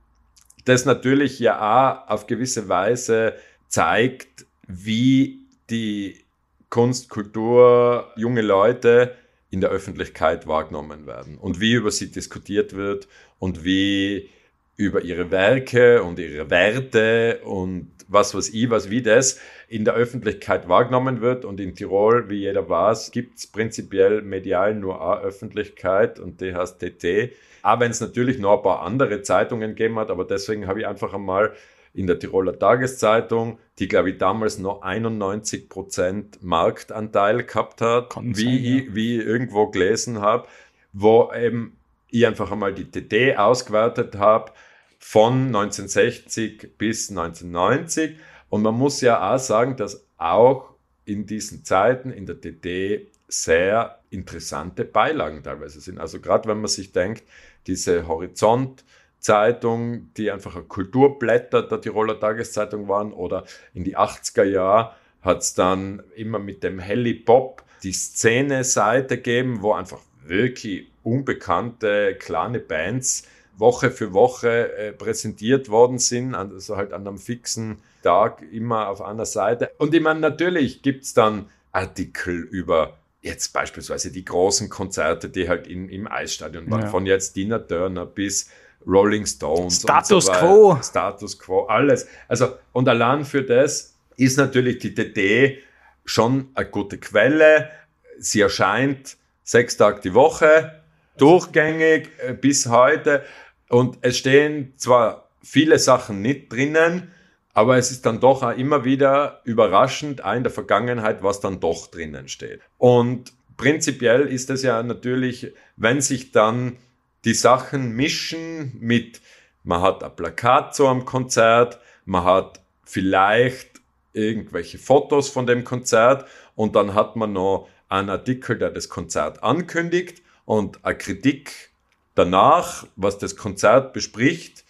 das 0.63 0.85
natürlich 0.85 1.39
ja 1.39 1.59
auch 1.59 2.09
auf 2.09 2.25
gewisse 2.25 2.69
Weise 2.69 3.35
zeigt, 3.67 4.45
wie 4.67 5.41
die 5.69 6.23
Kunst, 6.69 7.09
Kultur, 7.09 8.11
junge 8.15 8.41
Leute 8.41 9.15
in 9.51 9.61
der 9.61 9.69
Öffentlichkeit 9.69 10.47
wahrgenommen 10.47 11.05
werden 11.05 11.37
und 11.37 11.59
wie 11.59 11.73
über 11.73 11.91
sie 11.91 12.11
diskutiert 12.11 12.75
wird 12.75 13.07
und 13.39 13.63
wie 13.63 14.29
über 14.77 15.01
ihre 15.01 15.31
Werke 15.31 16.03
und 16.03 16.19
ihre 16.19 16.49
Werte 16.49 17.39
und 17.43 17.91
was 18.07 18.35
was 18.35 18.49
ich, 18.49 18.69
was 18.69 18.89
wie 18.89 19.01
das 19.01 19.39
in 19.67 19.85
der 19.85 19.95
Öffentlichkeit 19.95 20.67
wahrgenommen 20.69 21.21
wird. 21.21 21.45
Und 21.45 21.59
in 21.59 21.75
Tirol, 21.75 22.29
wie 22.29 22.39
jeder 22.39 22.69
weiß, 22.69 23.11
gibt 23.11 23.39
es 23.39 23.47
prinzipiell 23.47 24.21
medial 24.21 24.75
nur 24.75 25.01
eine 25.01 25.21
Öffentlichkeit 25.21 26.19
und 26.19 26.41
die 26.41 26.53
heißt 26.53 26.79
TT. 26.79 27.33
Aber 27.61 27.81
wenn 27.81 27.91
es 27.91 28.01
natürlich 28.01 28.37
noch 28.37 28.57
ein 28.57 28.63
paar 28.63 28.81
andere 28.83 29.21
Zeitungen 29.21 29.71
gegeben 29.71 29.97
hat, 29.97 30.11
aber 30.11 30.25
deswegen 30.25 30.67
habe 30.67 30.81
ich 30.81 30.87
einfach 30.87 31.13
einmal 31.13 31.53
in 31.95 32.07
der 32.07 32.19
Tiroler 32.19 32.59
Tageszeitung, 32.59 33.57
die 33.79 33.87
glaube 33.87 34.11
ich 34.11 34.17
damals 34.17 34.59
noch 34.59 34.81
91 34.81 35.69
Prozent 35.69 36.43
Marktanteil 36.43 37.43
gehabt 37.43 37.81
hat, 37.81 38.11
Kann 38.11 38.35
wie, 38.35 38.43
sein, 38.43 38.63
ja. 38.63 38.75
ich, 38.77 38.95
wie 38.95 39.19
ich 39.19 39.25
irgendwo 39.25 39.67
gelesen 39.67 40.21
habe, 40.21 40.47
wo 40.91 41.31
eben 41.33 41.77
ich 42.09 42.25
einfach 42.25 42.51
einmal 42.51 42.73
die 42.73 42.89
TT 42.89 43.37
ausgewertet 43.37 44.17
habe 44.17 44.51
von 44.99 45.47
1960 45.47 46.77
bis 46.77 47.09
1990. 47.09 48.17
Und 48.49 48.61
man 48.61 48.75
muss 48.75 49.01
ja 49.01 49.33
auch 49.33 49.39
sagen, 49.39 49.75
dass 49.75 50.05
auch 50.17 50.75
in 51.05 51.25
diesen 51.25 51.63
Zeiten 51.63 52.11
in 52.11 52.25
der 52.25 52.41
TT 52.41 53.07
sehr 53.27 53.99
interessante 54.09 54.83
Beilagen 54.85 55.43
teilweise 55.43 55.79
sind. 55.79 55.99
Also 55.99 56.19
gerade 56.19 56.49
wenn 56.49 56.59
man 56.59 56.67
sich 56.67 56.91
denkt, 56.91 57.23
diese 57.67 58.07
Horizont-Zeitung, 58.07 60.11
die 60.13 60.31
einfach 60.31 60.55
ein 60.55 60.67
Kulturblätter 60.67 61.61
der 61.63 61.81
Tiroler 61.81 62.19
Tageszeitung 62.19 62.87
waren, 62.87 63.13
oder 63.13 63.45
in 63.73 63.83
die 63.83 63.97
80er 63.97 64.43
Jahre 64.43 64.93
hat 65.21 65.41
es 65.41 65.55
dann 65.55 66.03
immer 66.15 66.39
mit 66.39 66.63
dem 66.63 66.79
Helly 66.79 67.15
Pop 67.15 67.63
die 67.83 67.93
Szene-Seite 67.93 69.17
gegeben, 69.17 69.61
wo 69.61 69.73
einfach 69.73 69.99
wirklich 70.27 70.87
unbekannte 71.03 72.15
kleine 72.15 72.59
Bands 72.59 73.27
Woche 73.57 73.91
für 73.91 74.13
Woche 74.13 74.75
äh, 74.75 74.91
präsentiert 74.91 75.69
worden 75.69 75.97
sind, 75.97 76.35
also 76.35 76.75
halt 76.75 76.91
an 76.91 77.07
einem 77.07 77.17
fixen 77.17 77.77
Tag 78.03 78.41
immer 78.51 78.89
auf 78.89 79.01
einer 79.01 79.25
Seite. 79.25 79.71
Und 79.77 79.93
ich 79.93 80.01
meine, 80.01 80.19
natürlich 80.19 80.81
gibt 80.81 81.05
es 81.05 81.13
dann 81.13 81.49
Artikel 81.71 82.35
über 82.35 82.97
jetzt 83.21 83.53
beispielsweise 83.53 84.11
die 84.11 84.23
großen 84.23 84.69
Konzerte, 84.69 85.29
die 85.29 85.49
halt 85.49 85.67
in, 85.67 85.89
im 85.89 86.07
Eisstadion 86.07 86.69
waren, 86.69 86.81
ja. 86.81 86.87
von 86.87 87.05
jetzt 87.05 87.35
Dina 87.35 87.59
Turner 87.59 88.05
bis 88.05 88.49
Rolling 88.85 89.25
Stones. 89.25 89.81
Status 89.81 90.25
so 90.25 90.31
Quo. 90.31 90.79
Status 90.81 91.39
Quo, 91.39 91.65
alles. 91.65 92.07
Also, 92.27 92.55
und 92.71 92.87
allein 92.87 93.25
für 93.25 93.41
das 93.41 93.95
ist 94.15 94.37
natürlich 94.37 94.77
die 94.79 94.93
TT 94.93 95.63
schon 96.05 96.49
eine 96.53 96.69
gute 96.69 96.99
Quelle. 96.99 97.71
Sie 98.19 98.41
erscheint 98.41 99.17
sechs 99.45 99.77
Tage 99.77 100.01
die 100.01 100.13
Woche, 100.13 100.81
durchgängig 101.17 102.09
äh, 102.17 102.33
bis 102.33 102.67
heute. 102.67 103.23
Und 103.69 103.99
es 104.01 104.17
stehen 104.17 104.73
zwar 104.75 105.29
viele 105.41 105.79
Sachen 105.79 106.21
nicht 106.21 106.51
drinnen, 106.51 107.11
aber 107.53 107.77
es 107.77 107.91
ist 107.91 108.05
dann 108.05 108.19
doch 108.19 108.43
auch 108.43 108.57
immer 108.57 108.83
wieder 108.83 109.41
überraschend, 109.45 110.25
auch 110.25 110.33
in 110.33 110.43
der 110.43 110.51
Vergangenheit, 110.51 111.23
was 111.23 111.39
dann 111.39 111.61
doch 111.61 111.87
drinnen 111.87 112.27
steht. 112.27 112.59
Und 112.77 113.31
prinzipiell 113.55 114.27
ist 114.27 114.49
es 114.49 114.63
ja 114.63 114.83
natürlich, 114.83 115.53
wenn 115.77 116.01
sich 116.01 116.33
dann 116.33 116.75
die 117.23 117.33
Sachen 117.33 117.95
mischen 117.95 118.77
mit, 118.79 119.21
man 119.63 119.81
hat 119.81 120.03
ein 120.03 120.15
Plakat 120.15 120.75
zu 120.75 120.87
einem 120.87 121.05
Konzert, 121.05 121.79
man 122.03 122.25
hat 122.25 122.61
vielleicht 122.83 123.81
irgendwelche 124.13 124.77
Fotos 124.77 125.29
von 125.29 125.47
dem 125.47 125.63
Konzert 125.63 126.27
und 126.55 126.75
dann 126.75 126.93
hat 126.93 127.15
man 127.15 127.33
noch 127.33 127.69
einen 127.89 128.09
Artikel, 128.09 128.57
der 128.57 128.71
das 128.71 128.89
Konzert 128.89 129.43
ankündigt 129.43 130.21
und 130.45 130.83
eine 130.83 130.97
Kritik 130.97 131.71
danach, 132.15 132.87
was 132.95 133.17
das 133.17 133.35
Konzert 133.35 133.93
bespricht, 133.93 134.63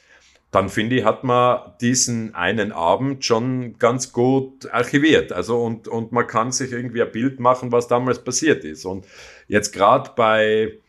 dann 0.51 0.69
finde 0.69 0.95
ich, 0.95 1.03
hat 1.03 1.25
man 1.25 1.73
diesen 1.81 2.33
einen 2.33 2.71
Abend 2.71 3.25
schon 3.25 3.77
ganz 3.77 4.13
gut 4.13 4.71
archiviert. 4.71 5.33
Also 5.33 5.61
und, 5.61 5.87
und 5.89 6.13
man 6.13 6.27
kann 6.27 6.53
sich 6.53 6.71
irgendwie 6.71 7.01
ein 7.01 7.11
Bild 7.11 7.41
machen, 7.41 7.73
was 7.73 7.89
damals 7.89 8.23
passiert 8.23 8.63
ist. 8.63 8.85
Und 8.85 9.05
jetzt 9.47 9.73
gerade 9.73 10.11
bei, 10.15 10.79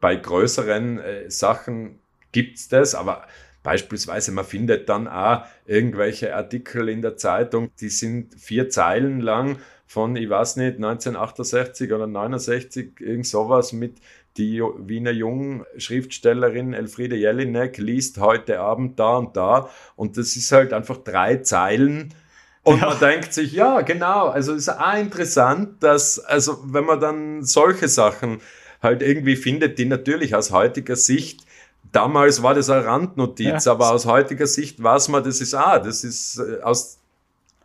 bei 0.00 0.16
größeren 0.16 0.98
äh, 0.98 1.30
Sachen 1.30 2.00
gibt's 2.32 2.68
das, 2.68 2.96
aber 2.96 3.24
beispielsweise 3.62 4.32
man 4.32 4.44
findet 4.44 4.88
dann 4.88 5.06
auch 5.06 5.44
irgendwelche 5.66 6.34
Artikel 6.34 6.88
in 6.88 7.00
der 7.00 7.16
Zeitung, 7.16 7.70
die 7.80 7.90
sind 7.90 8.34
vier 8.34 8.70
Zeilen 8.70 9.20
lang 9.20 9.58
von, 9.92 10.16
ich 10.16 10.28
weiß 10.28 10.56
nicht, 10.56 10.76
1968 10.76 11.92
oder 11.92 12.06
69, 12.06 13.00
irgend 13.00 13.26
sowas 13.26 13.72
mit 13.72 13.98
die 14.38 14.60
Wiener 14.60 15.10
Jung-Schriftstellerin 15.10 16.72
Elfriede 16.72 17.16
Jelinek 17.16 17.76
liest 17.76 18.18
heute 18.18 18.60
Abend 18.60 18.98
da 18.98 19.18
und 19.18 19.36
da 19.36 19.68
und 19.94 20.16
das 20.16 20.34
ist 20.36 20.50
halt 20.50 20.72
einfach 20.72 20.96
drei 20.96 21.36
Zeilen 21.36 22.14
und 22.62 22.80
ja. 22.80 22.86
man 22.88 22.98
denkt 23.00 23.34
sich, 23.34 23.52
ja, 23.52 23.82
genau, 23.82 24.28
also 24.28 24.54
ist 24.54 24.70
auch 24.70 24.96
interessant, 24.96 25.82
dass, 25.82 26.18
also 26.18 26.58
wenn 26.64 26.84
man 26.84 26.98
dann 26.98 27.44
solche 27.44 27.88
Sachen 27.88 28.40
halt 28.80 29.02
irgendwie 29.02 29.36
findet, 29.36 29.78
die 29.78 29.84
natürlich 29.84 30.34
aus 30.34 30.50
heutiger 30.52 30.96
Sicht 30.96 31.44
Damals 31.92 32.42
war 32.42 32.54
das 32.54 32.70
eine 32.70 32.86
Randnotiz, 32.86 33.66
ja. 33.66 33.72
aber 33.72 33.92
aus 33.92 34.06
heutiger 34.06 34.46
Sicht 34.46 34.82
weiß 34.82 35.08
man, 35.08 35.22
das 35.22 35.42
ist 35.42 35.52
ah, 35.52 35.78
das 35.78 36.04
ist 36.04 36.38
äh, 36.38 36.62
aus 36.62 37.01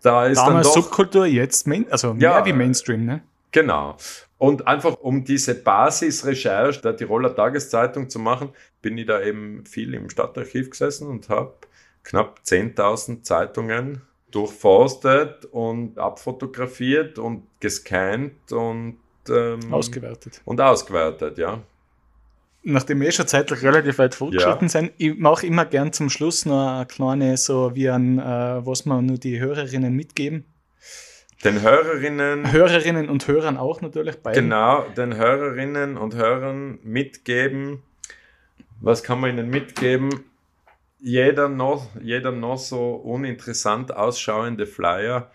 da 0.01 0.25
ist 0.25 0.37
Damals 0.37 0.53
dann 0.55 0.63
doch, 0.63 0.73
Subkultur, 0.73 1.25
jetzt 1.25 1.67
Main, 1.67 1.85
also 1.89 2.13
mehr 2.13 2.29
ja, 2.29 2.45
wie 2.45 2.53
Mainstream, 2.53 3.05
ne? 3.05 3.21
Genau. 3.51 3.97
Und 4.37 4.67
einfach 4.67 4.95
um 4.99 5.23
diese 5.23 5.55
Basisrecherche 5.55 6.81
der 6.81 6.95
Tiroler 6.95 7.35
Tageszeitung 7.35 8.09
zu 8.09 8.19
machen, 8.19 8.49
bin 8.81 8.97
ich 8.97 9.07
da 9.07 9.21
eben 9.21 9.65
viel 9.65 9.93
im 9.93 10.09
Stadtarchiv 10.09 10.69
gesessen 10.69 11.07
und 11.07 11.29
habe 11.29 11.53
knapp 12.03 12.41
10.000 12.45 13.23
Zeitungen 13.23 14.01
durchforstet 14.31 15.45
und 15.45 15.97
abfotografiert 15.97 17.17
und 17.17 17.43
gescannt 17.59 18.51
und 18.51 18.99
ähm, 19.29 19.73
ausgewertet. 19.73 20.41
Und 20.45 20.61
ausgewertet, 20.61 21.37
ja. 21.37 21.61
Nachdem 22.69 22.99
wir 22.99 23.07
eh 23.07 23.11
schon 23.13 23.27
zeitlich 23.27 23.63
relativ 23.63 23.97
weit 23.97 24.13
fortgeschritten 24.13 24.67
ja. 24.67 24.69
sind, 24.69 24.91
ich 24.97 25.17
mache 25.17 25.47
immer 25.47 25.63
gern 25.63 25.93
zum 25.93 26.09
Schluss 26.09 26.45
noch 26.45 26.67
eine 26.67 26.85
kleine, 26.85 27.37
so 27.37 27.73
wie 27.75 27.89
ein, 27.89 28.19
äh, 28.19 28.23
was 28.65 28.85
wir 28.85 29.01
nur 29.01 29.17
die 29.17 29.39
Hörerinnen 29.39 29.93
mitgeben. 29.93 30.43
Den 31.45 31.61
Hörerinnen. 31.61 32.51
Hörerinnen 32.51 33.07
und 33.07 33.25
Hörern 33.25 33.55
auch 33.55 33.79
natürlich. 33.79 34.17
Beiden. 34.17 34.43
Genau, 34.43 34.81
den 34.97 35.15
Hörerinnen 35.15 35.95
und 35.95 36.15
Hörern 36.15 36.79
mitgeben. 36.83 37.83
Was 38.81 39.01
kann 39.01 39.21
man 39.21 39.29
ihnen 39.29 39.49
mitgeben? 39.49 40.09
Jeder 40.99 41.47
noch, 41.47 41.87
jeder 42.01 42.33
noch 42.33 42.57
so 42.57 42.95
uninteressant 42.95 43.95
ausschauende 43.95 44.67
Flyer. 44.67 45.31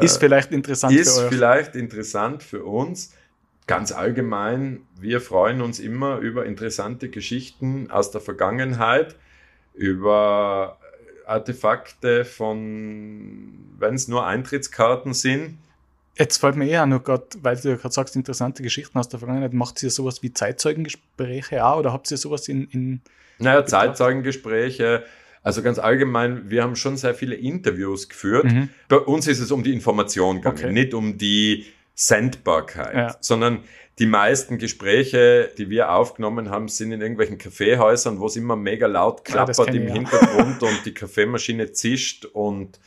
Ist 0.00 0.16
äh, 0.16 0.20
vielleicht 0.20 0.52
interessant 0.52 0.94
ist 0.94 1.18
für 1.18 1.18
euch. 1.18 1.24
Ist 1.24 1.34
vielleicht 1.34 1.76
interessant 1.76 2.42
für 2.42 2.64
uns. 2.64 3.12
Ganz 3.66 3.90
allgemein, 3.90 4.82
wir 5.00 5.20
freuen 5.20 5.60
uns 5.60 5.80
immer 5.80 6.18
über 6.18 6.46
interessante 6.46 7.08
Geschichten 7.08 7.90
aus 7.90 8.12
der 8.12 8.20
Vergangenheit, 8.20 9.16
über 9.74 10.78
Artefakte 11.26 12.24
von, 12.24 13.52
wenn 13.78 13.94
es 13.94 14.06
nur 14.06 14.24
Eintrittskarten 14.24 15.14
sind. 15.14 15.58
Jetzt 16.16 16.38
fällt 16.38 16.56
mir 16.56 16.66
eher 16.68 16.86
noch 16.86 17.02
gerade, 17.02 17.26
weil 17.42 17.56
du 17.56 17.70
ja 17.70 17.76
gerade 17.76 17.92
sagst, 17.92 18.14
interessante 18.16 18.62
Geschichten 18.62 18.98
aus 18.98 19.08
der 19.08 19.18
Vergangenheit, 19.18 19.52
macht 19.52 19.82
ihr 19.82 19.90
sowas 19.90 20.22
wie 20.22 20.32
Zeitzeugengespräche 20.32 21.64
auch 21.64 21.80
oder 21.80 21.92
habt 21.92 22.10
ihr 22.10 22.16
sowas 22.16 22.48
in. 22.48 22.68
in 22.70 23.00
naja, 23.38 23.66
Zeitzeugengespräche. 23.66 25.04
Also 25.42 25.62
ganz 25.62 25.78
allgemein, 25.78 26.50
wir 26.50 26.62
haben 26.62 26.74
schon 26.74 26.96
sehr 26.96 27.14
viele 27.14 27.34
Interviews 27.34 28.08
geführt. 28.08 28.44
Mhm. 28.44 28.68
Bei 28.88 28.96
uns 28.96 29.26
ist 29.26 29.40
es 29.40 29.50
um 29.50 29.62
die 29.62 29.72
Information 29.72 30.36
gegangen, 30.36 30.56
okay. 30.56 30.72
nicht 30.72 30.94
um 30.94 31.18
die 31.18 31.66
Sendbarkeit, 31.96 32.94
ja. 32.94 33.16
sondern 33.20 33.64
die 33.98 34.06
meisten 34.06 34.58
Gespräche, 34.58 35.50
die 35.56 35.70
wir 35.70 35.90
aufgenommen 35.90 36.50
haben, 36.50 36.68
sind 36.68 36.92
in 36.92 37.00
irgendwelchen 37.00 37.38
Kaffeehäusern, 37.38 38.20
wo 38.20 38.26
es 38.26 38.36
immer 38.36 38.54
mega 38.54 38.86
laut 38.86 39.24
klappert 39.24 39.68
ja, 39.68 39.74
im 39.74 39.88
Hintergrund 39.88 40.62
und 40.62 40.84
die 40.84 40.92
Kaffeemaschine 40.92 41.72
zischt 41.72 42.26
und 42.26 42.78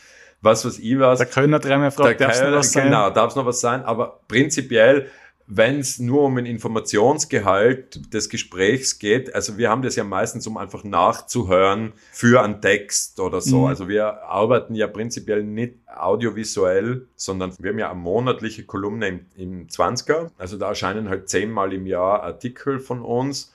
was 0.41 0.63
weiß 0.63 0.77
ich 0.77 0.99
was. 0.99 1.17
Der 1.17 1.27
Kölner 1.27 1.59
dreimal 1.59 1.89
fragt, 1.89 2.21
darf 2.21 2.33
es 2.33 2.41
noch 2.41 2.51
was 2.51 2.71
sein? 2.71 2.85
Genau, 2.85 3.09
darf 3.09 3.31
es 3.31 3.35
noch 3.35 3.45
was 3.47 3.59
sein, 3.59 3.83
aber 3.83 4.21
prinzipiell 4.27 5.09
wenn 5.51 5.79
es 5.79 5.97
nur 5.97 6.25
um 6.25 6.35
den 6.35 6.45
Informationsgehalt 6.45 8.13
des 8.13 8.29
Gesprächs 8.29 8.99
geht, 8.99 9.33
also 9.33 9.57
wir 9.57 9.71
haben 9.71 9.81
das 9.81 9.95
ja 9.95 10.03
meistens, 10.03 10.45
um 10.45 10.57
einfach 10.57 10.83
nachzuhören 10.83 11.93
für 12.11 12.43
einen 12.43 12.61
Text 12.61 13.19
oder 13.19 13.41
so. 13.41 13.61
Mhm. 13.61 13.65
Also 13.65 13.87
wir 13.87 14.23
arbeiten 14.23 14.75
ja 14.75 14.85
prinzipiell 14.85 15.43
nicht 15.43 15.73
audiovisuell, 15.87 17.07
sondern 17.15 17.51
wir 17.57 17.71
haben 17.71 17.79
ja 17.79 17.89
eine 17.89 17.99
monatliche 17.99 18.63
Kolumne 18.63 19.07
im, 19.07 19.25
im 19.35 19.67
20er. 19.67 20.29
Also 20.37 20.57
da 20.57 20.69
erscheinen 20.69 21.09
halt 21.09 21.29
zehnmal 21.29 21.73
im 21.73 21.87
Jahr 21.87 22.21
Artikel 22.21 22.79
von 22.79 23.01
uns. 23.01 23.51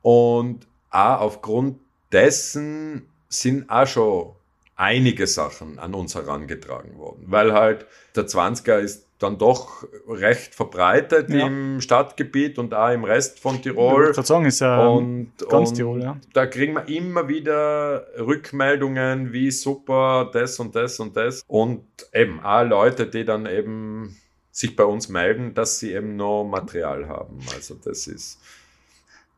Und 0.00 0.66
auch 0.90 1.20
aufgrund 1.20 1.78
dessen 2.10 3.06
sind 3.28 3.68
auch 3.68 3.86
schon 3.86 4.30
einige 4.76 5.26
Sachen 5.26 5.78
an 5.78 5.92
uns 5.92 6.14
herangetragen 6.14 6.96
worden. 6.96 7.24
Weil 7.26 7.52
halt 7.52 7.86
der 8.16 8.26
20er 8.26 8.78
ist 8.78 9.06
dann 9.24 9.38
doch 9.38 9.84
recht 10.06 10.54
verbreitet 10.54 11.30
ja. 11.30 11.46
im 11.46 11.80
Stadtgebiet 11.80 12.58
und 12.58 12.74
auch 12.74 12.90
im 12.90 13.04
Rest 13.04 13.40
von 13.40 13.60
Tirol. 13.60 14.12
Ich 14.16 14.26
sagen, 14.26 14.44
ist 14.44 14.60
ja 14.60 14.86
und, 14.86 15.32
ganz 15.48 15.70
und 15.70 15.74
Tirol, 15.76 16.02
ja. 16.02 16.16
Da 16.32 16.46
kriegen 16.46 16.74
wir 16.74 16.88
immer 16.88 17.28
wieder 17.28 18.06
Rückmeldungen, 18.18 19.32
wie 19.32 19.50
super 19.50 20.30
das 20.32 20.60
und 20.60 20.74
das 20.74 21.00
und 21.00 21.16
das. 21.16 21.42
Und 21.46 21.84
eben 22.12 22.40
auch 22.40 22.64
Leute, 22.64 23.06
die 23.06 23.24
dann 23.24 23.46
eben 23.46 24.16
sich 24.50 24.76
bei 24.76 24.84
uns 24.84 25.08
melden, 25.08 25.54
dass 25.54 25.78
sie 25.80 25.92
eben 25.92 26.16
noch 26.16 26.44
Material 26.44 27.08
haben. 27.08 27.38
Also 27.54 27.74
das 27.82 28.06
ist. 28.06 28.38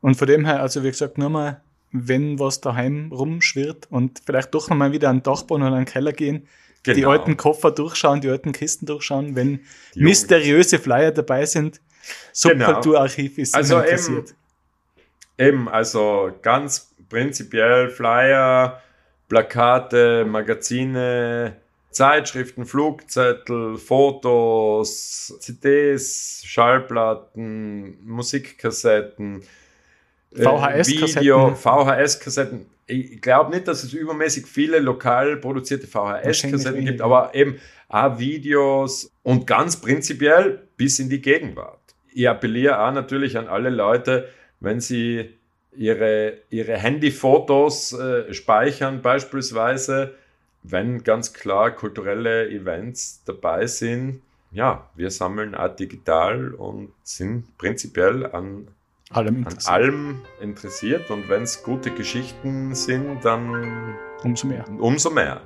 Und 0.01 0.15
von 0.15 0.27
dem 0.27 0.45
her, 0.45 0.61
also 0.61 0.83
wie 0.83 0.91
gesagt, 0.91 1.17
nur 1.17 1.29
mal, 1.29 1.61
wenn 1.91 2.37
was 2.37 2.61
daheim 2.61 3.11
rumschwirrt 3.11 3.87
und 3.89 4.21
vielleicht 4.25 4.53
doch 4.53 4.69
nochmal 4.69 4.91
wieder 4.91 5.09
an 5.09 5.17
den 5.17 5.23
Dachboden 5.23 5.63
oder 5.63 5.75
an 5.75 5.85
den 5.85 5.91
Keller 5.91 6.11
gehen, 6.11 6.47
Genau. 6.95 6.97
Die 6.97 7.05
alten 7.05 7.37
Koffer 7.37 7.71
durchschauen, 7.71 8.21
die 8.21 8.29
alten 8.29 8.53
Kisten 8.53 8.85
durchschauen, 8.85 9.35
wenn 9.35 9.61
die 9.93 10.03
mysteriöse 10.03 10.79
Flyer 10.79 11.11
dabei 11.11 11.45
sind. 11.45 11.81
Subkulturarchiv 12.31 13.35
genau. 13.35 13.43
ist 13.43 13.55
also 13.55 13.79
interessiert. 13.79 14.35
Eben, 15.37 15.49
eben, 15.49 15.69
also 15.69 16.31
ganz 16.41 16.93
prinzipiell 17.09 17.89
Flyer, 17.89 18.81
Plakate, 19.27 20.25
Magazine, 20.25 21.57
Zeitschriften, 21.91 22.65
Flugzettel, 22.65 23.77
Fotos, 23.77 25.35
CDs, 25.39 26.41
Schallplatten, 26.45 27.97
Musikkassetten, 28.05 29.43
VHS-Kassetten. 30.43 31.21
Video, 31.21 31.55
VHS-Kassetten 31.55 32.65
ich 32.87 33.21
glaube 33.21 33.51
nicht, 33.51 33.67
dass 33.67 33.83
es 33.83 33.93
übermäßig 33.93 34.47
viele 34.47 34.79
lokal 34.79 35.37
produzierte 35.37 35.87
VHS-Kassetten 35.87 36.85
gibt, 36.85 37.01
aber 37.01 37.35
eben 37.35 37.59
auch 37.89 38.17
Videos 38.17 39.11
und 39.23 39.45
ganz 39.45 39.79
prinzipiell 39.79 40.63
bis 40.77 40.99
in 40.99 41.09
die 41.09 41.21
Gegenwart. 41.21 41.79
Ich 42.13 42.27
appelliere 42.27 42.79
auch 42.79 42.93
natürlich 42.93 43.37
an 43.37 43.47
alle 43.47 43.69
Leute, 43.69 44.29
wenn 44.59 44.79
sie 44.79 45.29
ihre, 45.75 46.37
ihre 46.49 46.77
Handyfotos 46.77 47.93
äh, 47.93 48.33
speichern 48.33 49.01
beispielsweise, 49.01 50.15
wenn 50.63 51.03
ganz 51.03 51.33
klar 51.33 51.71
kulturelle 51.71 52.49
Events 52.49 53.21
dabei 53.25 53.67
sind. 53.67 54.21
Ja, 54.51 54.89
wir 54.95 55.11
sammeln 55.11 55.55
auch 55.55 55.75
digital 55.75 56.53
und 56.53 56.93
sind 57.03 57.57
prinzipiell 57.57 58.25
an 58.25 58.69
allem 59.11 59.37
interessiert. 59.37 59.67
An 59.67 59.73
allem 59.73 60.21
interessiert 60.41 61.09
und 61.11 61.29
wenn 61.29 61.43
es 61.43 61.63
gute 61.63 61.91
Geschichten 61.91 62.75
sind, 62.75 63.23
dann 63.23 63.95
umso 64.23 64.47
mehr. 64.47 64.65
Umso 64.79 65.09
mehr. 65.09 65.41